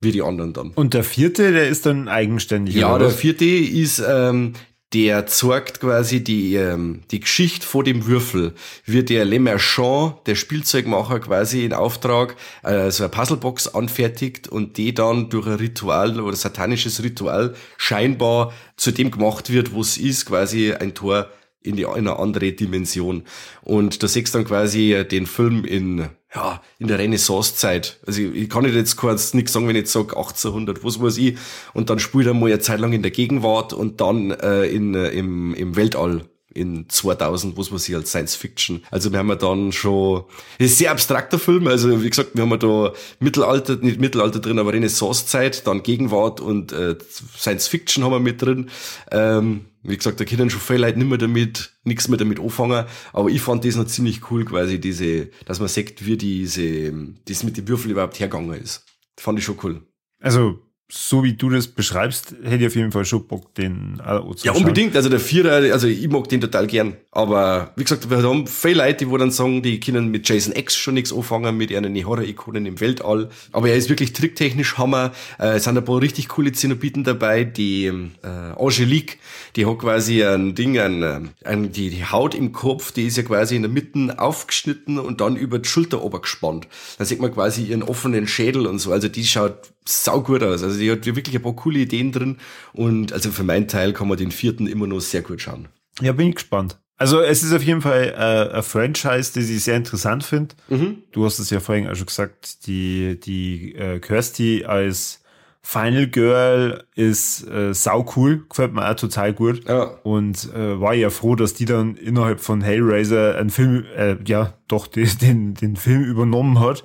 Wie 0.04 0.12
die 0.12 0.22
anderen 0.22 0.52
dann. 0.52 0.70
Und 0.70 0.94
der 0.94 1.02
vierte, 1.02 1.52
der 1.52 1.68
ist 1.68 1.86
dann 1.86 2.08
eigenständig. 2.08 2.74
Ja, 2.74 2.96
der 2.98 3.10
vierte 3.10 3.44
ist 3.44 4.02
ähm, 4.06 4.52
der 4.94 5.26
zeigt 5.26 5.80
quasi 5.80 6.22
die, 6.22 6.54
ähm, 6.54 7.02
die 7.10 7.20
Geschichte 7.20 7.66
vor 7.66 7.82
dem 7.82 8.06
Würfel. 8.06 8.54
Wird 8.86 9.10
der 9.10 9.24
Le 9.24 9.40
Marchand, 9.40 10.14
der 10.26 10.36
Spielzeugmacher, 10.36 11.18
quasi 11.20 11.64
in 11.64 11.72
Auftrag 11.72 12.36
äh, 12.62 12.90
so 12.92 13.02
eine 13.02 13.10
Puzzlebox 13.10 13.74
anfertigt 13.74 14.46
und 14.46 14.76
die 14.76 14.94
dann 14.94 15.30
durch 15.30 15.48
ein 15.48 15.54
Ritual 15.54 16.20
oder 16.20 16.36
satanisches 16.36 17.02
Ritual 17.02 17.54
scheinbar 17.76 18.52
zu 18.76 18.92
dem 18.92 19.10
gemacht 19.10 19.50
wird, 19.50 19.72
wo 19.72 19.80
es 19.80 19.98
ist, 19.98 20.26
quasi 20.26 20.72
ein 20.72 20.94
Tor 20.94 21.28
in, 21.60 21.74
die, 21.74 21.82
in 21.82 21.88
eine 21.88 22.18
andere 22.18 22.52
Dimension. 22.52 23.24
Und 23.62 24.00
da 24.02 24.06
siehst 24.06 24.32
du 24.32 24.38
dann 24.38 24.46
quasi 24.46 25.04
den 25.10 25.26
Film 25.26 25.64
in 25.64 26.08
ja, 26.34 26.60
in 26.78 26.88
der 26.88 26.98
Renaissance-Zeit. 26.98 28.00
Also 28.06 28.22
ich, 28.22 28.34
ich 28.34 28.50
kann 28.50 28.64
jetzt 28.64 28.96
kurz 28.96 29.34
nichts 29.34 29.52
sagen, 29.52 29.68
wenn 29.68 29.76
ich 29.76 29.82
jetzt 29.82 29.92
sage 29.92 30.16
1800, 30.16 30.84
was 30.84 31.00
weiß 31.00 31.18
ich. 31.18 31.38
Und 31.72 31.90
dann 31.90 31.98
spielt 31.98 32.26
er 32.26 32.34
mal 32.34 32.46
eine 32.46 32.58
Zeit 32.58 32.80
lang 32.80 32.92
in 32.92 33.02
der 33.02 33.12
Gegenwart 33.12 33.72
und 33.72 34.00
dann 34.00 34.32
äh, 34.32 34.64
in, 34.64 34.94
äh, 34.94 35.08
im, 35.10 35.54
im 35.54 35.76
Weltall 35.76 36.24
in 36.54 36.88
2000, 36.88 37.56
was 37.56 37.70
man 37.70 37.78
sich 37.78 37.94
als 37.94 38.10
Science 38.10 38.36
Fiction. 38.36 38.82
Also 38.90 39.12
wir 39.12 39.18
haben 39.18 39.28
ja 39.28 39.34
dann 39.34 39.72
schon, 39.72 40.24
das 40.58 40.70
ist 40.70 40.78
sehr 40.78 40.90
abstrakter 40.90 41.38
Film, 41.38 41.66
also 41.66 42.02
wie 42.02 42.10
gesagt, 42.10 42.30
wir 42.34 42.42
haben 42.42 42.50
ja 42.50 42.56
da 42.56 42.92
Mittelalter, 43.20 43.76
nicht 43.76 44.00
Mittelalter 44.00 44.38
drin, 44.40 44.58
aber 44.58 44.72
Renaissance-Zeit, 44.72 45.66
dann 45.66 45.82
Gegenwart 45.82 46.40
und 46.40 46.72
äh, 46.72 46.96
Science 47.36 47.68
Fiction 47.68 48.04
haben 48.04 48.12
wir 48.12 48.20
mit 48.20 48.40
drin. 48.40 48.70
Ähm, 49.10 49.66
wie 49.84 49.96
gesagt, 49.96 50.18
da 50.18 50.24
können 50.24 50.48
schon 50.48 50.60
viele 50.60 50.80
Leute 50.80 50.98
nicht 50.98 51.08
mehr 51.08 51.18
damit, 51.18 51.74
nichts 51.84 52.08
mehr 52.08 52.16
damit 52.16 52.40
anfangen. 52.40 52.86
Aber 53.12 53.28
ich 53.28 53.42
fand 53.42 53.64
das 53.64 53.76
noch 53.76 53.86
ziemlich 53.86 54.30
cool, 54.30 54.44
quasi 54.46 54.80
diese, 54.80 55.28
dass 55.44 55.60
man 55.60 55.68
sagt, 55.68 56.06
wie 56.06 56.16
diese, 56.16 56.92
das 57.26 57.42
mit 57.42 57.58
den 57.58 57.68
Würfeln 57.68 57.90
überhaupt 57.90 58.18
hergegangen 58.18 58.58
ist. 58.60 58.86
Fand 59.18 59.38
ich 59.38 59.44
schon 59.44 59.58
cool. 59.62 59.82
Also, 60.20 60.58
so 60.90 61.24
wie 61.24 61.32
du 61.32 61.48
das 61.48 61.66
beschreibst, 61.66 62.34
hätte 62.42 62.56
ich 62.56 62.66
auf 62.66 62.76
jeden 62.76 62.92
Fall 62.92 63.06
schon 63.06 63.26
Bock, 63.26 63.54
den 63.54 64.00
auch 64.04 64.34
zu 64.34 64.46
Ja, 64.46 64.52
unbedingt. 64.52 64.94
Also 64.94 65.08
der 65.08 65.18
Vierer, 65.18 65.72
also 65.72 65.88
ich 65.88 66.08
mag 66.08 66.28
den 66.28 66.42
total 66.42 66.66
gern. 66.66 66.96
Aber 67.10 67.72
wie 67.76 67.84
gesagt, 67.84 68.10
wir 68.10 68.22
haben 68.22 68.46
viele 68.46 68.84
Leute, 68.84 69.06
die 69.06 69.18
dann 69.18 69.30
sagen, 69.30 69.62
die 69.62 69.80
können 69.80 70.10
mit 70.10 70.28
Jason 70.28 70.54
X 70.54 70.76
schon 70.76 70.94
nichts 70.94 71.12
anfangen, 71.12 71.56
mit 71.56 71.70
ihren 71.70 71.94
Horror-Ikonen 72.04 72.66
im 72.66 72.80
Weltall. 72.80 73.30
Aber 73.52 73.70
er 73.70 73.76
ist 73.76 73.88
wirklich 73.88 74.12
tricktechnisch 74.12 74.76
Hammer. 74.76 75.12
Äh, 75.38 75.56
es 75.56 75.64
sind 75.64 75.78
ein 75.78 75.84
paar 75.84 76.02
richtig 76.02 76.28
coole 76.28 76.52
Zenobiten 76.52 77.02
dabei. 77.02 77.44
Die 77.44 77.86
äh, 77.86 78.26
Angelique, 78.58 79.18
die 79.56 79.64
hat 79.64 79.78
quasi 79.78 80.22
ein 80.22 80.54
Ding, 80.54 80.78
ein, 80.78 81.02
äh, 81.02 81.20
ein, 81.44 81.72
die, 81.72 81.88
die 81.88 82.04
Haut 82.04 82.34
im 82.34 82.52
Kopf, 82.52 82.92
die 82.92 83.06
ist 83.06 83.16
ja 83.16 83.22
quasi 83.22 83.56
in 83.56 83.62
der 83.62 83.70
Mitte 83.70 84.18
aufgeschnitten 84.18 84.98
und 84.98 85.22
dann 85.22 85.36
über 85.36 85.58
die 85.58 85.68
Schulter 85.68 85.98
gebannt. 85.98 86.68
Da 86.98 87.04
sieht 87.04 87.20
man 87.20 87.32
quasi 87.32 87.64
ihren 87.64 87.82
offenen 87.82 88.26
Schädel 88.26 88.66
und 88.66 88.78
so. 88.78 88.92
Also 88.92 89.08
die 89.08 89.24
schaut 89.24 89.73
sau 89.86 90.22
gut 90.22 90.42
aus. 90.42 90.62
Also 90.62 90.78
die 90.78 90.90
hat 90.90 91.04
wirklich 91.06 91.36
ein 91.36 91.42
paar 91.42 91.56
coole 91.56 91.80
Ideen 91.80 92.12
drin 92.12 92.38
und 92.72 93.12
also 93.12 93.30
für 93.30 93.44
meinen 93.44 93.68
Teil 93.68 93.92
kann 93.92 94.08
man 94.08 94.18
den 94.18 94.30
vierten 94.30 94.66
immer 94.66 94.86
noch 94.86 95.00
sehr 95.00 95.22
gut 95.22 95.40
schauen. 95.40 95.68
Ja, 96.00 96.12
bin 96.12 96.28
ich 96.28 96.36
gespannt. 96.36 96.78
Also 96.96 97.20
es 97.20 97.42
ist 97.42 97.52
auf 97.52 97.62
jeden 97.62 97.82
Fall 97.82 98.14
äh, 98.16 98.56
ein 98.56 98.62
Franchise, 98.62 99.32
das 99.34 99.50
ich 99.50 99.64
sehr 99.64 99.76
interessant 99.76 100.24
finde. 100.24 100.54
Mhm. 100.68 101.02
Du 101.12 101.24
hast 101.24 101.38
es 101.38 101.50
ja 101.50 101.60
vorhin 101.60 101.88
auch 101.88 101.94
schon 101.96 102.06
gesagt, 102.06 102.66
die, 102.66 103.18
die 103.18 103.74
äh, 103.74 103.98
Kirsty 103.98 104.64
als 104.64 105.20
Final 105.60 106.06
Girl 106.06 106.84
ist 106.94 107.48
äh, 107.48 107.74
sau 107.74 108.06
cool, 108.16 108.44
gefällt 108.48 108.74
mir 108.74 108.88
auch 108.88 108.94
total 108.94 109.32
gut. 109.32 109.66
Ja. 109.66 109.84
Und 110.02 110.52
äh, 110.54 110.80
war 110.80 110.94
ja 110.94 111.10
froh, 111.10 111.34
dass 111.34 111.54
die 111.54 111.64
dann 111.64 111.96
innerhalb 111.96 112.40
von 112.40 112.60
Hellraiser 112.60 113.36
einen 113.36 113.50
Film, 113.50 113.84
äh, 113.96 114.16
ja, 114.26 114.54
doch 114.68 114.86
den, 114.86 115.08
den, 115.20 115.54
den 115.54 115.76
Film 115.76 116.04
übernommen 116.04 116.60
hat 116.60 116.84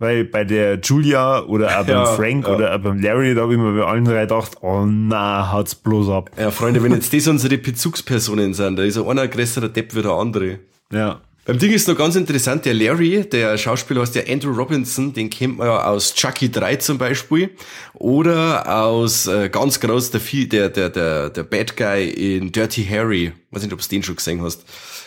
weil 0.00 0.24
bei 0.24 0.44
der 0.44 0.80
Julia 0.80 1.44
oder 1.44 1.78
auch 1.78 1.86
beim 1.86 1.96
ja, 1.96 2.04
Frank 2.06 2.48
ja. 2.48 2.54
oder 2.54 2.74
auch 2.74 2.80
beim 2.80 3.00
Larry, 3.00 3.34
da 3.34 3.42
habe 3.42 3.52
ich 3.52 3.58
mir 3.58 3.72
bei 3.72 3.86
allen 3.86 4.04
drei 4.04 4.22
gedacht, 4.22 4.56
oh 4.62 4.84
na, 4.86 5.52
hat's 5.52 5.74
bloß 5.74 6.08
ab. 6.08 6.30
Ja, 6.38 6.50
Freunde, 6.50 6.82
wenn 6.82 6.92
jetzt 6.92 7.12
das 7.12 7.28
unsere 7.28 7.58
Bezugspersonen 7.58 8.54
sind, 8.54 8.78
da 8.78 8.82
ist 8.82 8.98
einer 8.98 9.28
größerer 9.28 9.68
Depp 9.68 9.94
wie 9.94 10.02
der 10.02 10.12
andere. 10.12 10.58
Ja. 10.90 11.20
Beim 11.44 11.58
Ding 11.58 11.72
ist 11.72 11.86
noch 11.86 11.96
ganz 11.96 12.16
interessant, 12.16 12.64
der 12.64 12.74
Larry, 12.74 13.24
der 13.30 13.58
Schauspieler 13.58 14.02
heißt 14.02 14.14
der 14.14 14.28
Andrew 14.28 14.52
Robinson, 14.52 15.12
den 15.12 15.28
kennt 15.28 15.58
man 15.58 15.66
ja 15.66 15.84
aus 15.84 16.14
Chucky 16.14 16.50
3 16.50 16.76
zum 16.76 16.96
Beispiel 16.96 17.50
oder 17.92 18.82
aus 18.82 19.26
äh, 19.26 19.50
ganz 19.50 19.80
groß 19.80 20.12
der, 20.12 20.20
der, 20.20 20.68
der, 20.70 20.90
der, 20.90 21.30
der 21.30 21.42
Bad 21.42 21.76
Guy 21.76 22.08
in 22.08 22.52
Dirty 22.52 22.84
Harry. 22.84 23.32
Weiß 23.50 23.62
nicht, 23.62 23.72
ob 23.72 23.80
du 23.80 23.88
den 23.88 24.02
schon 24.02 24.16
gesehen 24.16 24.42
hast. 24.42 24.64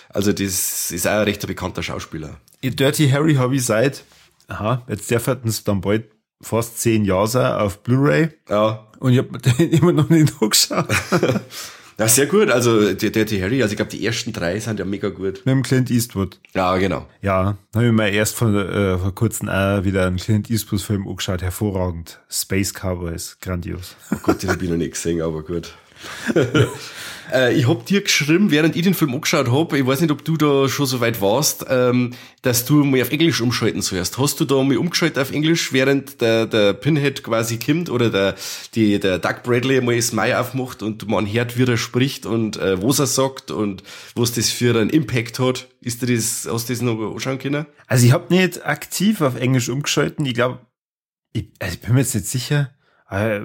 Also 0.10 0.34
das 0.34 0.92
ist 0.92 1.08
auch 1.08 1.12
ein 1.12 1.24
recht 1.24 1.46
bekannter 1.48 1.82
Schauspieler. 1.82 2.38
Dirty 2.62 3.10
Harry 3.10 3.36
habe 3.36 3.56
ich 3.56 3.66
seit 3.66 4.04
aha, 4.48 4.84
jetzt 4.88 5.12
darf 5.12 5.28
es 5.28 5.64
dann 5.64 5.82
bald 5.82 6.06
fast 6.42 6.80
zehn 6.80 7.06
Jahre 7.06 7.28
sein 7.28 7.54
auf 7.54 7.84
Blu-ray. 7.84 8.30
Ja. 8.50 8.88
Und 9.00 9.14
ich 9.14 9.20
habe 9.20 9.38
den 9.58 9.72
immer 9.72 9.92
noch 9.92 10.10
nicht 10.10 10.34
angeschaut. 10.42 10.88
Ja, 12.00 12.08
sehr 12.08 12.26
gut. 12.26 12.50
Also 12.50 12.94
der 12.94 13.12
Dirty 13.12 13.40
Harry, 13.40 13.62
also 13.62 13.74
ich 13.74 13.78
glaube, 13.78 13.92
die 13.92 14.04
ersten 14.04 14.34
drei 14.34 14.60
sind 14.60 14.80
ja 14.80 14.86
mega 14.86 15.10
gut. 15.10 15.44
Mit 15.46 15.48
dem 15.48 15.62
Clint 15.62 15.92
Eastwood. 15.92 16.40
Ja, 16.56 16.76
genau. 16.78 17.08
Ja, 17.22 17.56
habe 17.76 17.86
ich 17.86 17.92
mir 17.92 18.10
erst 18.10 18.36
vor, 18.36 18.50
äh, 18.50 18.98
vor 18.98 19.14
kurzem 19.14 19.50
auch 19.50 19.84
wieder 19.84 20.08
einen 20.08 20.18
Clint 20.18 20.50
Eastwood-Film 20.50 21.08
angeschaut. 21.08 21.44
Hervorragend. 21.44 22.20
Space 22.30 22.74
Cowboys, 22.74 23.38
grandios. 23.40 23.96
Oh 24.12 24.18
Gott, 24.24 24.42
den 24.42 24.50
habe 24.50 24.64
ich 24.64 24.72
noch 24.72 24.78
nicht 24.78 24.94
gesehen, 24.94 25.22
aber 25.22 25.44
gut. 25.44 25.76
Äh, 27.32 27.56
ich 27.56 27.68
hab 27.68 27.86
dir 27.86 28.02
geschrieben, 28.02 28.52
während 28.52 28.76
ich 28.76 28.84
den 28.84 28.94
Film 28.94 29.14
angeschaut 29.14 29.52
hab, 29.52 29.74
ich 29.74 29.86
weiß 29.86 30.02
nicht, 30.02 30.12
ob 30.12 30.26
du 30.26 30.38
da 30.38 30.68
schon 30.68 30.86
so 30.86 31.00
weit 31.00 31.22
warst, 31.22 31.66
ähm, 31.70 32.12
dass 32.42 32.66
du 32.66 32.84
mal 32.84 33.02
auf 33.02 33.12
Englisch 33.12 33.42
umschalten 33.42 33.82
sollst. 33.82 34.18
Hast 34.18 34.40
du 34.40 34.46
da 34.46 34.62
mal 34.62 34.78
umgeschaltet 34.78 35.20
auf 35.20 35.32
Englisch, 35.32 35.74
während 35.74 36.22
der, 36.22 36.46
der 36.46 36.74
Pinhead 36.74 37.24
quasi 37.24 37.60
kommt 37.60 37.90
oder 37.90 38.10
der, 38.10 38.36
die, 38.76 39.00
der 39.00 39.20
Doug 39.20 39.44
Bradley 39.44 39.82
mal 39.82 39.96
das 39.96 40.12
Mai 40.14 40.38
aufmacht 40.38 40.84
und 40.84 41.08
man 41.08 41.32
hört, 41.32 41.58
wie 41.58 41.64
er 41.64 41.78
spricht 41.78 42.26
und 42.26 42.58
äh, 42.58 42.82
was 42.82 43.00
er 43.00 43.08
sagt 43.08 43.52
und 43.52 43.84
was 44.16 44.34
das 44.34 44.50
für 44.50 44.80
einen 44.80 44.90
Impact 44.90 45.40
hat? 45.40 45.68
Ist 45.82 46.02
dir 46.02 46.16
das, 46.16 46.48
hast 46.50 46.70
du 46.70 46.74
das 46.74 46.82
noch 46.82 47.00
anschauen 47.14 47.40
können? 47.40 47.66
Also 47.88 48.06
ich 48.06 48.12
hab 48.12 48.30
nicht 48.32 48.66
aktiv 48.66 49.22
auf 49.22 49.36
Englisch 49.36 49.70
umgeschalten. 49.70 50.26
Ich 50.26 50.34
glaube, 50.34 50.60
ich, 51.34 51.52
also 51.60 51.74
ich 51.74 51.82
bin 51.82 51.94
mir 51.94 52.02
jetzt 52.02 52.16
nicht 52.16 52.28
sicher. 52.28 52.72
Äh, 53.10 53.40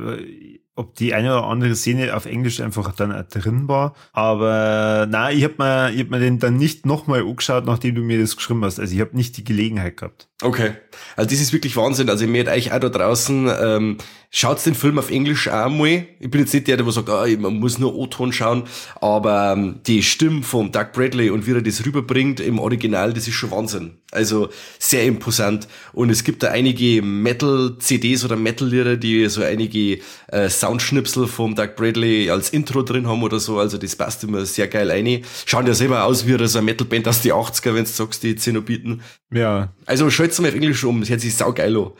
ob 0.78 0.94
die 0.94 1.14
eine 1.14 1.32
oder 1.36 1.46
andere 1.46 1.74
Szene 1.74 2.14
auf 2.14 2.26
Englisch 2.26 2.60
einfach 2.60 2.94
dann 2.94 3.12
auch 3.12 3.24
drin 3.24 3.68
war. 3.68 3.94
Aber 4.12 5.06
na, 5.10 5.30
ich 5.30 5.44
habe 5.44 5.54
mir, 5.58 5.90
ich 5.92 6.00
hab 6.00 6.10
mir 6.10 6.20
den 6.20 6.38
dann 6.38 6.56
nicht 6.56 6.86
nochmal 6.86 7.22
angeschaut, 7.22 7.66
nachdem 7.66 7.94
du 7.96 8.02
mir 8.02 8.20
das 8.20 8.36
geschrieben 8.36 8.64
hast. 8.64 8.78
Also 8.78 8.94
ich 8.94 9.00
habe 9.00 9.16
nicht 9.16 9.36
die 9.36 9.44
Gelegenheit 9.44 9.96
gehabt. 9.96 10.27
Okay. 10.40 10.72
Also 11.16 11.30
das 11.30 11.40
ist 11.40 11.52
wirklich 11.52 11.76
Wahnsinn. 11.76 12.08
Also 12.08 12.24
ich 12.24 12.30
möchte 12.30 12.52
euch 12.52 12.72
auch 12.72 12.78
da 12.78 12.88
draußen, 12.88 13.50
ähm, 13.60 13.98
schaut 14.30 14.64
den 14.64 14.74
Film 14.74 14.98
auf 14.98 15.10
Englisch 15.10 15.48
auch 15.48 15.68
mal. 15.68 16.06
Ich 16.20 16.30
bin 16.30 16.42
jetzt 16.42 16.54
nicht 16.54 16.68
der, 16.68 16.76
der 16.76 16.90
sagt, 16.92 17.08
ah, 17.08 17.26
man 17.38 17.54
muss 17.54 17.78
nur 17.78 17.96
O-Ton 17.96 18.32
schauen, 18.32 18.64
aber 19.00 19.54
ähm, 19.56 19.80
die 19.86 20.02
Stimme 20.02 20.42
von 20.42 20.70
Doug 20.70 20.92
Bradley 20.92 21.30
und 21.30 21.46
wie 21.46 21.52
er 21.52 21.62
das 21.62 21.84
rüberbringt 21.84 22.38
im 22.38 22.58
Original, 22.58 23.12
das 23.12 23.26
ist 23.26 23.34
schon 23.34 23.50
Wahnsinn. 23.50 23.98
Also 24.10 24.48
sehr 24.78 25.04
imposant. 25.04 25.68
Und 25.92 26.08
es 26.10 26.24
gibt 26.24 26.42
da 26.42 26.48
einige 26.48 27.02
Metal-CDs 27.02 28.24
oder 28.24 28.36
Metal-Lieder, 28.36 28.96
die 28.96 29.26
so 29.28 29.42
einige 29.42 29.98
äh, 30.28 30.48
Soundschnipsel 30.48 31.26
vom 31.26 31.54
Doug 31.54 31.74
Bradley 31.76 32.30
als 32.30 32.50
Intro 32.50 32.82
drin 32.82 33.06
haben 33.06 33.22
oder 33.22 33.38
so. 33.38 33.58
Also 33.58 33.76
das 33.76 33.96
passt 33.96 34.24
immer 34.24 34.46
sehr 34.46 34.68
geil 34.68 34.90
rein. 34.90 35.22
Schauen 35.44 35.66
ja 35.66 35.74
selber 35.74 36.04
aus 36.04 36.26
wie 36.26 36.46
so 36.46 36.58
eine 36.58 36.64
Metal-Band 36.66 37.06
aus 37.08 37.20
die 37.20 37.34
80er, 37.34 37.74
wenn 37.74 37.84
du 37.84 37.90
sagst, 37.90 38.22
die 38.22 38.36
Zenobiten. 38.36 39.02
Ja. 39.30 39.74
Also 39.84 40.08
schalt's 40.28 40.40
mal 40.40 40.48
auf 40.48 40.54
Englisch 40.54 40.84
um, 40.84 41.00
das 41.00 41.10
hört 41.10 41.20
sich 41.20 41.34
saugeil 41.34 41.76
an. 41.76 41.90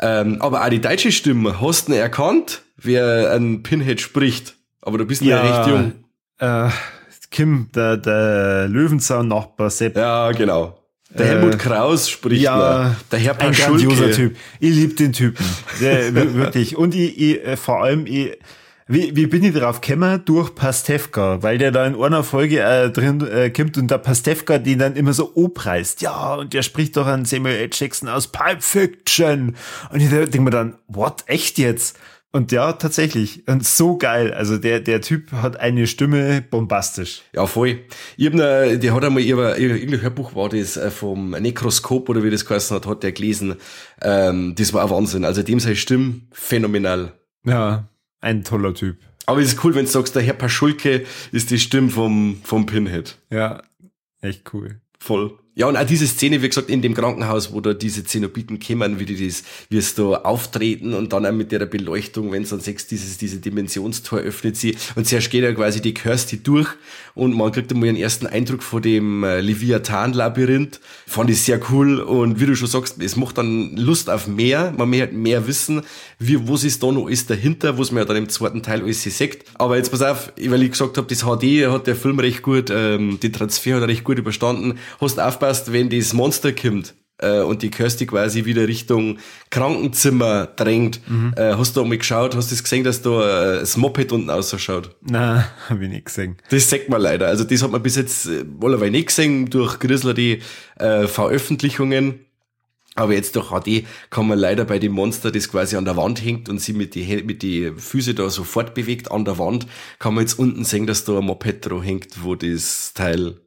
Ähm, 0.00 0.36
aber 0.40 0.64
auch 0.64 0.68
die 0.68 0.80
deutsche 0.80 1.12
Stimme, 1.12 1.60
hast 1.60 1.88
du 1.88 1.92
erkannt, 1.92 2.62
wer 2.76 3.32
ein 3.32 3.62
Pinhead 3.62 4.00
spricht? 4.00 4.56
Aber 4.80 4.98
du 4.98 5.04
bist 5.06 5.22
ja, 5.22 5.44
ja 5.44 5.62
recht 5.62 5.70
jung. 5.70 5.92
Äh, 6.38 6.70
Kim, 7.30 7.68
der, 7.74 7.96
der 7.96 8.68
Löwenzahn-Nachbar 8.68 9.70
Sepp. 9.70 9.96
Ja, 9.96 10.30
genau. 10.32 10.78
Der 11.10 11.26
Helmut 11.26 11.54
äh, 11.54 11.58
Kraus 11.58 12.08
spricht 12.08 12.42
ja, 12.42 12.56
da. 12.56 12.96
Der 13.10 13.18
Herr 13.18 13.34
Paschulke. 13.34 13.64
Ein 13.64 13.78
grandioser 13.78 14.10
Typ. 14.12 14.36
Ich 14.60 14.74
liebe 14.74 14.94
den 14.94 15.12
Typen. 15.12 15.44
Der, 15.80 16.14
wirklich. 16.14 16.76
Und 16.76 16.94
ich, 16.94 17.18
ich, 17.18 17.44
äh, 17.44 17.56
vor 17.56 17.82
allem, 17.82 18.06
ich, 18.06 18.36
wie, 18.86 19.16
wie 19.16 19.26
bin 19.26 19.42
ich 19.42 19.54
drauf 19.54 19.80
gekommen? 19.80 20.22
Durch 20.26 20.54
Pastewka, 20.54 21.42
weil 21.42 21.56
der 21.56 21.70
da 21.70 21.86
in 21.86 21.94
einer 21.94 22.22
Folge 22.22 22.60
äh, 22.60 22.90
drin 22.90 23.26
äh, 23.26 23.48
kommt 23.48 23.78
und 23.78 23.90
der 23.90 23.96
Pastewka 23.96 24.58
den 24.58 24.78
dann 24.78 24.96
immer 24.96 25.14
so 25.14 25.34
opreist. 25.34 26.02
Ja, 26.02 26.34
und 26.34 26.52
der 26.52 26.62
spricht 26.62 26.96
doch 26.98 27.06
an 27.06 27.24
Samuel 27.24 27.56
L. 27.56 27.70
Jackson 27.72 28.10
aus 28.10 28.28
Pulp 28.28 28.62
Fiction. 28.62 29.56
Und 29.90 30.00
ich 30.00 30.10
denke 30.10 30.40
mir 30.42 30.50
dann, 30.50 30.76
what, 30.88 31.24
echt 31.26 31.56
jetzt? 31.56 31.98
Und 32.30 32.52
ja, 32.52 32.72
tatsächlich. 32.72 33.48
Und 33.48 33.64
so 33.64 33.96
geil. 33.96 34.34
Also 34.34 34.58
der, 34.58 34.80
der 34.80 35.00
Typ 35.00 35.32
hat 35.32 35.58
eine 35.58 35.86
Stimme 35.86 36.42
bombastisch. 36.42 37.22
Ja, 37.32 37.46
voll. 37.46 37.78
Ich 38.18 38.26
hab 38.26 38.34
ne, 38.34 38.78
der 38.78 38.92
hat 38.92 39.04
einmal, 39.04 39.22
ihr, 39.22 39.38
Hörbuch 40.02 40.34
war 40.34 40.50
das 40.50 40.76
äh, 40.76 40.90
vom 40.90 41.30
Nekroskop 41.30 42.08
oder 42.10 42.22
wie 42.22 42.30
das 42.30 42.44
geheißen 42.44 42.76
hat, 42.76 42.86
hat 42.86 43.02
der 43.02 43.12
gelesen. 43.12 43.56
Ähm, 44.02 44.54
das 44.58 44.74
war 44.74 44.82
ein 44.82 44.90
Wahnsinn. 44.90 45.24
Also 45.24 45.42
dem 45.42 45.58
seine 45.60 45.76
Stimme 45.76 46.22
phänomenal. 46.32 47.12
Ja, 47.46 47.88
ein 48.24 48.42
toller 48.42 48.74
Typ. 48.74 48.96
Aber 49.26 49.40
es 49.40 49.52
ist 49.52 49.64
cool, 49.64 49.74
wenn 49.74 49.84
du 49.84 49.90
sagst, 49.90 50.14
der 50.16 50.22
Herr 50.22 50.34
Paschulke 50.34 51.04
ist 51.32 51.50
die 51.50 51.58
Stimme 51.58 51.90
vom, 51.90 52.40
vom 52.42 52.66
Pinhead. 52.66 53.18
Ja, 53.30 53.62
echt 54.20 54.52
cool. 54.52 54.80
Voll. 54.98 55.38
Ja, 55.56 55.68
und 55.68 55.76
auch 55.76 55.86
diese 55.86 56.08
Szene, 56.08 56.42
wie 56.42 56.48
gesagt, 56.48 56.68
in 56.68 56.82
dem 56.82 56.94
Krankenhaus, 56.94 57.52
wo 57.52 57.60
da 57.60 57.74
diese 57.74 58.02
Zenobiten 58.02 58.58
kommen, 58.58 58.98
wie 58.98 59.04
die 59.04 59.24
das, 59.24 59.44
wie 59.68 59.76
es 59.76 59.94
da 59.94 60.02
auftreten 60.02 60.94
und 60.94 61.12
dann 61.12 61.24
auch 61.24 61.32
mit 61.32 61.52
der 61.52 61.64
Beleuchtung, 61.66 62.32
wenn 62.32 62.42
es 62.42 62.48
dann 62.48 62.58
sechs 62.58 62.88
dieses, 62.88 63.18
diese 63.18 63.38
Dimensionstor 63.38 64.18
öffnet 64.18 64.56
sie 64.56 64.74
und 64.96 65.06
zuerst 65.06 65.30
geht 65.30 65.44
ja 65.44 65.52
quasi 65.52 65.80
die 65.80 65.94
Kirsty 65.94 66.42
durch 66.42 66.66
und 67.14 67.36
man 67.36 67.52
kriegt 67.52 67.72
einmal 67.72 67.90
einen 67.90 67.98
ersten 67.98 68.26
Eindruck 68.26 68.64
von 68.64 68.82
dem 68.82 69.22
äh, 69.22 69.40
Leviathan-Labyrinth. 69.40 70.80
Fand 71.06 71.30
ich 71.30 71.42
sehr 71.42 71.60
cool 71.70 72.00
und 72.00 72.40
wie 72.40 72.46
du 72.46 72.56
schon 72.56 72.66
sagst, 72.66 73.00
es 73.00 73.14
macht 73.14 73.38
dann 73.38 73.76
Lust 73.76 74.10
auf 74.10 74.26
mehr, 74.26 74.74
man 74.76 74.90
möchte 74.90 75.14
mehr 75.14 75.46
wissen, 75.46 75.82
wie, 76.18 76.48
was 76.48 76.64
ist 76.64 76.82
da 76.82 76.90
noch 76.90 77.06
alles 77.06 77.26
dahinter, 77.26 77.78
was 77.78 77.92
man 77.92 78.02
ja 78.02 78.06
dann 78.06 78.16
im 78.16 78.28
zweiten 78.28 78.64
Teil 78.64 78.82
alles 78.82 79.04
sieht. 79.04 79.44
Aber 79.54 79.76
jetzt 79.76 79.92
pass 79.92 80.02
auf, 80.02 80.32
weil 80.36 80.64
ich 80.64 80.72
gesagt 80.72 80.96
habe, 80.96 81.06
das 81.06 81.20
HD 81.20 81.70
hat 81.70 81.86
der 81.86 81.94
Film 81.94 82.18
recht 82.18 82.42
gut, 82.42 82.70
ähm, 82.70 83.20
den 83.20 83.32
Transfer 83.32 83.76
hat 83.76 83.82
er 83.82 83.88
recht 83.88 84.02
gut 84.02 84.18
überstanden, 84.18 84.78
hast 85.00 85.20
aufgepasst, 85.20 85.43
aufpasst, 85.44 85.72
wenn 85.72 85.90
das 85.90 86.12
Monster 86.12 86.52
kommt 86.52 86.94
äh, 87.18 87.40
und 87.40 87.62
die 87.62 87.70
Kirsty 87.70 88.06
quasi 88.06 88.44
wieder 88.44 88.66
Richtung 88.66 89.18
Krankenzimmer 89.50 90.46
drängt. 90.46 91.00
Mhm. 91.08 91.34
Äh, 91.36 91.54
hast 91.54 91.76
du 91.76 91.84
mal 91.84 91.98
geschaut, 91.98 92.34
hast 92.34 92.50
du 92.50 92.54
das 92.54 92.62
gesehen, 92.62 92.84
dass 92.84 93.02
da 93.02 93.56
äh, 93.56 93.60
das 93.60 93.76
Moped 93.76 94.12
unten 94.12 94.30
ausschaut? 94.30 94.96
Nein, 95.02 95.44
habe 95.68 95.84
ich 95.84 95.90
nicht 95.90 96.06
gesehen. 96.06 96.36
Das 96.50 96.68
sagt 96.68 96.88
man 96.88 97.00
leider. 97.00 97.28
Also 97.28 97.44
das 97.44 97.62
hat 97.62 97.70
man 97.70 97.82
bis 97.82 97.96
jetzt 97.96 98.26
äh, 98.26 98.44
allerweil 98.62 98.90
nicht 98.90 99.08
gesehen 99.08 99.50
durch 99.50 99.78
Grizzler 99.78 100.14
die 100.14 100.40
äh, 100.78 101.06
Veröffentlichungen. 101.06 102.20
Aber 102.96 103.12
jetzt 103.12 103.34
durch 103.34 103.50
HD 103.50 103.84
kann 104.08 104.28
man 104.28 104.38
leider 104.38 104.64
bei 104.64 104.78
dem 104.78 104.92
Monster, 104.92 105.32
das 105.32 105.50
quasi 105.50 105.74
an 105.74 105.84
der 105.84 105.96
Wand 105.96 106.24
hängt 106.24 106.48
und 106.48 106.60
sie 106.60 106.72
mit 106.72 106.94
die, 106.94 107.24
mit 107.24 107.42
die 107.42 107.72
Füße 107.76 108.14
da 108.14 108.30
sofort 108.30 108.72
bewegt 108.72 109.10
an 109.10 109.24
der 109.24 109.36
Wand, 109.36 109.66
kann 109.98 110.14
man 110.14 110.22
jetzt 110.22 110.38
unten 110.38 110.62
sehen, 110.62 110.86
dass 110.86 111.04
da 111.04 111.18
ein 111.18 111.24
Moped 111.24 111.68
drauf 111.68 111.82
hängt, 111.84 112.22
wo 112.22 112.36
das 112.36 112.94
Teil 112.94 113.40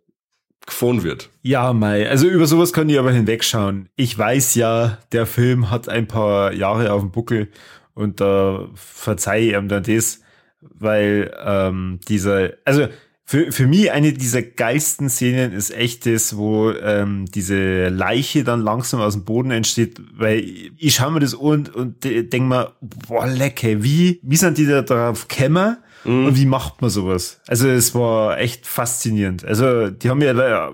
gefahren 0.67 1.03
wird. 1.03 1.29
Ja, 1.41 1.73
Mai. 1.73 2.07
Also 2.07 2.27
über 2.27 2.45
sowas 2.45 2.73
kann 2.73 2.89
ich 2.89 2.99
aber 2.99 3.11
hinwegschauen. 3.11 3.89
Ich 3.95 4.15
weiß 4.15 4.53
ja, 4.55 4.99
der 5.11 5.25
Film 5.25 5.71
hat 5.71 5.89
ein 5.89 6.07
paar 6.07 6.53
Jahre 6.53 6.91
auf 6.91 7.01
dem 7.01 7.11
Buckel 7.11 7.49
und 7.95 8.21
da 8.21 8.59
äh, 8.59 8.67
verzeihe 8.75 9.47
ich 9.47 9.53
ihm 9.53 9.69
dann 9.69 9.83
das, 9.83 10.21
weil 10.61 11.33
ähm, 11.43 11.99
dieser, 12.07 12.51
also 12.65 12.87
für, 13.23 13.51
für 13.51 13.67
mich 13.67 13.91
eine 13.91 14.13
dieser 14.13 14.41
geilsten 14.41 15.09
Szenen 15.09 15.51
ist 15.51 15.75
echt 15.75 16.05
das, 16.05 16.37
wo 16.37 16.71
ähm, 16.71 17.25
diese 17.25 17.89
Leiche 17.89 18.43
dann 18.43 18.61
langsam 18.61 19.01
aus 19.01 19.13
dem 19.13 19.25
Boden 19.25 19.51
entsteht, 19.51 19.99
weil 20.13 20.45
ich 20.77 20.95
schaue 20.95 21.11
mir 21.11 21.19
das 21.19 21.33
und, 21.33 21.73
und 21.75 22.03
denke 22.03 22.41
mir, 22.41 22.73
boah, 22.79 23.27
lecker, 23.27 23.83
wie, 23.83 24.19
wie 24.21 24.35
sind 24.37 24.57
die 24.57 24.65
da 24.65 24.81
drauf 24.81 25.27
gekommen? 25.27 25.77
Mhm. 26.03 26.25
Und 26.27 26.37
wie 26.37 26.45
macht 26.45 26.81
man 26.81 26.89
sowas? 26.89 27.41
Also 27.47 27.67
es 27.67 27.93
war 27.95 28.37
echt 28.39 28.65
faszinierend. 28.65 29.45
Also 29.45 29.89
die 29.89 30.09
haben 30.09 30.21
ja, 30.21 30.73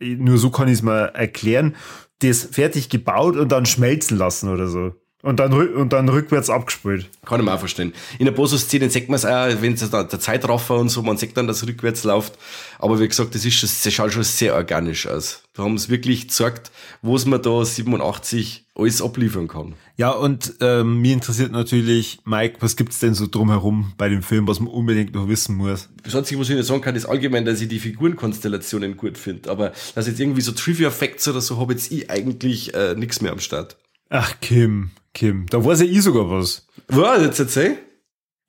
nur 0.00 0.38
so 0.38 0.50
kann 0.50 0.68
ich 0.68 0.74
es 0.74 0.82
mal 0.82 1.06
erklären, 1.06 1.76
das 2.20 2.44
fertig 2.44 2.88
gebaut 2.88 3.36
und 3.36 3.52
dann 3.52 3.66
schmelzen 3.66 4.16
lassen 4.16 4.48
oder 4.48 4.68
so. 4.68 4.94
Und 5.20 5.40
dann, 5.40 5.52
und 5.52 5.92
dann 5.92 6.08
rückwärts 6.08 6.48
abgespielt. 6.48 7.10
Kann 7.26 7.40
ich 7.40 7.46
mir 7.46 7.52
auch 7.52 7.58
verstehen. 7.58 7.92
In 8.20 8.26
der 8.26 8.32
Boso-Szene 8.32 8.88
sieht 8.88 9.08
man 9.08 9.16
es 9.16 9.24
auch, 9.24 9.48
wenn 9.60 9.72
es 9.74 9.90
der 9.90 10.08
Zeitraffer 10.08 10.76
und 10.76 10.90
so, 10.90 11.02
man 11.02 11.16
sieht 11.16 11.36
dann, 11.36 11.48
dass 11.48 11.66
rückwärts 11.66 12.04
läuft. 12.04 12.38
Aber 12.78 13.00
wie 13.00 13.08
gesagt, 13.08 13.34
das 13.34 13.44
ist 13.44 13.54
schon, 13.54 13.68
das 13.82 13.92
schaut 13.92 14.12
schon 14.12 14.22
sehr 14.22 14.54
organisch 14.54 15.08
aus. 15.08 15.42
Da 15.54 15.64
haben 15.64 15.76
sie 15.76 15.88
wirklich 15.88 16.28
gezeigt, 16.28 16.70
was 17.02 17.26
man 17.26 17.42
da 17.42 17.64
87 17.64 18.66
alles 18.76 19.02
abliefern 19.02 19.48
kann. 19.48 19.74
Ja, 19.96 20.10
und 20.12 20.54
ähm, 20.60 21.00
mir 21.00 21.14
interessiert 21.14 21.50
natürlich, 21.50 22.20
Mike, 22.24 22.58
was 22.60 22.76
gibt's 22.76 23.00
denn 23.00 23.14
so 23.14 23.26
drumherum 23.26 23.94
bei 23.98 24.08
dem 24.08 24.22
Film, 24.22 24.46
was 24.46 24.60
man 24.60 24.72
unbedingt 24.72 25.14
noch 25.14 25.26
wissen 25.26 25.56
muss? 25.56 25.88
Das 26.04 26.14
Einzige, 26.14 26.40
was 26.40 26.48
ich 26.48 26.54
nicht 26.54 26.66
sagen 26.66 26.80
kann, 26.80 26.94
ist 26.94 27.06
allgemein, 27.06 27.44
dass 27.44 27.60
ich 27.60 27.66
die 27.66 27.80
Figurenkonstellationen 27.80 28.96
gut 28.96 29.18
finde. 29.18 29.50
Aber 29.50 29.72
dass 29.96 30.06
jetzt 30.06 30.20
irgendwie 30.20 30.42
so 30.42 30.52
Trivia-Facts 30.52 31.26
oder 31.26 31.40
so 31.40 31.58
habe 31.58 31.72
jetzt 31.72 31.90
ich 31.90 32.08
eigentlich 32.08 32.72
äh, 32.74 32.94
nichts 32.94 33.20
mehr 33.20 33.32
am 33.32 33.40
Start. 33.40 33.76
Ach, 34.10 34.34
Kim, 34.40 34.90
Kim, 35.18 35.46
da 35.46 35.64
weiß 35.64 35.80
ja 35.80 35.86
ich 35.86 36.00
sogar 36.02 36.30
was. 36.30 36.64
Was, 36.86 37.20
jetzt 37.22 37.40
erzähl? 37.40 37.78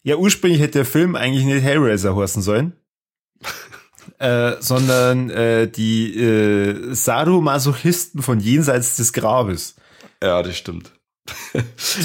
Ja, 0.04 0.18
ursprünglich 0.18 0.62
hätte 0.62 0.74
der 0.74 0.86
Film 0.86 1.16
eigentlich 1.16 1.46
nicht 1.46 1.64
Hellraiser 1.64 2.16
heißen 2.16 2.44
sollen. 2.44 2.74
äh, 4.20 4.54
sondern 4.60 5.32
äh, 5.32 5.68
die 5.68 6.16
äh, 6.16 6.94
Sadomasochisten 6.94 8.22
von 8.22 8.40
jenseits 8.40 8.98
des 8.98 9.14
Grabes. 9.14 9.78
Ja, 10.22 10.44
das 10.44 10.58
stimmt. 10.58 10.92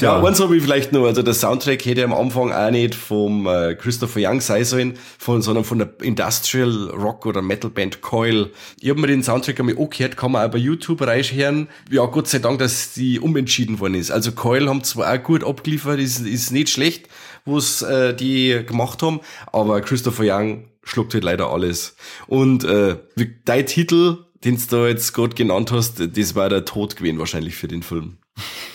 Ja, 0.00 0.22
eins 0.22 0.40
habe 0.40 0.56
ich 0.56 0.62
vielleicht 0.62 0.92
nur, 0.92 1.06
also 1.06 1.22
der 1.22 1.34
Soundtrack 1.34 1.84
hätte 1.84 2.04
am 2.04 2.12
Anfang 2.12 2.52
auch 2.52 2.70
nicht 2.70 2.94
vom 2.94 3.46
äh, 3.46 3.74
Christopher 3.74 4.20
Young 4.22 4.40
sein 4.40 4.64
sollen, 4.64 4.98
von, 5.18 5.42
sondern 5.42 5.64
von 5.64 5.78
der 5.78 5.90
Industrial 6.02 6.90
Rock 6.90 7.26
oder 7.26 7.42
Metal 7.42 7.70
Band 7.70 8.00
Coil. 8.00 8.50
Ich 8.80 8.90
habe 8.90 9.00
mir 9.00 9.06
den 9.06 9.22
Soundtrack 9.22 9.60
einmal 9.60 9.78
angehört, 9.78 10.16
kann 10.16 10.32
man 10.32 10.46
auch 10.46 10.50
bei 10.50 10.58
YouTube 10.58 11.02
reinhören. 11.02 11.68
Ja, 11.90 12.06
Gott 12.06 12.28
sei 12.28 12.38
Dank, 12.38 12.58
dass 12.58 12.94
die 12.94 13.20
umentschieden 13.20 13.80
worden 13.80 13.94
ist. 13.94 14.10
Also 14.10 14.32
Coil 14.32 14.68
haben 14.68 14.84
zwar 14.84 15.12
auch 15.12 15.22
gut 15.22 15.44
abgeliefert, 15.44 16.00
ist, 16.00 16.20
ist 16.20 16.50
nicht 16.52 16.70
schlecht, 16.70 17.08
was 17.44 17.82
äh, 17.82 18.14
die 18.14 18.64
gemacht 18.66 19.02
haben, 19.02 19.20
aber 19.52 19.80
Christopher 19.80 20.24
Young 20.26 20.64
schluckt 20.82 21.14
halt 21.14 21.24
leider 21.24 21.50
alles. 21.50 21.96
Und 22.26 22.64
äh, 22.64 22.96
dein 23.44 23.66
Titel, 23.66 24.18
den 24.44 24.56
du 24.56 24.62
da 24.68 24.88
jetzt 24.88 25.12
gerade 25.12 25.34
genannt 25.34 25.72
hast, 25.72 26.00
das 26.00 26.34
war 26.34 26.48
der 26.48 26.64
Tod 26.64 26.96
gewesen 26.96 27.18
wahrscheinlich 27.18 27.56
für 27.56 27.68
den 27.68 27.82
Film. 27.82 28.18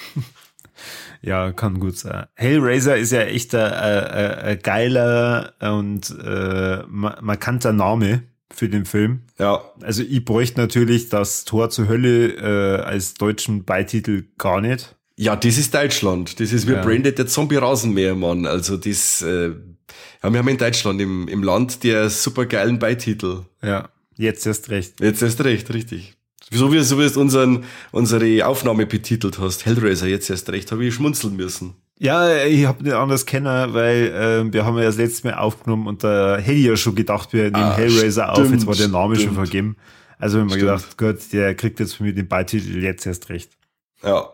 Ja, 1.21 1.51
kann 1.51 1.79
gut 1.79 1.97
sein. 1.97 2.27
Hellraiser 2.35 2.97
ist 2.97 3.11
ja 3.11 3.21
echt 3.21 3.53
ein, 3.53 3.71
ein, 3.71 4.33
ein 4.39 4.59
geiler 4.59 5.53
und 5.59 6.15
äh, 6.23 6.83
markanter 6.87 7.73
Name 7.73 8.23
für 8.51 8.69
den 8.69 8.85
Film. 8.85 9.21
Ja. 9.37 9.63
Also 9.81 10.03
ich 10.03 10.23
bräuchte 10.25 10.59
natürlich 10.59 11.09
das 11.09 11.45
Tor 11.45 11.69
zur 11.69 11.87
Hölle 11.87 12.33
äh, 12.33 12.81
als 12.81 13.13
deutschen 13.13 13.63
Beititel 13.63 14.25
gar 14.37 14.61
nicht. 14.61 14.95
Ja, 15.17 15.35
das 15.35 15.57
ist 15.57 15.73
Deutschland. 15.73 16.39
Das 16.39 16.53
ist 16.53 16.67
wie 16.67 16.71
ja. 16.71 16.81
Branded 16.81 17.17
der 17.17 17.27
Zombie-Rasenmähermann. 17.27 18.45
Also 18.45 18.77
das, 18.77 19.21
äh, 19.21 19.49
ja, 20.23 20.31
wir 20.31 20.39
haben 20.39 20.47
in 20.47 20.57
Deutschland 20.57 21.01
im, 21.01 21.27
im 21.27 21.43
Land 21.43 21.83
der 21.83 22.09
supergeilen 22.09 22.79
Beititel. 22.79 23.45
Ja, 23.61 23.89
jetzt 24.15 24.47
erst 24.47 24.69
recht. 24.69 25.01
Jetzt 25.01 25.21
erst 25.21 25.43
recht, 25.43 25.73
richtig. 25.73 26.15
Wieso 26.51 26.71
wie, 26.71 26.81
so 26.81 26.97
wie 26.97 27.07
du 27.07 27.19
unseren, 27.19 27.63
unsere 27.91 28.45
Aufnahme 28.45 28.85
betitelt 28.85 29.39
hast, 29.39 29.65
Hellraiser 29.65 30.07
jetzt 30.07 30.29
erst 30.29 30.49
recht, 30.49 30.71
habe 30.71 30.85
ich 30.85 30.93
schmunzeln 30.93 31.35
müssen. 31.35 31.75
Ja, 31.99 32.43
ich 32.45 32.65
habe 32.65 32.83
nicht 32.83 32.93
anders 32.93 33.25
kennen, 33.25 33.73
weil 33.73 34.07
äh, 34.47 34.53
wir 34.53 34.65
haben 34.65 34.77
ja 34.77 34.85
das 34.85 34.97
letzte 34.97 35.27
Mal 35.27 35.35
aufgenommen 35.35 35.85
und 35.87 36.03
da 36.03 36.37
hätte 36.37 36.53
ich 36.53 36.65
ja 36.65 36.77
schon 36.77 36.95
gedacht, 36.95 37.33
wir 37.33 37.43
nehmen 37.43 37.55
ah, 37.55 37.75
Hellraiser 37.75 38.29
stimmt, 38.31 38.47
auf, 38.47 38.53
jetzt 38.53 38.67
war 38.67 38.75
der 38.75 38.87
Name 38.87 39.15
stimmt. 39.15 39.35
schon 39.35 39.35
vergeben. 39.35 39.75
Also 40.17 40.39
haben 40.39 40.49
wir 40.49 40.57
gedacht, 40.57 40.97
Gott, 40.97 41.19
der 41.33 41.55
kriegt 41.55 41.79
jetzt 41.79 41.95
von 41.95 42.05
mir 42.05 42.13
den 42.13 42.27
Beititel 42.27 42.81
jetzt 42.81 43.05
erst 43.05 43.29
recht. 43.29 43.51
Ja, 44.01 44.29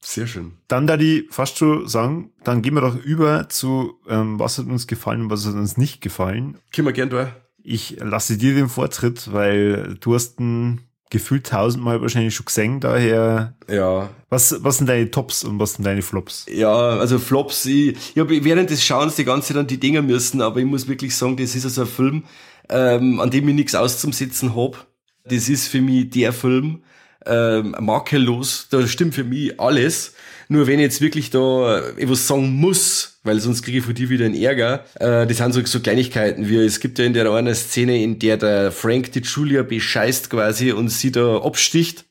sehr 0.00 0.26
schön. 0.26 0.52
Dann 0.68 0.86
da 0.86 0.96
die 0.96 1.26
fast 1.30 1.58
schon 1.58 1.88
sagen, 1.88 2.32
dann 2.42 2.62
gehen 2.62 2.74
wir 2.74 2.82
doch 2.82 2.96
über 2.96 3.48
zu, 3.48 3.94
ähm, 4.08 4.38
was 4.38 4.58
hat 4.58 4.66
uns 4.66 4.86
gefallen 4.86 5.22
und 5.22 5.30
was 5.30 5.46
hat 5.46 5.54
uns 5.54 5.76
nicht 5.76 6.00
gefallen. 6.00 6.58
Können 6.72 6.88
wir 6.88 6.92
gern 6.92 7.10
durch. 7.10 7.28
Ich 7.62 7.96
lasse 8.00 8.36
dir 8.36 8.54
den 8.54 8.68
Vortritt, 8.68 9.32
weil 9.32 9.96
du 10.00 10.14
hast 10.14 10.38
einen 10.38 10.82
gefühlt 11.10 11.46
tausendmal 11.46 12.00
wahrscheinlich 12.00 12.34
schon 12.34 12.46
gesehen, 12.46 12.80
daher. 12.80 13.54
Ja. 13.68 14.10
Was, 14.30 14.64
was 14.64 14.78
sind 14.78 14.88
deine 14.88 15.10
Tops 15.10 15.44
und 15.44 15.58
was 15.58 15.74
sind 15.74 15.84
deine 15.84 16.02
Flops? 16.02 16.46
Ja, 16.50 16.74
also 16.74 17.18
Flops, 17.18 17.64
ich, 17.66 17.96
ich 18.14 18.18
habe 18.18 18.44
während 18.44 18.70
des 18.70 18.84
Schauens 18.84 19.16
die 19.16 19.24
ganze 19.24 19.48
Zeit 19.48 19.58
an 19.58 19.66
die 19.66 19.78
Dinger 19.78 20.02
müssen, 20.02 20.40
aber 20.40 20.60
ich 20.60 20.66
muss 20.66 20.88
wirklich 20.88 21.14
sagen, 21.14 21.36
das 21.36 21.54
ist 21.54 21.64
also 21.64 21.82
ein 21.82 21.86
Film, 21.86 22.24
ähm, 22.68 23.20
an 23.20 23.30
dem 23.30 23.48
ich 23.48 23.54
nichts 23.54 23.74
auszusetzen 23.74 24.56
hab. 24.56 24.86
Das 25.24 25.48
ist 25.48 25.68
für 25.68 25.80
mich 25.80 26.10
der 26.10 26.32
Film, 26.32 26.82
ähm, 27.26 27.74
makellos, 27.80 28.68
da 28.70 28.86
stimmt 28.86 29.14
für 29.14 29.24
mich 29.24 29.58
alles. 29.58 30.14
Nur 30.48 30.66
wenn 30.66 30.78
ich 30.78 30.84
jetzt 30.84 31.00
wirklich 31.00 31.30
da 31.30 31.80
etwas 31.96 32.26
sagen 32.26 32.52
muss, 32.54 33.13
weil 33.24 33.40
sonst 33.40 33.62
kriege 33.62 33.78
ich 33.78 33.84
von 33.84 33.94
dir 33.94 34.10
wieder 34.10 34.26
einen 34.26 34.40
Ärger. 34.40 34.84
Äh, 35.00 35.26
das 35.26 35.38
sind 35.38 35.52
so, 35.52 35.64
so 35.64 35.80
Kleinigkeiten, 35.80 36.48
wie 36.48 36.58
es 36.58 36.78
gibt 36.78 36.98
ja 36.98 37.06
in 37.06 37.14
der 37.14 37.30
einen 37.32 37.54
Szene, 37.54 38.00
in 38.02 38.18
der 38.18 38.36
der 38.36 38.70
Frank 38.70 39.10
die 39.12 39.20
Julia 39.20 39.62
bescheißt 39.62 40.30
quasi 40.30 40.70
und 40.70 40.90
sie 40.90 41.10
da 41.10 41.38
absticht 41.38 42.04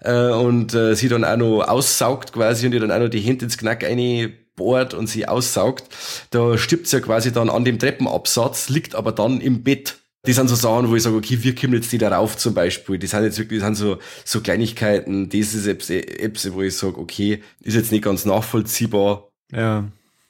äh, 0.00 0.30
und 0.30 0.74
äh, 0.74 0.96
sie 0.96 1.08
dann 1.08 1.24
auch 1.24 1.36
noch 1.36 1.62
aussaugt 1.62 2.32
quasi 2.32 2.66
und 2.66 2.72
ihr 2.72 2.80
dann 2.80 2.90
auch 2.90 2.98
noch 2.98 3.08
die 3.08 3.20
Hände 3.20 3.44
ins 3.44 3.58
Knack 3.58 3.84
bohrt 4.56 4.94
und 4.94 5.08
sie 5.08 5.26
aussaugt. 5.26 5.84
Da 6.30 6.56
stirbt 6.56 6.86
sie 6.86 6.96
ja 6.96 7.02
quasi 7.02 7.32
dann 7.32 7.50
an 7.50 7.64
dem 7.64 7.78
Treppenabsatz, 7.78 8.68
liegt 8.68 8.94
aber 8.94 9.12
dann 9.12 9.40
im 9.40 9.62
Bett. 9.62 9.98
Die 10.26 10.32
sind 10.32 10.48
so 10.48 10.54
Sachen, 10.54 10.88
wo 10.88 10.96
ich 10.96 11.02
sage, 11.02 11.16
okay, 11.16 11.38
wir 11.42 11.54
kommen 11.54 11.74
jetzt 11.74 11.92
die 11.92 11.98
darauf 11.98 12.36
zum 12.38 12.54
Beispiel. 12.54 12.96
Die 12.96 13.06
sind 13.06 13.24
jetzt 13.24 13.38
wirklich, 13.38 13.58
die 13.58 13.64
sind 13.64 13.74
so, 13.74 13.98
so 14.24 14.40
Kleinigkeiten. 14.40 15.28
Das 15.28 15.52
ist 15.52 15.66
Apps, 15.90 16.50
wo 16.52 16.62
ich 16.62 16.76
sage, 16.76 16.98
okay, 16.98 17.42
ist 17.60 17.74
jetzt 17.74 17.92
nicht 17.92 18.04
ganz 18.04 18.24
nachvollziehbar. 18.24 19.28
Ja. 19.52 19.84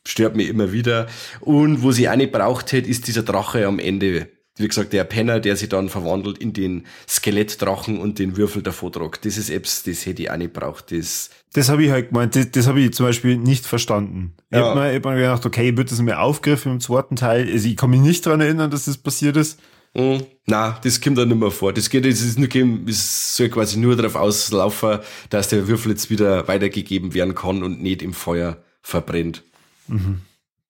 Stört 0.07 0.37
mich 0.37 0.49
immer 0.49 0.73
wieder. 0.73 1.07
Und 1.41 1.83
wo 1.83 1.93
sie 1.93 2.09
auch 2.09 2.17
nicht 2.17 2.33
braucht 2.33 2.73
hätte, 2.73 2.89
ist 2.89 3.07
dieser 3.07 3.23
Drache 3.23 3.67
am 3.67 3.79
Ende 3.79 4.29
wie 4.57 4.69
gesagt, 4.69 4.93
der 4.93 5.03
Penner, 5.03 5.41
der 5.41 5.57
sich 5.57 5.69
dann 5.69 5.89
verwandelt 5.89 6.39
in 6.39 6.53
den 6.53 6.87
Skelettdrachen 7.09 7.99
und 7.99 8.21
den 8.21 8.37
Würfel 8.37 8.63
davor 8.63 8.93
tragt. 8.93 9.25
Das 9.25 9.37
ist 9.37 9.51
Apps, 9.51 9.83
das 9.83 10.07
hätte 10.07 10.23
ich 10.23 10.31
auch 10.31 10.37
nicht 10.37 10.53
braucht. 10.53 10.93
Das, 10.93 11.31
das 11.53 11.69
habe 11.69 11.85
ich 11.85 11.91
halt 11.91 12.11
gemeint, 12.11 12.37
das, 12.37 12.53
das 12.53 12.69
habe 12.69 12.81
ich 12.81 12.95
zum 12.95 13.07
Beispiel 13.07 13.37
nicht 13.37 13.67
verstanden. 13.67 14.35
Ja. 14.53 14.59
Ich 14.59 14.65
habe 14.65 14.81
mir, 14.81 14.95
hab 14.95 15.05
mir 15.05 15.17
gedacht, 15.17 15.47
okay, 15.47 15.77
wird 15.77 15.91
das 15.91 16.01
mir 16.01 16.21
aufgriffen 16.21 16.73
im 16.73 16.81
zweiten 16.81 17.17
Teil? 17.17 17.51
Also 17.51 17.69
ich 17.69 17.77
kann 17.77 17.91
mich 17.91 18.01
nicht 18.01 18.25
dran 18.25 18.41
erinnern, 18.41 18.71
dass 18.71 18.85
das 18.85 18.97
passiert 18.97 19.37
ist. 19.37 19.59
Mhm. 19.95 20.25
Na, 20.47 20.79
das 20.85 21.01
kommt 21.01 21.19
dann 21.19 21.29
nicht 21.29 21.41
mehr 21.41 21.51
vor. 21.51 21.73
Das 21.73 21.91
geht, 21.91 22.07
es 22.07 22.21
ist 22.21 22.39
nur, 22.39 22.49
es 22.89 23.37
soll 23.37 23.49
quasi 23.49 23.79
nur 23.79 23.97
darauf 23.97 24.15
auslaufen, 24.15 25.01
dass 25.31 25.49
der 25.49 25.67
Würfel 25.67 25.93
jetzt 25.93 26.11
wieder 26.11 26.47
weitergegeben 26.47 27.13
werden 27.13 27.35
kann 27.35 27.65
und 27.65 27.83
nicht 27.83 28.03
im 28.03 28.13
Feuer 28.13 28.59
verbrennt. 28.83 29.43
Mhm. 29.89 30.21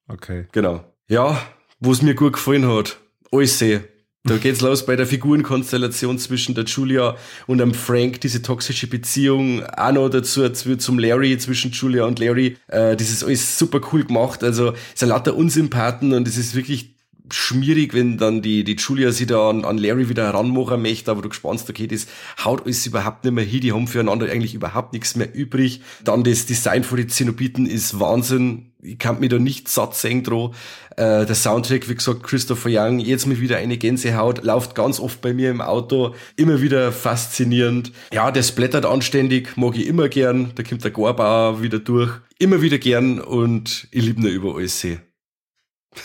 Okay. 0.08 0.46
Genau. 0.52 0.84
Ja, 1.08 1.40
wo 1.80 1.92
es 1.92 2.02
mir 2.02 2.14
gut 2.14 2.34
gefallen 2.34 2.66
hat, 2.66 2.98
alles 3.30 3.58
sehe. 3.58 3.88
Da 4.26 4.38
geht's 4.38 4.62
los 4.62 4.86
bei 4.86 4.96
der 4.96 5.06
Figurenkonstellation 5.06 6.18
zwischen 6.18 6.54
der 6.54 6.64
Julia 6.64 7.14
und 7.46 7.58
dem 7.58 7.74
Frank, 7.74 8.22
diese 8.22 8.40
toxische 8.40 8.86
Beziehung, 8.86 9.62
auch 9.66 9.92
noch 9.92 10.08
dazu 10.08 10.48
zum 10.48 10.98
Larry, 10.98 11.36
zwischen 11.36 11.72
Julia 11.72 12.06
und 12.06 12.18
Larry. 12.18 12.56
Äh, 12.68 12.96
das 12.96 13.10
ist 13.10 13.22
alles 13.22 13.58
super 13.58 13.82
cool 13.92 14.04
gemacht. 14.04 14.42
Also, 14.42 14.72
es 14.94 15.00
sind 15.00 15.10
lauter 15.10 15.36
Unsympathen 15.36 16.14
und 16.14 16.26
es 16.26 16.38
ist 16.38 16.54
wirklich 16.54 16.93
schmierig, 17.30 17.94
wenn 17.94 18.18
dann 18.18 18.42
die, 18.42 18.64
die 18.64 18.76
Julia 18.76 19.12
sich 19.12 19.26
da 19.26 19.48
an, 19.48 19.64
an 19.64 19.78
Larry 19.78 20.08
wieder 20.08 20.24
heranmachen 20.24 20.82
möchte, 20.82 21.10
aber 21.10 21.22
du 21.22 21.28
gespannst, 21.28 21.68
okay, 21.70 21.86
das 21.86 22.06
haut 22.44 22.64
alles 22.64 22.86
überhaupt 22.86 23.24
nicht 23.24 23.32
mehr 23.32 23.44
hin, 23.44 23.60
die 23.60 23.72
haben 23.72 23.88
füreinander 23.88 24.30
eigentlich 24.30 24.54
überhaupt 24.54 24.92
nichts 24.92 25.16
mehr 25.16 25.34
übrig. 25.34 25.80
Dann 26.04 26.24
das 26.24 26.46
Design 26.46 26.84
von 26.84 26.98
den 26.98 27.08
Zenobiten 27.08 27.66
ist 27.66 27.98
Wahnsinn 27.98 28.74
ich 28.84 28.98
kann 28.98 29.20
mich 29.20 29.30
da 29.30 29.38
nicht 29.38 29.68
satt 29.68 29.96
sehen 29.96 30.22
dran. 30.22 30.54
Äh, 30.96 31.26
der 31.26 31.34
Soundtrack, 31.34 31.88
wie 31.88 31.94
gesagt, 31.94 32.22
Christopher 32.22 32.68
Young, 32.70 32.98
jetzt 32.98 33.26
mal 33.26 33.40
wieder 33.40 33.56
eine 33.56 33.78
Gänsehaut, 33.78 34.44
läuft 34.44 34.74
ganz 34.74 35.00
oft 35.00 35.20
bei 35.20 35.32
mir 35.32 35.50
im 35.50 35.60
Auto, 35.60 36.14
immer 36.36 36.60
wieder 36.60 36.92
faszinierend. 36.92 37.92
Ja, 38.12 38.30
der 38.30 38.42
splattert 38.42 38.84
anständig, 38.84 39.56
mag 39.56 39.76
ich 39.76 39.86
immer 39.86 40.08
gern, 40.08 40.52
da 40.54 40.62
kommt 40.62 40.84
der 40.84 40.90
Gorbauer 40.90 41.62
wieder 41.62 41.78
durch, 41.78 42.12
immer 42.38 42.62
wieder 42.62 42.78
gern 42.78 43.20
und 43.20 43.88
ich 43.90 44.04
liebe 44.04 44.20
ihn 44.20 44.28
über 44.28 44.54
alles 44.54 44.86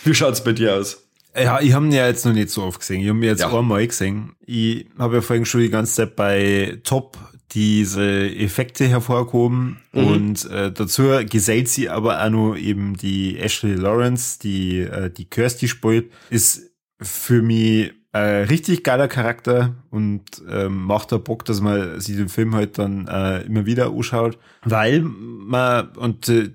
Wie 0.04 0.16
schaut's 0.16 0.44
bei 0.44 0.54
dir 0.54 0.76
aus? 0.76 1.09
Ja, 1.36 1.62
ich 1.62 1.74
habe 1.74 1.86
ihn 1.86 1.92
ja 1.92 2.08
jetzt 2.08 2.26
noch 2.26 2.34
nicht 2.34 2.50
so 2.50 2.64
oft 2.64 2.80
gesehen. 2.80 3.02
Ich 3.02 3.10
habe 3.10 3.20
ihn 3.20 3.24
jetzt 3.24 3.42
ja. 3.42 3.58
einmal 3.58 3.86
gesehen. 3.86 4.34
Ich 4.46 4.88
habe 4.98 5.16
ja 5.16 5.22
vorhin 5.22 5.46
schon 5.46 5.62
die 5.62 5.70
ganze 5.70 5.94
Zeit 5.94 6.16
bei 6.16 6.80
Top 6.84 7.18
diese 7.52 8.30
Effekte 8.30 8.88
hervorgehoben 8.88 9.78
mhm. 9.92 10.04
und 10.04 10.52
äh, 10.52 10.72
dazu 10.72 11.04
gesellt 11.28 11.68
sie 11.68 11.90
aber 11.90 12.24
auch 12.24 12.30
noch 12.30 12.56
eben 12.56 12.96
die 12.96 13.40
Ashley 13.40 13.74
Lawrence, 13.74 14.40
die 14.40 14.82
äh, 14.82 15.10
die 15.10 15.26
Kirsty 15.26 15.68
spielt, 15.68 16.12
ist 16.30 16.72
für 17.02 17.42
mich 17.42 17.92
ein 18.12 18.46
richtig 18.46 18.84
geiler 18.84 19.08
Charakter 19.08 19.76
und 19.90 20.24
ähm, 20.50 20.84
macht 20.84 21.12
da 21.12 21.18
Bock, 21.18 21.46
dass 21.46 21.62
man 21.62 22.00
sich 22.00 22.16
den 22.16 22.30
Film 22.30 22.56
halt 22.56 22.78
dann 22.78 23.08
äh, 23.08 23.42
immer 23.42 23.66
wieder 23.66 23.88
anschaut, 23.92 24.38
weil 24.64 25.02
man 25.02 25.90
und 25.90 26.28
äh, 26.30 26.52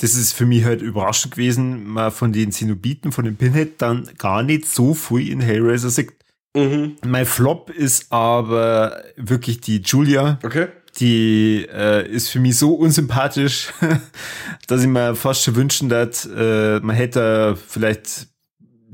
das 0.00 0.14
ist 0.14 0.32
für 0.32 0.46
mich 0.46 0.64
halt 0.64 0.82
überraschend 0.82 1.32
gewesen, 1.32 1.86
man 1.86 2.10
von 2.10 2.32
den 2.32 2.52
Zenobiten, 2.52 3.12
von 3.12 3.24
den 3.24 3.36
Pinhead 3.36 3.80
dann 3.80 4.08
gar 4.18 4.42
nicht 4.42 4.66
so 4.66 4.94
viel 4.94 5.30
in 5.30 5.40
Hellraiser 5.40 5.90
sieht. 5.90 6.12
Mhm. 6.54 6.96
Mein 7.04 7.26
Flop 7.26 7.70
ist 7.70 8.12
aber 8.12 9.02
wirklich 9.16 9.60
die 9.60 9.80
Julia. 9.80 10.38
Okay. 10.42 10.68
Die 10.98 11.66
äh, 11.70 12.10
ist 12.10 12.30
für 12.30 12.40
mich 12.40 12.56
so 12.56 12.74
unsympathisch, 12.74 13.72
dass 14.66 14.82
ich 14.82 14.88
mir 14.88 15.14
fast 15.14 15.42
schon 15.42 15.56
wünschen 15.56 15.88
dass 15.90 16.26
äh, 16.26 16.80
man 16.80 16.96
hätte 16.96 17.56
vielleicht 17.68 18.28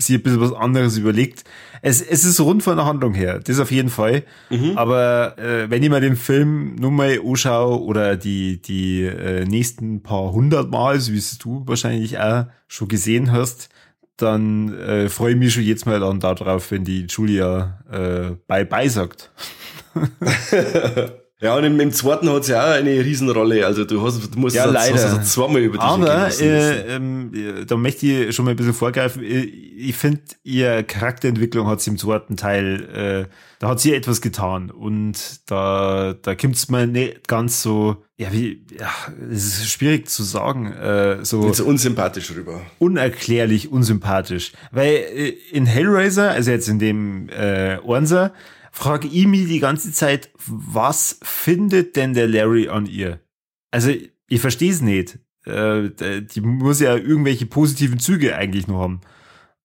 sich 0.03 0.17
ein 0.17 0.23
bisschen 0.23 0.41
was 0.41 0.53
anderes 0.53 0.97
überlegt. 0.97 1.45
Es, 1.81 2.01
es 2.01 2.25
ist 2.25 2.41
rund 2.41 2.63
von 2.63 2.77
der 2.77 2.87
Handlung 2.87 3.15
her, 3.15 3.41
das 3.41 3.59
auf 3.59 3.71
jeden 3.71 3.89
Fall. 3.89 4.25
Mhm. 4.51 4.77
Aber 4.77 5.39
äh, 5.39 5.69
wenn 5.71 5.83
ich 5.83 5.91
mir 5.91 6.01
den 6.01 6.17
Film 6.17 6.77
nur 6.77 6.91
mal 6.91 7.19
anschaue 7.25 7.83
oder 7.83 8.17
die, 8.17 8.61
die 8.63 9.03
äh, 9.03 9.45
nächsten 9.45 10.03
paar 10.03 10.33
hundert 10.33 10.71
Mal, 10.71 11.01
so 11.01 11.13
wie 11.13 11.19
es 11.19 11.39
du 11.39 11.63
wahrscheinlich 11.67 12.19
auch 12.19 12.47
schon 12.69 12.89
gesehen 12.89 13.33
hast, 13.33 13.69
dann 14.17 14.79
äh, 14.79 15.09
freue 15.09 15.33
ich 15.33 15.39
mich 15.39 15.55
schon 15.55 15.65
jetzt 15.65 15.87
mal 15.87 15.99
dann 15.99 16.21
darauf, 16.21 16.71
wenn 16.71 16.85
die 16.85 17.07
Julia 17.09 17.81
äh, 17.91 18.37
bye 18.47 18.65
bye 18.65 18.89
sagt. 18.89 19.31
ja, 21.43 21.57
und 21.57 21.65
im, 21.65 21.81
im 21.81 21.93
zweiten 21.93 22.31
hat 22.31 22.45
sie 22.45 22.53
ja 22.53 22.71
auch 22.71 22.75
eine 22.75 23.05
Riesenrolle. 23.05 23.67
Also 23.67 23.85
du 23.85 24.01
hast, 24.03 24.35
du 24.35 24.39
musst 24.39 24.55
ja, 24.55 24.65
leider. 24.65 24.95
Also 24.95 25.21
zweimal 25.23 25.61
über 25.63 25.77
dich 25.77 25.83
Aber 25.83 26.29
äh, 26.41 26.95
ähm, 26.95 27.33
da 27.67 27.77
möchte 27.77 28.07
ich 28.07 28.37
schon 28.37 28.45
mal 28.45 28.53
ein 28.53 28.57
bisschen 28.57 28.75
vorgreifen. 28.75 29.25
Ich, 29.25 29.89
ich 29.89 29.97
finde, 29.97 30.23
ihre 30.45 30.85
Charakterentwicklung 30.85 31.67
hat 31.67 31.81
sie 31.81 31.91
im 31.91 31.99
zweiten 31.99 32.37
Teil, 32.37 33.29
äh, 33.29 33.35
da 33.59 33.71
hat 33.71 33.81
sie 33.81 33.93
etwas 33.93 34.21
getan. 34.21 34.71
Und 34.71 35.51
da, 35.51 36.15
da 36.23 36.35
kommt 36.37 36.55
es 36.55 36.69
mir 36.69 36.87
nicht 36.87 37.27
ganz 37.27 37.61
so 37.61 37.97
ja, 38.23 38.33
wie, 38.33 38.65
ja, 38.79 38.89
es 39.33 39.59
ist 39.59 39.71
schwierig 39.71 40.09
zu 40.09 40.23
sagen, 40.23 40.71
äh, 40.73 41.25
so. 41.25 41.53
So 41.53 41.65
unsympathisch 41.65 42.31
rüber. 42.31 42.61
Unerklärlich 42.79 43.73
unsympathisch. 43.73 44.53
Weil 44.71 44.95
äh, 44.95 45.29
in 45.51 45.67
Hellraiser, 45.67 46.31
also 46.31 46.53
jetzt 46.53 46.69
in 46.69 46.79
dem 46.79 47.29
äh, 47.31 47.79
Ornser, 47.79 48.33
frage 48.73 49.07
ich 49.07 49.27
mich 49.27 49.47
die 49.47 49.61
ganze 49.61 49.93
Zeit, 49.93 50.31
was 50.47 51.21
findet 51.23 51.95
denn 51.95 52.15
der 52.15 52.27
Larry 52.27 52.69
an 52.69 52.87
ihr? 52.87 53.21
Also, 53.71 53.93
ich 54.29 54.41
verstehe 54.41 54.73
es 54.73 54.81
nicht. 54.81 55.19
Äh, 55.45 55.91
die 56.23 56.41
muss 56.41 56.81
ja 56.81 56.97
irgendwelche 56.97 57.47
positiven 57.47 57.99
Züge 57.99 58.37
eigentlich 58.37 58.67
noch 58.67 58.81
haben. 58.81 59.01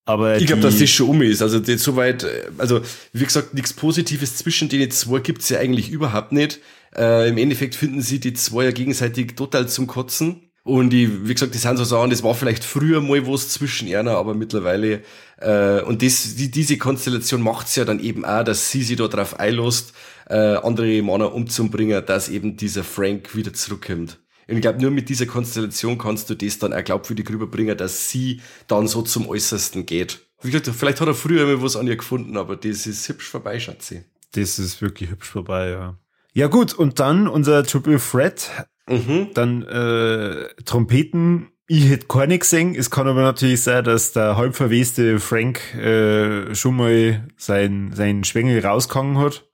Aber 0.05 0.38
ich 0.38 0.47
glaube, 0.47 0.62
dass 0.62 0.80
das 0.80 0.89
schon 0.89 1.10
um 1.10 1.22
ist. 1.22 1.41
Also 1.41 1.60
das 1.60 1.84
soweit, 1.84 2.24
äh, 2.24 2.49
also 2.58 2.82
wie 3.12 3.26
gesagt, 3.26 3.53
nichts 3.53 3.74
Positives 3.74 4.38
zwischen 4.38 4.70
denen 4.70 4.89
zwei 4.89 5.20
gibt's 5.20 5.49
ja 5.49 5.60
eigentlich 5.60 5.89
überhaupt 5.89 6.32
nicht. 6.32 6.60
Äh, 6.95 7.30
Im 7.30 7.38
Endeffekt 7.38 7.76
finden 7.76 8.01
sie 8.01 8.20
die 8.20 8.34
zwei 8.34 8.66
ja 8.66 8.72
gegenseitig 8.72 9.36
total 9.36 9.68
zum 9.68 9.86
Kotzen. 9.86 10.47
Und 10.68 10.89
die, 10.89 11.26
wie 11.26 11.34
gesagt, 11.34 11.53
die 11.53 11.59
sind 11.59 11.78
so 11.78 11.86
Sachen, 11.86 12.09
das 12.09 12.24
war 12.24 12.36
vielleicht 12.36 12.61
früher 12.61 12.99
mal 12.99 13.26
was 13.26 13.47
zwischen 13.47 13.88
einer, 13.88 14.18
aber 14.18 14.34
mittlerweile, 14.34 15.01
äh, 15.38 15.82
und 15.84 16.03
das, 16.03 16.36
die, 16.36 16.51
diese 16.51 16.78
Konstellation 16.78 17.41
macht's 17.41 17.78
ja 17.78 17.86
dann 17.86 18.01
eben 18.01 18.26
auch, 18.26 18.43
dass 18.43 18.70
sie 18.70 18.84
sich 18.84 18.97
da 18.97 19.07
drauf 19.07 19.39
einlässt, 19.39 19.93
äh, 20.28 20.57
andere 20.57 21.01
Männer 21.01 21.34
umzubringen, 21.34 22.05
dass 22.05 22.28
eben 22.28 22.57
dieser 22.57 22.84
Frank 22.84 23.34
wieder 23.34 23.53
zurückkommt. 23.53 24.20
Und 24.49 24.55
ich 24.55 24.61
glaube, 24.61 24.82
nur 24.82 24.91
mit 24.91 25.07
dieser 25.07 25.26
Konstellation 25.26 25.97
kannst 25.97 26.30
du 26.30 26.36
das 26.36 26.59
dann 26.59 26.74
auch 26.74 26.84
glaubwürdig 26.84 27.30
rüberbringen, 27.30 27.78
dass 27.78 28.09
sie 28.09 28.41
dann 28.68 28.89
so 28.89 29.03
zum 29.03 29.30
Äußersten 29.30 29.86
geht. 29.86 30.20
Wie 30.41 30.51
gesagt, 30.51 30.70
vielleicht 30.78 30.99
hat 30.99 31.07
er 31.07 31.13
früher 31.13 31.45
mal 31.45 31.61
was 31.61 31.78
an 31.78 31.88
ihr 31.88 31.95
gefunden, 31.95 32.36
aber 32.36 32.57
das 32.57 32.86
ist 32.86 33.07
hübsch 33.07 33.30
vorbei, 33.30 33.57
Schatzi. 33.61 34.03
Das 34.34 34.59
ist 34.59 34.82
wirklich 34.82 35.11
hübsch 35.11 35.30
vorbei, 35.30 35.70
ja. 35.70 35.97
Ja 36.34 36.47
gut, 36.47 36.74
und 36.74 36.99
dann 36.99 37.30
unser 37.30 37.63
Triple 37.63 37.99
Threat. 37.99 38.68
Mhm. 38.88 39.30
Dann 39.34 39.64
äh, 39.64 40.48
Trompeten. 40.64 41.50
Ich 41.68 41.90
hätte 41.90 42.08
gar 42.08 42.28
nichts 42.28 42.50
gesehen. 42.50 42.76
Es 42.76 42.90
kann 42.90 43.08
aber 43.08 43.22
natürlich 43.22 43.62
sein, 43.62 43.84
dass 43.84 44.14
der 44.14 44.38
halb 44.38 44.56
verweste 44.56 45.20
Frank 45.20 45.74
äh, 45.76 46.56
schon 46.56 46.78
mal 46.78 47.28
sein, 47.36 47.92
sein 47.94 48.24
Schwengel 48.24 48.66
rausgehangen 48.66 49.18
hat. 49.18 49.46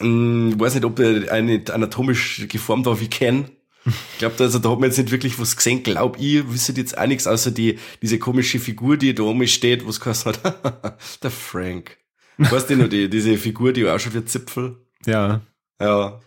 Mm, 0.00 0.50
ich 0.50 0.60
weiß 0.60 0.74
nicht, 0.74 0.84
ob 0.84 0.98
er 0.98 1.32
eine 1.32 1.62
anatomisch 1.72 2.46
geformt 2.48 2.86
war 2.86 3.00
wie 3.00 3.08
Ken. 3.08 3.50
Ich 3.86 4.18
glaube, 4.18 4.34
also, 4.40 4.58
da 4.58 4.70
hat 4.70 4.80
man 4.80 4.90
jetzt 4.90 4.98
nicht 4.98 5.12
wirklich 5.12 5.38
was 5.38 5.56
gesehen. 5.56 5.84
Glaub 5.84 6.18
ich, 6.18 6.42
wisst 6.50 6.76
jetzt 6.76 6.98
auch 6.98 7.06
nichts, 7.06 7.28
außer 7.28 7.52
die, 7.52 7.78
diese 8.02 8.18
komische 8.18 8.58
Figur, 8.58 8.96
die 8.96 9.14
da 9.14 9.22
oben 9.22 9.46
steht, 9.46 9.86
was 9.86 10.00
geheißen 10.00 10.32
hat. 10.32 10.98
der 11.22 11.30
Frank. 11.30 11.96
Weißt 12.36 12.68
du 12.68 12.76
noch, 12.76 12.88
die, 12.88 13.08
diese 13.08 13.36
Figur, 13.36 13.72
die 13.72 13.86
auch 13.86 13.98
schon 14.00 14.14
wie 14.14 14.24
Zipfel? 14.24 14.76
Ja. 15.06 15.40
Ja. 15.80 16.20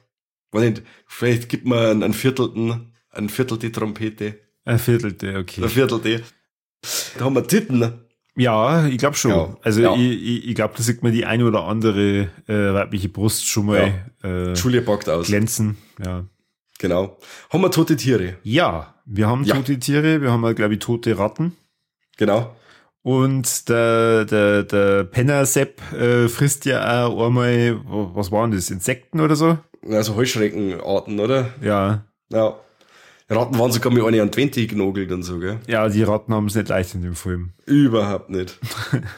Weiß 0.51 0.63
nicht, 0.69 0.83
vielleicht 1.07 1.49
gibt 1.49 1.65
man 1.65 2.03
einen, 2.03 2.13
Viertelten, 2.13 2.93
ein 3.11 3.29
Viertelte 3.29 3.71
Trompete. 3.71 4.39
Ein 4.65 4.79
Viertelte, 4.79 5.37
okay. 5.37 5.63
Ein 5.63 5.69
Viertelte. 5.69 6.23
Da 7.17 7.25
haben 7.25 7.35
wir 7.35 7.45
Titten. 7.47 8.05
Ja, 8.35 8.87
ich 8.87 8.97
glaube 8.97 9.15
schon. 9.17 9.31
Ja, 9.31 9.57
also 9.63 9.81
ja. 9.81 9.95
ich, 9.95 10.01
ich, 10.21 10.47
ich 10.49 10.55
glaube, 10.55 10.73
da 10.77 10.81
sieht 10.83 11.03
man 11.03 11.11
die 11.11 11.25
eine 11.25 11.45
oder 11.45 11.63
andere 11.65 12.29
äh, 12.47 12.73
weibliche 12.73 13.09
Brust 13.09 13.45
schon 13.45 13.65
mal 13.65 14.01
ja. 14.23 14.29
äh, 14.29 14.53
Julia 14.53 14.81
packt 14.81 15.09
aus. 15.09 15.27
glänzen. 15.27 15.77
Ja. 16.03 16.25
Genau. 16.77 17.17
Haben 17.49 17.61
wir 17.61 17.71
tote 17.71 17.97
Tiere? 17.97 18.37
Ja, 18.43 18.95
wir 19.05 19.27
haben 19.27 19.45
tote 19.45 19.77
Tiere, 19.79 20.21
wir 20.21 20.31
haben, 20.31 20.55
glaube 20.55 20.73
ich, 20.75 20.79
tote 20.79 21.17
Ratten. 21.17 21.57
Genau. 22.17 22.55
Und 23.01 23.67
der, 23.67 24.23
der, 24.25 24.63
der 24.63 25.03
Penner 25.03 25.45
Sepp 25.45 25.81
äh, 25.93 26.29
frisst 26.29 26.65
ja 26.65 27.05
auch 27.07 27.27
einmal, 27.27 27.77
wa- 27.85 28.11
was 28.13 28.31
waren 28.31 28.51
das, 28.51 28.69
Insekten 28.69 29.19
oder 29.19 29.35
so? 29.35 29.57
Also 29.87 30.15
Heuschreckenarten, 30.15 31.19
oder? 31.19 31.53
Ja, 31.61 32.05
Ja. 32.31 32.59
Ratten 33.31 33.59
waren 33.59 33.71
sogar 33.71 33.93
mit 33.93 34.03
einer 34.03 34.23
an 34.23 34.33
20 34.33 34.67
genogelt 34.69 35.11
und 35.11 35.21
so, 35.21 35.37
gell? 35.37 35.59
ja, 35.67 35.87
die 35.87 36.01
Ratten 36.01 36.33
haben 36.33 36.47
es 36.47 36.55
nicht 36.55 36.67
leicht 36.69 36.95
in 36.95 37.03
dem 37.03 37.13
Film. 37.13 37.51
Überhaupt 37.67 38.31
nicht. 38.31 38.57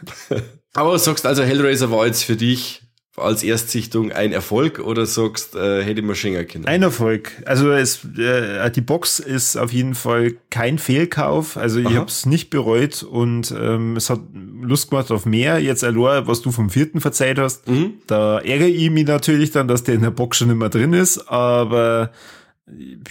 Aber 0.73 0.99
sagst 0.99 1.25
also, 1.25 1.43
Hellraiser 1.43 1.91
war 1.91 2.05
jetzt 2.05 2.23
für 2.25 2.35
dich 2.35 2.81
als 3.17 3.43
Erstsichtung 3.43 4.11
ein 4.13 4.31
Erfolg 4.31 4.79
oder 4.79 5.05
sagst, 5.05 5.55
äh, 5.55 5.83
hätte 5.83 6.01
man 6.01 6.15
schenken 6.15 6.47
können? 6.47 6.65
Ein 6.65 6.81
Erfolg. 6.81 7.31
Also 7.45 7.71
es, 7.71 8.05
äh, 8.17 8.69
die 8.71 8.81
Box 8.81 9.19
ist 9.19 9.57
auf 9.57 9.73
jeden 9.73 9.95
Fall 9.95 10.35
kein 10.49 10.77
Fehlkauf. 10.79 11.57
Also 11.57 11.79
ich 11.79 11.93
habe 11.93 12.05
es 12.07 12.25
nicht 12.25 12.49
bereut 12.49 13.03
und 13.03 13.51
ähm, 13.51 13.97
es 13.97 14.09
hat 14.09 14.21
Lust 14.61 14.89
gemacht 14.91 15.11
auf 15.11 15.25
mehr. 15.25 15.59
Jetzt 15.59 15.83
allein, 15.83 16.25
was 16.27 16.41
du 16.41 16.51
vom 16.51 16.69
vierten 16.69 17.01
verzeiht 17.01 17.37
hast, 17.37 17.67
Mhm. 17.67 17.95
da 18.07 18.39
ärgere 18.39 18.67
ich 18.69 18.89
mich 18.89 19.05
natürlich 19.07 19.51
dann, 19.51 19.67
dass 19.67 19.83
der 19.83 19.95
in 19.95 20.01
der 20.03 20.11
Box 20.11 20.37
schon 20.37 20.49
immer 20.49 20.69
drin 20.69 20.93
ist. 20.93 21.27
Aber 21.29 22.11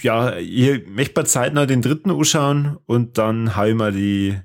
ja, 0.01 0.35
ich 0.37 0.87
möchte 0.87 1.13
bei 1.13 1.23
zeitnah 1.23 1.67
den 1.67 1.83
dritten 1.83 2.09
anschauen 2.09 2.77
und 2.87 3.19
dann 3.19 3.55
hau 3.55 3.65
ich 3.65 3.75
mal 3.75 3.91
die 3.91 4.35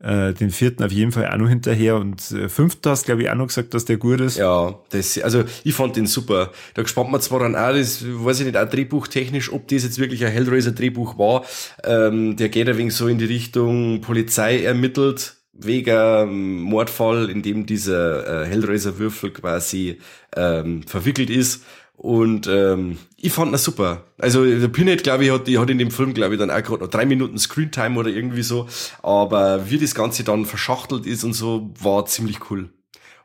äh, 0.00 0.32
den 0.32 0.50
vierten 0.50 0.84
auf 0.84 0.92
jeden 0.92 1.12
Fall 1.12 1.28
auch 1.28 1.36
noch 1.36 1.48
hinterher 1.48 1.96
und 1.96 2.30
äh, 2.30 2.48
fünften 2.48 2.90
hast 2.90 3.06
glaube 3.06 3.22
ich 3.22 3.30
auch 3.30 3.34
noch 3.34 3.48
gesagt, 3.48 3.74
dass 3.74 3.84
der 3.84 3.96
gut 3.96 4.20
ist. 4.20 4.36
Ja, 4.36 4.78
das, 4.90 5.18
also 5.18 5.44
ich 5.64 5.74
fand 5.74 5.96
den 5.96 6.06
super. 6.06 6.52
Da 6.74 6.82
gespannt 6.82 7.10
man 7.10 7.20
zwar 7.20 7.40
dann 7.40 7.56
auch, 7.56 7.72
das 7.72 8.04
weiß 8.06 8.40
ich 8.40 8.46
nicht, 8.46 8.56
auch 8.56 8.68
drehbuchtechnisch, 8.68 9.52
ob 9.52 9.66
das 9.68 9.82
jetzt 9.82 9.98
wirklich 9.98 10.24
ein 10.24 10.32
Hellraiser-Drehbuch 10.32 11.18
war. 11.18 11.44
Ähm, 11.84 12.36
der 12.36 12.48
geht 12.48 12.68
ein 12.68 12.78
wenig 12.78 12.94
so 12.94 13.08
in 13.08 13.18
die 13.18 13.24
Richtung 13.24 14.00
Polizei 14.00 14.62
ermittelt, 14.62 15.34
wegen 15.52 15.90
ähm, 15.92 16.62
Mordfall, 16.62 17.28
in 17.28 17.42
dem 17.42 17.66
dieser 17.66 18.44
äh, 18.44 18.46
Hellraiser-Würfel 18.46 19.32
quasi 19.32 19.98
ähm, 20.36 20.84
verwickelt 20.84 21.30
ist. 21.30 21.64
Und 21.98 22.46
ähm, 22.46 22.96
ich 23.16 23.32
fand 23.32 23.52
das 23.52 23.64
super. 23.64 24.04
Also 24.18 24.44
der 24.44 24.68
Pinhead, 24.68 25.02
glaube 25.02 25.24
ich, 25.24 25.32
hat, 25.32 25.48
die 25.48 25.58
hat 25.58 25.68
in 25.68 25.78
dem 25.78 25.90
Film, 25.90 26.14
glaube 26.14 26.34
ich, 26.34 26.38
dann 26.38 26.48
auch 26.48 26.62
gerade 26.62 26.84
noch 26.84 26.90
drei 26.90 27.04
Minuten 27.04 27.38
Screentime 27.38 27.98
oder 27.98 28.08
irgendwie 28.08 28.44
so. 28.44 28.68
Aber 29.02 29.68
wie 29.68 29.78
das 29.78 29.96
Ganze 29.96 30.22
dann 30.22 30.46
verschachtelt 30.46 31.06
ist 31.06 31.24
und 31.24 31.32
so, 31.32 31.74
war 31.80 32.06
ziemlich 32.06 32.50
cool. 32.50 32.70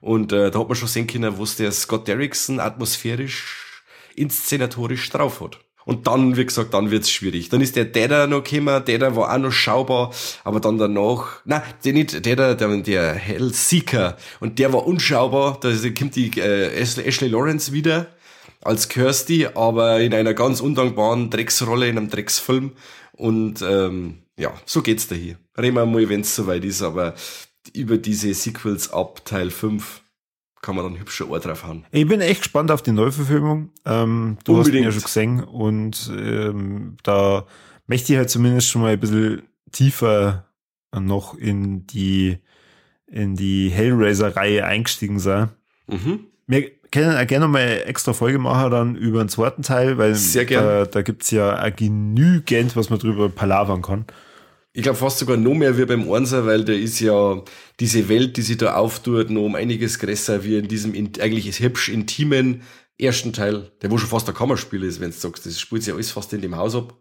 Und 0.02 0.34
äh, 0.34 0.50
da 0.50 0.60
hat 0.60 0.68
man 0.68 0.76
schon 0.76 0.88
sehen 0.88 1.06
können, 1.06 1.38
was 1.38 1.56
der 1.56 1.72
Scott 1.72 2.08
Derrickson 2.08 2.60
atmosphärisch, 2.60 3.84
inszenatorisch 4.16 5.08
drauf 5.12 5.40
hat. 5.42 5.60
Und 5.86 6.08
dann, 6.08 6.36
wie 6.36 6.46
gesagt, 6.46 6.74
dann 6.74 6.90
wird's 6.90 7.12
schwierig. 7.12 7.50
Dann 7.50 7.62
ist 7.62 7.76
der 7.76 7.86
Dada 7.86 8.26
noch 8.26 8.44
gekommen, 8.44 8.84
Dada 8.86 9.16
war 9.16 9.32
auch 9.32 9.38
noch 9.38 9.52
schaubar, 9.52 10.12
aber 10.44 10.60
dann 10.60 10.80
danach, 10.80 11.42
na, 11.46 11.62
der 11.86 11.94
nicht, 11.94 12.26
Dada, 12.26 12.56
der, 12.56 12.78
der 12.78 13.14
Hellseeker, 13.14 14.18
und 14.40 14.58
der 14.58 14.74
war 14.74 14.88
unschaubar, 14.88 15.60
da 15.62 15.70
kommt 15.96 16.16
die 16.16 16.32
äh, 16.40 16.74
Ashley 16.80 17.28
Lawrence 17.28 17.72
wieder 17.72 18.08
als 18.64 18.90
Kirsty, 18.90 19.48
aber 19.48 20.00
in 20.02 20.14
einer 20.14 20.34
ganz 20.34 20.60
undankbaren 20.62 21.30
Drecksrolle 21.30 21.88
in 21.88 21.98
einem 21.98 22.10
Drecksfilm. 22.10 22.74
Und 23.14 23.62
ähm, 23.62 24.20
ja, 24.38 24.54
so 24.66 24.82
geht's 24.82 25.08
da 25.08 25.16
hier. 25.16 25.38
Reden 25.58 25.76
wir 25.76 25.86
mal, 25.86 26.10
wenn's 26.10 26.36
soweit 26.36 26.64
ist, 26.66 26.82
aber 26.82 27.14
über 27.74 27.98
diese 27.98 28.34
Sequels 28.34 28.92
ab 28.92 29.24
Teil 29.26 29.50
5 29.52 30.02
kann 30.62 30.76
man 30.76 30.86
dann 30.86 31.00
hübscher 31.00 31.30
Ohr 31.30 31.40
drauf 31.40 31.66
hauen. 31.66 31.86
Ich 31.92 32.08
bin 32.08 32.22
echt 32.22 32.42
gespannt 32.42 32.72
auf 32.72 32.82
die 32.82 32.94
Neuverfilmung. 32.94 33.72
Ähm, 33.86 34.38
du 34.46 34.58
hast 34.58 34.68
ihn 34.68 34.76
Unbedingt. 34.78 34.86
ja 34.86 34.92
schon 34.92 35.04
gesehen 35.04 35.44
und 35.44 36.12
ähm, 36.18 36.98
da 37.04 37.46
möchte 37.86 38.14
ich 38.14 38.18
halt 38.18 38.30
zumindest 38.30 38.70
schon 38.70 38.82
mal 38.82 38.94
ein 38.94 39.00
bisschen 39.00 39.44
tiefer 39.72 40.48
noch 40.98 41.36
in 41.36 41.86
die 41.88 42.38
in 43.08 43.36
die 43.36 43.70
Hellraiser-Reihe 43.70 44.66
eingestiegen 44.66 45.20
sein. 45.20 45.50
Mhm. 45.88 46.28
Wir 46.48 46.72
können 46.94 47.18
auch 47.18 47.26
gerne 47.26 47.46
noch 47.46 47.52
mal 47.52 47.84
extra 47.86 48.14
Folge 48.14 48.38
machen 48.38 48.70
dann 48.70 48.96
über 48.96 49.24
den 49.24 49.30
zweiten 49.30 49.64
Teil, 49.64 49.98
weil 49.98 50.14
Sehr 50.14 50.46
gern. 50.46 50.64
da, 50.64 50.86
da 50.86 51.02
gibt's 51.02 51.32
ja 51.32 51.60
auch 51.60 51.76
genügend, 51.76 52.76
was 52.76 52.92
man 52.92 53.00
drüber 53.00 53.30
palavern 53.30 53.82
kann. 53.82 54.06
Ich 54.74 54.84
glaube 54.84 54.98
fast 54.98 55.18
sogar 55.18 55.38
noch 55.38 55.56
mehr 55.56 55.76
wie 55.78 55.86
beim 55.86 56.12
Einser, 56.12 56.46
weil 56.46 56.64
da 56.64 56.74
ist 56.74 57.00
ja 57.00 57.42
diese 57.80 58.10
Welt, 58.10 58.38
die 58.38 58.44
sich 58.44 58.58
da 58.58 58.76
auftut, 58.76 59.32
noch 59.32 59.42
um 59.42 59.56
einiges 59.56 59.98
größer 59.98 60.44
wie 60.44 60.58
in 60.60 60.68
diesem 60.68 60.94
in, 60.94 61.12
eigentlich 61.20 61.60
hübsch 61.60 61.90
intimen 61.90 62.62
ersten 63.00 63.34
Teil, 63.34 63.72
der 63.82 63.90
wo 63.90 63.98
schon 63.98 64.10
fast 64.10 64.30
ein 64.30 64.36
Kammerspiel 64.36 64.84
ist, 64.84 65.00
wenn 65.00 65.10
du 65.10 65.18
sagst, 65.18 65.48
das 65.48 65.60
spielt 65.60 65.82
sich 65.82 65.90
ja 65.90 65.96
alles 65.96 66.12
fast 66.12 66.32
in 66.34 66.42
dem 66.42 66.56
Haus 66.56 66.76
ab. 66.76 66.96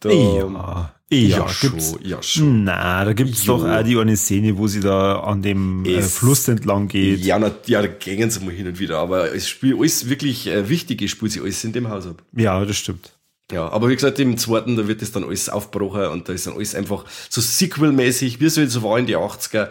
Da, 0.00 0.10
ja, 0.10 0.92
ja, 1.10 1.18
ja, 1.38 1.46
gibt's. 1.60 1.90
schon, 1.90 2.04
ja 2.04 2.22
schon. 2.22 2.64
Na, 2.64 3.04
da 3.04 3.12
gibt's 3.14 3.44
Jo. 3.46 3.56
doch 3.58 3.68
auch 3.68 3.82
die 3.82 3.96
eine 3.96 4.16
Szene, 4.16 4.56
wo 4.58 4.68
sie 4.68 4.80
da 4.80 5.20
an 5.20 5.42
dem 5.42 5.84
äh, 5.84 5.94
Es- 5.96 6.18
Fluss 6.18 6.46
entlang 6.48 6.86
geht. 6.88 7.20
Ja, 7.24 7.38
na, 7.38 7.50
ja, 7.66 7.80
da 7.82 7.88
gängen 7.88 8.30
sie 8.30 8.40
mal 8.44 8.52
hin 8.54 8.66
und 8.68 8.78
wieder, 8.78 8.98
aber 8.98 9.34
es 9.34 9.48
spielt 9.48 9.78
alles 9.78 10.08
wirklich 10.08 10.46
äh, 10.46 10.68
Wichtige, 10.68 11.08
spielt 11.08 11.32
sich 11.32 11.42
alles 11.42 11.64
in 11.64 11.72
dem 11.72 11.88
Haus 11.88 12.06
ab. 12.06 12.22
Ja, 12.36 12.64
das 12.64 12.76
stimmt. 12.76 13.12
Ja, 13.50 13.66
aber 13.70 13.88
wie 13.88 13.94
gesagt, 13.94 14.18
im 14.18 14.36
zweiten, 14.36 14.76
da 14.76 14.86
wird 14.86 15.00
das 15.00 15.10
dann 15.10 15.24
alles 15.24 15.48
aufgebrochen 15.48 16.08
und 16.08 16.28
da 16.28 16.34
ist 16.34 16.46
dann 16.46 16.54
alles 16.54 16.74
einfach 16.74 17.06
so 17.30 17.40
Sequel-mäßig, 17.40 18.40
wie 18.40 18.44
es 18.44 18.58
halt 18.58 18.70
so 18.70 18.82
war 18.82 18.98
in 18.98 19.06
die 19.06 19.16
80er. 19.16 19.70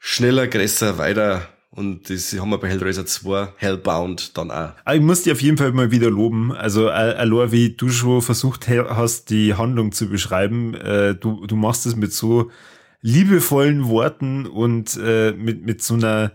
Schneller, 0.00 0.48
größer, 0.48 0.98
weiter. 0.98 1.48
Und 1.74 2.08
das 2.08 2.32
haben 2.38 2.50
wir 2.50 2.58
bei 2.58 2.68
Hellraiser 2.68 3.04
2, 3.04 3.54
Hellbound, 3.56 4.38
dann 4.38 4.52
auch. 4.52 4.74
Aber 4.84 4.94
ich 4.94 5.00
muss 5.00 5.24
dir 5.24 5.32
auf 5.32 5.42
jeden 5.42 5.56
Fall 5.56 5.72
mal 5.72 5.90
wieder 5.90 6.08
loben. 6.08 6.52
Also, 6.52 6.86
äh, 6.86 6.92
allein 6.92 7.50
wie 7.50 7.70
du 7.70 7.88
schon 7.88 8.22
versucht 8.22 8.68
hast, 8.68 9.30
die 9.30 9.54
Handlung 9.54 9.90
zu 9.90 10.08
beschreiben, 10.08 10.74
äh, 10.74 11.16
du, 11.16 11.44
du 11.46 11.56
machst 11.56 11.84
es 11.86 11.96
mit 11.96 12.12
so 12.12 12.52
liebevollen 13.00 13.88
Worten 13.88 14.46
und 14.46 14.96
äh, 15.02 15.32
mit, 15.32 15.66
mit 15.66 15.82
so 15.82 15.94
einer, 15.94 16.30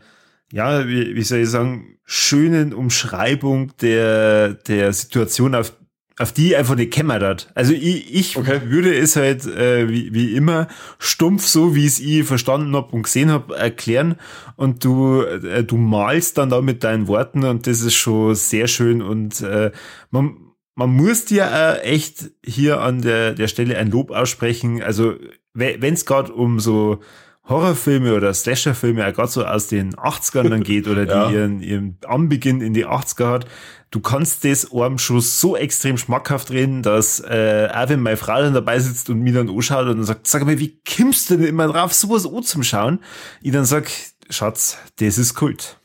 ja, 0.52 0.86
wie, 0.90 1.16
wie 1.16 1.24
soll 1.24 1.40
ich 1.40 1.50
sagen, 1.50 1.98
schönen 2.04 2.74
Umschreibung 2.74 3.72
der, 3.82 4.56
der 4.56 4.92
Situation, 4.92 5.56
auf, 5.56 5.74
auf 6.20 6.32
die 6.34 6.56
einfach 6.56 6.76
nicht 6.76 6.92
kämmert 6.92 7.24
hat. 7.24 7.52
Also 7.56 7.74
ich, 7.74 8.14
ich 8.14 8.38
Okay. 8.38 8.62
würde 8.66 8.94
es 8.96 9.16
halt 9.16 9.46
äh, 9.48 9.90
wie, 9.90 10.14
wie 10.14 10.36
immer 10.36 10.68
stumpf, 11.00 11.46
so 11.48 11.76
wie 11.76 11.86
es 11.86 12.00
ich 12.00 12.26
verstanden 12.26 12.76
hab 12.76 12.94
und 12.94 13.04
gesehen 13.04 13.32
hab, 13.32 13.52
erklären 13.52 14.16
und 14.58 14.84
du, 14.84 15.22
äh, 15.24 15.64
du 15.64 15.78
malst 15.78 16.38
dann 16.38 16.50
da 16.50 16.62
mit 16.62 16.84
deinen 16.84 17.08
Worten 17.08 17.46
und 17.46 17.66
das 17.68 17.82
ist 17.82 17.96
schon 17.96 18.36
sehr 18.36 18.68
schön 18.68 19.02
und 19.02 19.42
äh, 19.42 19.72
man, 20.12 20.36
man 20.76 20.90
muss 20.90 21.26
dir 21.26 21.44
äh, 21.52 21.80
echt 21.82 22.32
hier 22.46 22.82
an 22.82 23.02
der, 23.02 23.34
der 23.34 23.48
Stelle 23.48 23.78
ein 23.78 23.90
Lob 23.90 24.12
aussprechen. 24.12 24.82
Also 24.84 25.16
wenn 25.54 25.94
es 25.94 26.06
gerade 26.06 26.32
um 26.34 26.60
so 26.60 27.00
Horrorfilme 27.48 28.14
oder 28.14 28.34
Slasherfilme 28.34 29.08
auch 29.08 29.14
gerade 29.14 29.32
so 29.32 29.44
aus 29.44 29.68
den 29.68 29.96
80ern 29.96 30.50
dann 30.50 30.64
geht 30.72 30.88
oder 30.88 31.06
die 31.06 31.12
Ja. 31.12 31.32
ihren, 31.32 31.62
ihren 31.62 31.98
Anbeginn 32.06 32.62
in 32.62 32.74
die 32.74 32.86
80er 32.86 33.28
hat, 33.32 33.46
du 33.92 34.00
kannst 34.00 34.46
das 34.46 34.70
schon 34.98 35.22
so 35.22 35.58
extrem 35.58 35.98
schmackhaft 35.98 36.52
reden, 36.52 36.84
dass 36.84 37.20
äh, 37.20 37.70
auch 37.74 37.90
wenn 37.90 38.02
meine 38.02 38.18
Frau 38.18 38.42
dann 38.42 38.54
dabei 38.54 38.80
sitzt 38.80 39.10
und 39.10 39.20
mir 39.20 39.34
dann 39.34 39.50
anschaut 39.50 39.88
und 39.88 39.98
dann 39.98 40.04
sagt, 40.04 40.28
sag 40.28 40.46
mal, 40.46 40.60
wie 40.60 40.80
kommst 40.98 41.30
du 41.30 41.38
denn 41.38 41.48
immer 41.48 41.68
drauf, 41.68 41.94
sowas 41.94 42.26
anzuschauen? 42.26 43.00
Ich 43.42 43.52
dann 43.52 43.66
sag, 43.66 43.90
Schatz, 44.30 44.78
das 44.98 45.18
ist 45.18 45.34
Kult. 45.34 45.78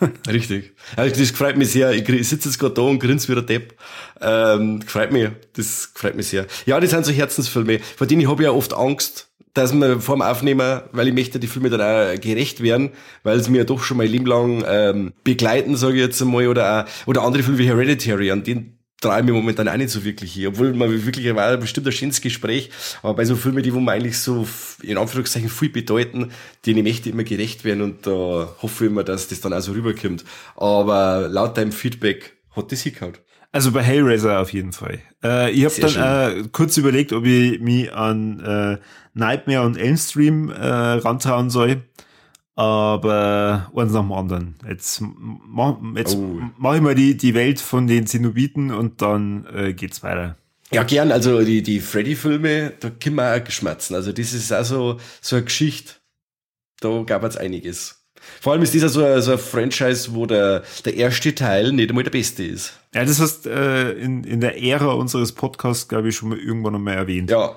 Richtig. 0.28 0.74
Also 0.96 1.16
das 1.18 1.30
freut 1.32 1.56
mich 1.56 1.72
sehr. 1.72 1.92
Ich, 1.92 2.08
ich 2.08 2.28
sitze 2.28 2.48
jetzt 2.48 2.58
gerade 2.58 2.74
da 2.74 2.82
und 2.82 3.00
grinse 3.00 3.28
wie 3.28 3.34
der 3.34 3.42
Depp. 3.42 3.74
Ähm, 4.20 4.80
freut 4.82 5.12
mich. 5.12 5.30
Das 5.54 5.90
freut 5.94 6.14
mich 6.14 6.28
sehr. 6.28 6.46
Ja, 6.66 6.78
das 6.80 6.90
sind 6.90 7.04
so 7.04 7.12
Herzensfilme. 7.12 7.80
Vor 7.96 8.06
denen 8.06 8.20
ich 8.20 8.28
habe 8.28 8.44
ja 8.44 8.52
oft 8.52 8.72
Angst, 8.74 9.27
dass 9.58 9.74
man 9.74 10.00
vor 10.00 10.16
dem 10.16 10.22
Aufnehmen, 10.22 10.82
weil 10.92 11.08
ich 11.08 11.14
möchte 11.14 11.40
die 11.40 11.48
Filme 11.48 11.68
dann 11.68 11.80
auch 11.80 12.20
gerecht 12.20 12.62
werden, 12.62 12.90
weil 13.24 13.42
sie 13.42 13.50
mir 13.50 13.64
doch 13.64 13.82
schon 13.82 13.96
mein 13.96 14.08
Leben 14.08 14.26
lang 14.26 14.64
ähm, 14.66 15.12
begleiten, 15.24 15.76
sage 15.76 15.94
ich 15.94 16.00
jetzt 16.00 16.22
einmal, 16.22 16.46
oder 16.46 16.84
auch, 16.84 17.06
oder 17.08 17.22
andere 17.22 17.42
Filme 17.42 17.58
wie 17.58 17.66
Hereditary, 17.66 18.30
an 18.30 18.44
denen 18.44 18.78
traue 19.00 19.18
ich 19.18 19.24
mir 19.24 19.32
momentan 19.32 19.68
auch 19.68 19.76
nicht 19.76 19.90
so 19.90 20.04
wirklich 20.04 20.32
hier, 20.32 20.48
obwohl 20.48 20.72
man 20.74 20.90
wirklich 21.04 21.34
war 21.34 21.56
bestimmt 21.56 21.86
ein 21.86 21.92
schönes 21.92 22.20
Gespräch, 22.20 22.70
aber 23.02 23.14
bei 23.14 23.24
so 23.24 23.36
Filmen, 23.36 23.62
die 23.62 23.74
wo 23.74 23.80
man 23.80 23.96
eigentlich 23.96 24.18
so 24.18 24.46
in 24.82 24.96
Anführungszeichen 24.96 25.48
viel 25.48 25.70
bedeuten, 25.70 26.30
denen 26.66 26.84
möchte 26.84 27.08
ich 27.08 27.14
immer 27.14 27.24
gerecht 27.24 27.64
werden 27.64 27.82
und 27.82 28.06
da 28.06 28.54
hoffe 28.62 28.84
ich 28.84 28.90
immer, 28.90 29.04
dass 29.04 29.28
das 29.28 29.40
dann 29.40 29.52
auch 29.52 29.60
so 29.60 29.72
rüberkommt. 29.72 30.24
Aber 30.56 31.28
laut 31.28 31.56
deinem 31.56 31.72
Feedback 31.72 32.36
hat 32.54 32.72
das 32.72 32.82
hingehauen. 32.82 33.14
Also 33.50 33.72
bei 33.72 33.82
Hellraiser 33.82 34.40
auf 34.40 34.52
jeden 34.52 34.72
Fall. 34.72 35.00
Äh, 35.24 35.52
ich 35.52 35.64
habe 35.64 35.90
dann 35.92 36.38
äh, 36.38 36.48
kurz 36.52 36.76
überlegt, 36.76 37.12
ob 37.12 37.24
ich 37.24 37.60
mich 37.60 37.92
an 37.92 38.40
äh, 38.40 38.78
Nightmare 39.18 39.66
und 39.66 39.76
Elmstream 39.76 40.50
äh, 40.50 40.56
rantrauen 40.64 41.50
soll. 41.50 41.82
Aber 42.54 43.70
eins 43.76 43.92
nach 43.92 44.00
dem 44.00 44.12
anderen. 44.12 44.56
Jetzt, 44.68 45.00
mach, 45.00 45.76
jetzt 45.94 46.16
Oh. 46.16 46.40
mach 46.56 46.74
ich 46.74 46.80
mal 46.80 46.94
die, 46.96 47.16
die 47.16 47.34
Welt 47.34 47.60
von 47.60 47.86
den 47.86 48.06
Zenobiten 48.08 48.72
und 48.72 49.00
dann 49.00 49.46
äh, 49.54 49.74
geht's 49.74 50.02
weiter. 50.02 50.36
Ja, 50.72 50.82
gern, 50.82 51.12
also 51.12 51.40
die, 51.42 51.62
die 51.62 51.78
Freddy-Filme, 51.80 52.72
da 52.80 52.90
können 52.90 53.14
wir 53.16 53.34
auch 53.36 53.44
geschmatzen. 53.44 53.94
Also 53.94 54.10
das 54.12 54.32
ist 54.32 54.52
auch 54.52 54.64
so, 54.64 54.98
so 55.20 55.36
eine 55.36 55.44
Geschichte, 55.44 55.94
da 56.80 57.02
gab 57.04 57.22
es 57.24 57.36
einiges. 57.36 58.04
Vor 58.40 58.52
allem 58.52 58.62
ist 58.62 58.74
dieser 58.74 58.88
so 58.88 59.04
ein, 59.04 59.22
so 59.22 59.32
ein 59.32 59.38
Franchise, 59.38 60.12
wo 60.14 60.26
der, 60.26 60.62
der 60.84 60.94
erste 60.94 61.34
Teil 61.34 61.72
nicht 61.72 61.88
einmal 61.90 62.04
der 62.04 62.10
beste 62.10 62.44
ist. 62.44 62.78
Ja, 62.92 63.04
das 63.04 63.20
hast 63.20 63.46
äh, 63.46 63.92
in, 63.92 64.24
in 64.24 64.40
der 64.40 64.60
Ära 64.62 64.92
unseres 64.94 65.32
Podcasts, 65.32 65.86
glaube 65.88 66.08
ich, 66.08 66.16
schon 66.16 66.30
mal 66.30 66.38
irgendwann 66.38 66.72
noch 66.74 66.80
mal 66.80 66.94
erwähnt. 66.94 67.30
Ja, 67.30 67.56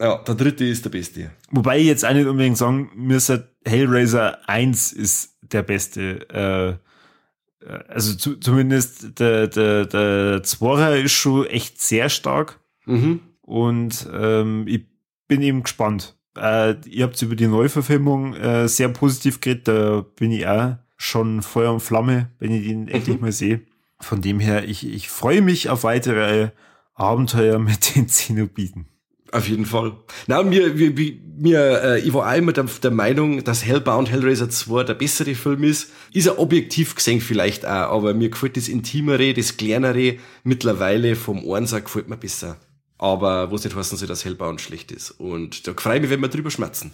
ja, 0.00 0.18
der 0.18 0.34
dritte 0.34 0.64
ist 0.64 0.84
der 0.84 0.90
beste. 0.90 1.30
Wobei 1.50 1.78
ich 1.78 1.86
jetzt 1.86 2.04
auch 2.04 2.12
nicht 2.12 2.26
unbedingt 2.26 2.56
sagen 2.56 2.90
müsste, 2.94 3.52
Hellraiser 3.64 4.48
1 4.48 4.92
ist 4.92 5.36
der 5.42 5.62
beste. 5.62 6.28
Äh, 6.30 7.68
äh, 7.68 7.84
also 7.88 8.14
zu, 8.14 8.36
zumindest 8.36 9.18
der, 9.18 9.48
der, 9.48 9.86
der 9.86 10.42
Zworer 10.42 10.96
ist 10.96 11.12
schon 11.12 11.46
echt 11.46 11.80
sehr 11.80 12.08
stark. 12.08 12.60
Mhm. 12.86 13.20
Und 13.40 14.08
ähm, 14.12 14.66
ich 14.68 14.86
bin 15.26 15.42
eben 15.42 15.62
gespannt. 15.62 16.16
Äh, 16.36 16.76
ihr 16.86 17.04
habt 17.04 17.20
über 17.22 17.34
die 17.34 17.46
Neuverfilmung 17.46 18.34
äh, 18.34 18.68
sehr 18.68 18.88
positiv 18.88 19.40
geredet. 19.40 19.68
Da 19.68 20.04
bin 20.16 20.32
ich 20.32 20.46
auch 20.46 20.76
schon 20.96 21.42
Feuer 21.42 21.72
und 21.72 21.80
Flamme, 21.80 22.30
wenn 22.38 22.52
ich 22.52 22.66
ihn 22.66 22.88
endlich 22.88 23.16
mhm. 23.16 23.22
mal 23.22 23.32
sehe. 23.32 23.62
Von 24.00 24.20
dem 24.20 24.38
her, 24.38 24.68
ich, 24.68 24.86
ich 24.86 25.08
freue 25.08 25.42
mich 25.42 25.70
auf 25.70 25.82
weitere 25.82 26.50
Abenteuer 26.94 27.58
mit 27.58 27.96
den 27.96 28.08
Zenobiten. 28.08 28.86
Auf 29.30 29.48
jeden 29.48 29.66
Fall. 29.66 29.92
Na, 30.26 30.42
mir, 30.42 30.72
mir, 30.72 30.92
mir 31.38 31.82
äh, 31.82 32.00
ich 32.00 32.14
war 32.14 32.30
auch 32.30 32.36
immer 32.36 32.52
der, 32.52 32.64
der 32.64 32.90
Meinung, 32.90 33.44
dass 33.44 33.64
Hellbound 33.64 34.10
Hellraiser 34.10 34.48
2 34.48 34.84
der 34.84 34.94
bessere 34.94 35.34
Film 35.34 35.64
ist. 35.64 35.90
Ist 36.12 36.26
er 36.26 36.38
objektiv 36.38 36.94
gesehen 36.94 37.20
vielleicht 37.20 37.66
auch, 37.66 37.92
aber 37.92 38.14
mir 38.14 38.30
gefällt 38.30 38.56
das 38.56 38.68
Intimere, 38.68 39.34
das 39.34 39.56
Kleinere 39.56 40.16
mittlerweile 40.44 41.14
vom 41.14 41.44
Ohrensack 41.44 41.84
gefällt 41.84 42.08
mir 42.08 42.16
besser. 42.16 42.56
Aber 42.96 43.50
wo 43.50 43.56
nicht 43.56 43.76
heißen 43.76 43.98
soll, 43.98 44.08
dass 44.08 44.24
Hellbound 44.24 44.60
schlecht 44.60 44.92
ist. 44.92 45.10
Und 45.10 45.66
da 45.66 45.74
freue 45.74 45.96
ich 45.96 46.02
mich, 46.02 46.10
wenn 46.10 46.20
wir 46.20 46.28
drüber 46.28 46.50
schmerzen. 46.50 46.92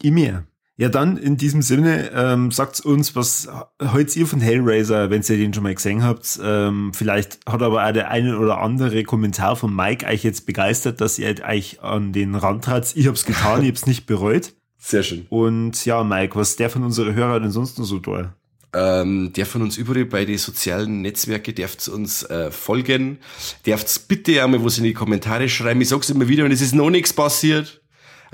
Ich 0.00 0.12
mir. 0.12 0.46
Ja, 0.76 0.88
dann 0.88 1.16
in 1.16 1.36
diesem 1.36 1.62
Sinne, 1.62 2.10
ähm, 2.12 2.50
sagt 2.50 2.80
uns, 2.80 3.14
was 3.14 3.48
haltet 3.80 4.16
ihr 4.16 4.26
von 4.26 4.40
Hellraiser, 4.40 5.08
wenn 5.08 5.22
ihr 5.22 5.36
den 5.36 5.54
schon 5.54 5.62
mal 5.62 5.74
gesehen 5.74 6.02
habt. 6.02 6.40
Ähm, 6.42 6.90
vielleicht 6.92 7.38
hat 7.46 7.62
aber 7.62 7.86
auch 7.86 7.92
der 7.92 8.10
eine 8.10 8.38
oder 8.38 8.58
andere 8.58 9.04
Kommentar 9.04 9.54
von 9.54 9.74
Mike 9.74 10.04
euch 10.04 10.24
jetzt 10.24 10.46
begeistert, 10.46 11.00
dass 11.00 11.18
ihr 11.20 11.36
euch 11.46 11.80
an 11.80 12.12
den 12.12 12.34
Rand 12.34 12.64
trat. 12.64 12.96
Ich 12.96 13.06
hab's 13.06 13.24
getan, 13.24 13.62
ich 13.62 13.68
hab's 13.68 13.86
nicht 13.86 14.06
bereut. 14.06 14.52
Sehr 14.76 15.04
schön. 15.04 15.26
Und 15.28 15.84
ja, 15.86 16.02
Mike, 16.02 16.34
was 16.34 16.56
der 16.56 16.70
von 16.70 16.82
unseren 16.82 17.14
Hörern 17.14 17.42
denn 17.42 17.52
sonst 17.52 17.78
noch 17.78 17.86
so 17.86 18.00
da? 18.00 18.34
Ähm, 18.72 19.32
der 19.32 19.46
von 19.46 19.62
uns 19.62 19.76
übrigens 19.76 20.10
bei 20.10 20.24
den 20.24 20.38
sozialen 20.38 21.02
Netzwerke 21.02 21.52
dürft 21.52 21.86
uns 21.88 22.24
äh, 22.24 22.50
folgen. 22.50 23.18
Dürft 23.64 24.08
bitte 24.08 24.42
einmal 24.42 24.64
was 24.64 24.78
in 24.78 24.84
die 24.84 24.92
Kommentare 24.92 25.48
schreiben. 25.48 25.80
Ich 25.80 25.88
sag's 25.88 26.10
immer 26.10 26.26
wieder, 26.26 26.44
und 26.44 26.50
es 26.50 26.60
ist 26.60 26.74
noch 26.74 26.90
nichts 26.90 27.12
passiert 27.12 27.80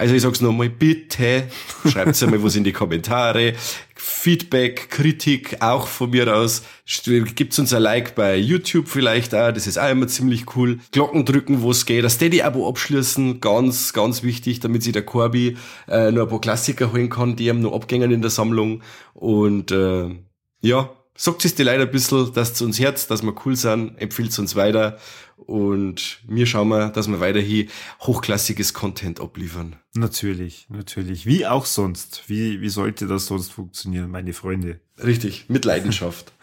also 0.00 0.14
ich 0.14 0.22
sag's 0.22 0.40
nochmal, 0.40 0.70
bitte 0.70 1.44
schreibt's 1.86 2.22
einmal 2.22 2.42
was 2.42 2.56
in 2.56 2.64
die 2.64 2.72
Kommentare. 2.72 3.52
Feedback, 3.94 4.88
Kritik 4.88 5.58
auch 5.60 5.86
von 5.86 6.08
mir 6.08 6.34
aus. 6.34 6.62
Gibt's 7.34 7.58
uns 7.58 7.74
ein 7.74 7.82
Like 7.82 8.14
bei 8.14 8.34
YouTube 8.36 8.88
vielleicht 8.88 9.34
auch, 9.34 9.52
das 9.52 9.66
ist 9.66 9.78
auch 9.78 9.90
immer 9.90 10.08
ziemlich 10.08 10.56
cool. 10.56 10.78
Glocken 10.90 11.26
drücken, 11.26 11.60
wo 11.60 11.70
es 11.70 11.84
geht. 11.84 12.02
Das 12.02 12.14
Steady-Abo 12.14 12.66
abschließen, 12.66 13.42
ganz, 13.42 13.92
ganz 13.92 14.22
wichtig, 14.22 14.60
damit 14.60 14.82
sich 14.82 14.94
der 14.94 15.04
Corby 15.04 15.58
äh, 15.86 16.10
nur 16.10 16.22
ein 16.22 16.30
paar 16.30 16.40
Klassiker 16.40 16.92
holen 16.92 17.10
kann, 17.10 17.36
die 17.36 17.50
haben 17.50 17.60
noch 17.60 17.74
abgängen 17.74 18.10
in 18.10 18.22
der 18.22 18.30
Sammlung. 18.30 18.82
Und 19.12 19.70
äh, 19.70 20.08
ja, 20.62 20.90
sagt 21.20 21.44
es 21.44 21.54
dir 21.54 21.64
leider 21.64 21.82
ein 21.82 21.90
bisschen, 21.90 22.32
dass 22.32 22.54
zu 22.54 22.64
uns 22.64 22.80
Herz, 22.80 23.06
dass 23.06 23.22
wir 23.22 23.34
cool 23.44 23.54
sind, 23.54 23.98
empfiehlt 23.98 24.38
uns 24.38 24.56
weiter 24.56 24.98
und 25.36 26.20
wir 26.26 26.46
schauen 26.46 26.68
mal, 26.68 26.90
dass 26.90 27.08
wir 27.08 27.20
weiterhin 27.20 27.68
hochklassiges 28.00 28.72
Content 28.72 29.20
abliefern. 29.20 29.76
Natürlich, 29.94 30.66
natürlich. 30.70 31.26
Wie 31.26 31.46
auch 31.46 31.66
sonst. 31.66 32.22
Wie, 32.28 32.62
wie 32.62 32.70
sollte 32.70 33.06
das 33.06 33.26
sonst 33.26 33.52
funktionieren, 33.52 34.10
meine 34.10 34.32
Freunde? 34.32 34.80
Richtig, 35.02 35.44
mit 35.48 35.66
Leidenschaft. 35.66 36.32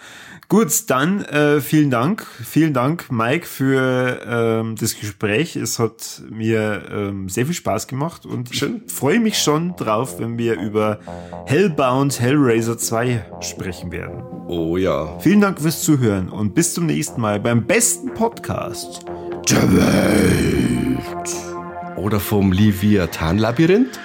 Gut, 0.50 0.90
dann 0.90 1.26
äh, 1.26 1.60
vielen 1.60 1.92
Dank. 1.92 2.26
Vielen 2.26 2.74
Dank, 2.74 3.12
Mike, 3.12 3.46
für 3.46 4.22
ähm, 4.26 4.76
das 4.80 4.98
Gespräch. 4.98 5.58
Es 5.58 5.78
hat 5.78 6.22
mir 6.30 6.84
ähm, 6.90 7.28
sehr 7.28 7.46
viel 7.46 7.56
Spaß 7.56 7.88
gemacht 7.88 8.26
und 8.26 8.56
Schön. 8.56 8.84
ich 8.86 8.94
freue 8.94 9.20
mich 9.20 9.40
schon 9.40 9.76
drauf, 9.76 10.20
wenn 10.20 10.38
wir 10.38 10.58
über 10.58 11.00
Hellbound 11.48 12.22
Hellraiser 12.22 12.78
2 12.78 13.26
sprechen 13.42 13.92
werden. 13.92 14.24
Oh 14.48 14.78
ja. 14.78 15.20
Vielen 15.20 15.42
Dank 15.42 15.60
fürs 15.60 15.82
Zuhören 15.82 16.30
und 16.30 16.56
bis 16.56 16.74
zum 16.74 16.86
nächsten 16.86 17.20
Mal 17.20 17.42
beim 17.42 17.66
besten 17.66 18.14
Podcast 18.14 19.04
der 19.50 19.76
Welt. 19.76 21.57
Oder 21.98 22.20
vom 22.20 22.52
Leviathan-Labyrinth? 22.52 24.00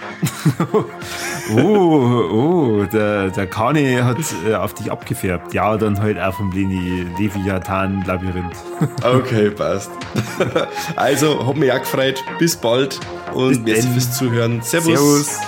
oh, 1.54 1.58
oh, 2.82 2.84
der, 2.90 3.28
der 3.28 3.46
Kani 3.46 3.98
hat 4.02 4.16
äh, 4.48 4.54
auf 4.54 4.72
dich 4.74 4.90
abgefärbt. 4.90 5.52
Ja, 5.52 5.76
dann 5.76 6.00
halt 6.00 6.18
auch 6.18 6.34
vom 6.34 6.50
Leni 6.52 7.06
Leviathan-Labyrinth. 7.18 8.56
okay, 9.04 9.50
passt. 9.50 9.90
also, 10.96 11.46
hat 11.46 11.56
mich 11.56 11.70
auch 11.70 11.80
gefreut. 11.80 12.24
Bis 12.38 12.56
bald 12.56 12.98
und 13.34 13.64
merci 13.64 13.88
fürs 13.88 14.16
Zuhören. 14.16 14.62
Servus. 14.62 14.94
Servus. 14.94 15.40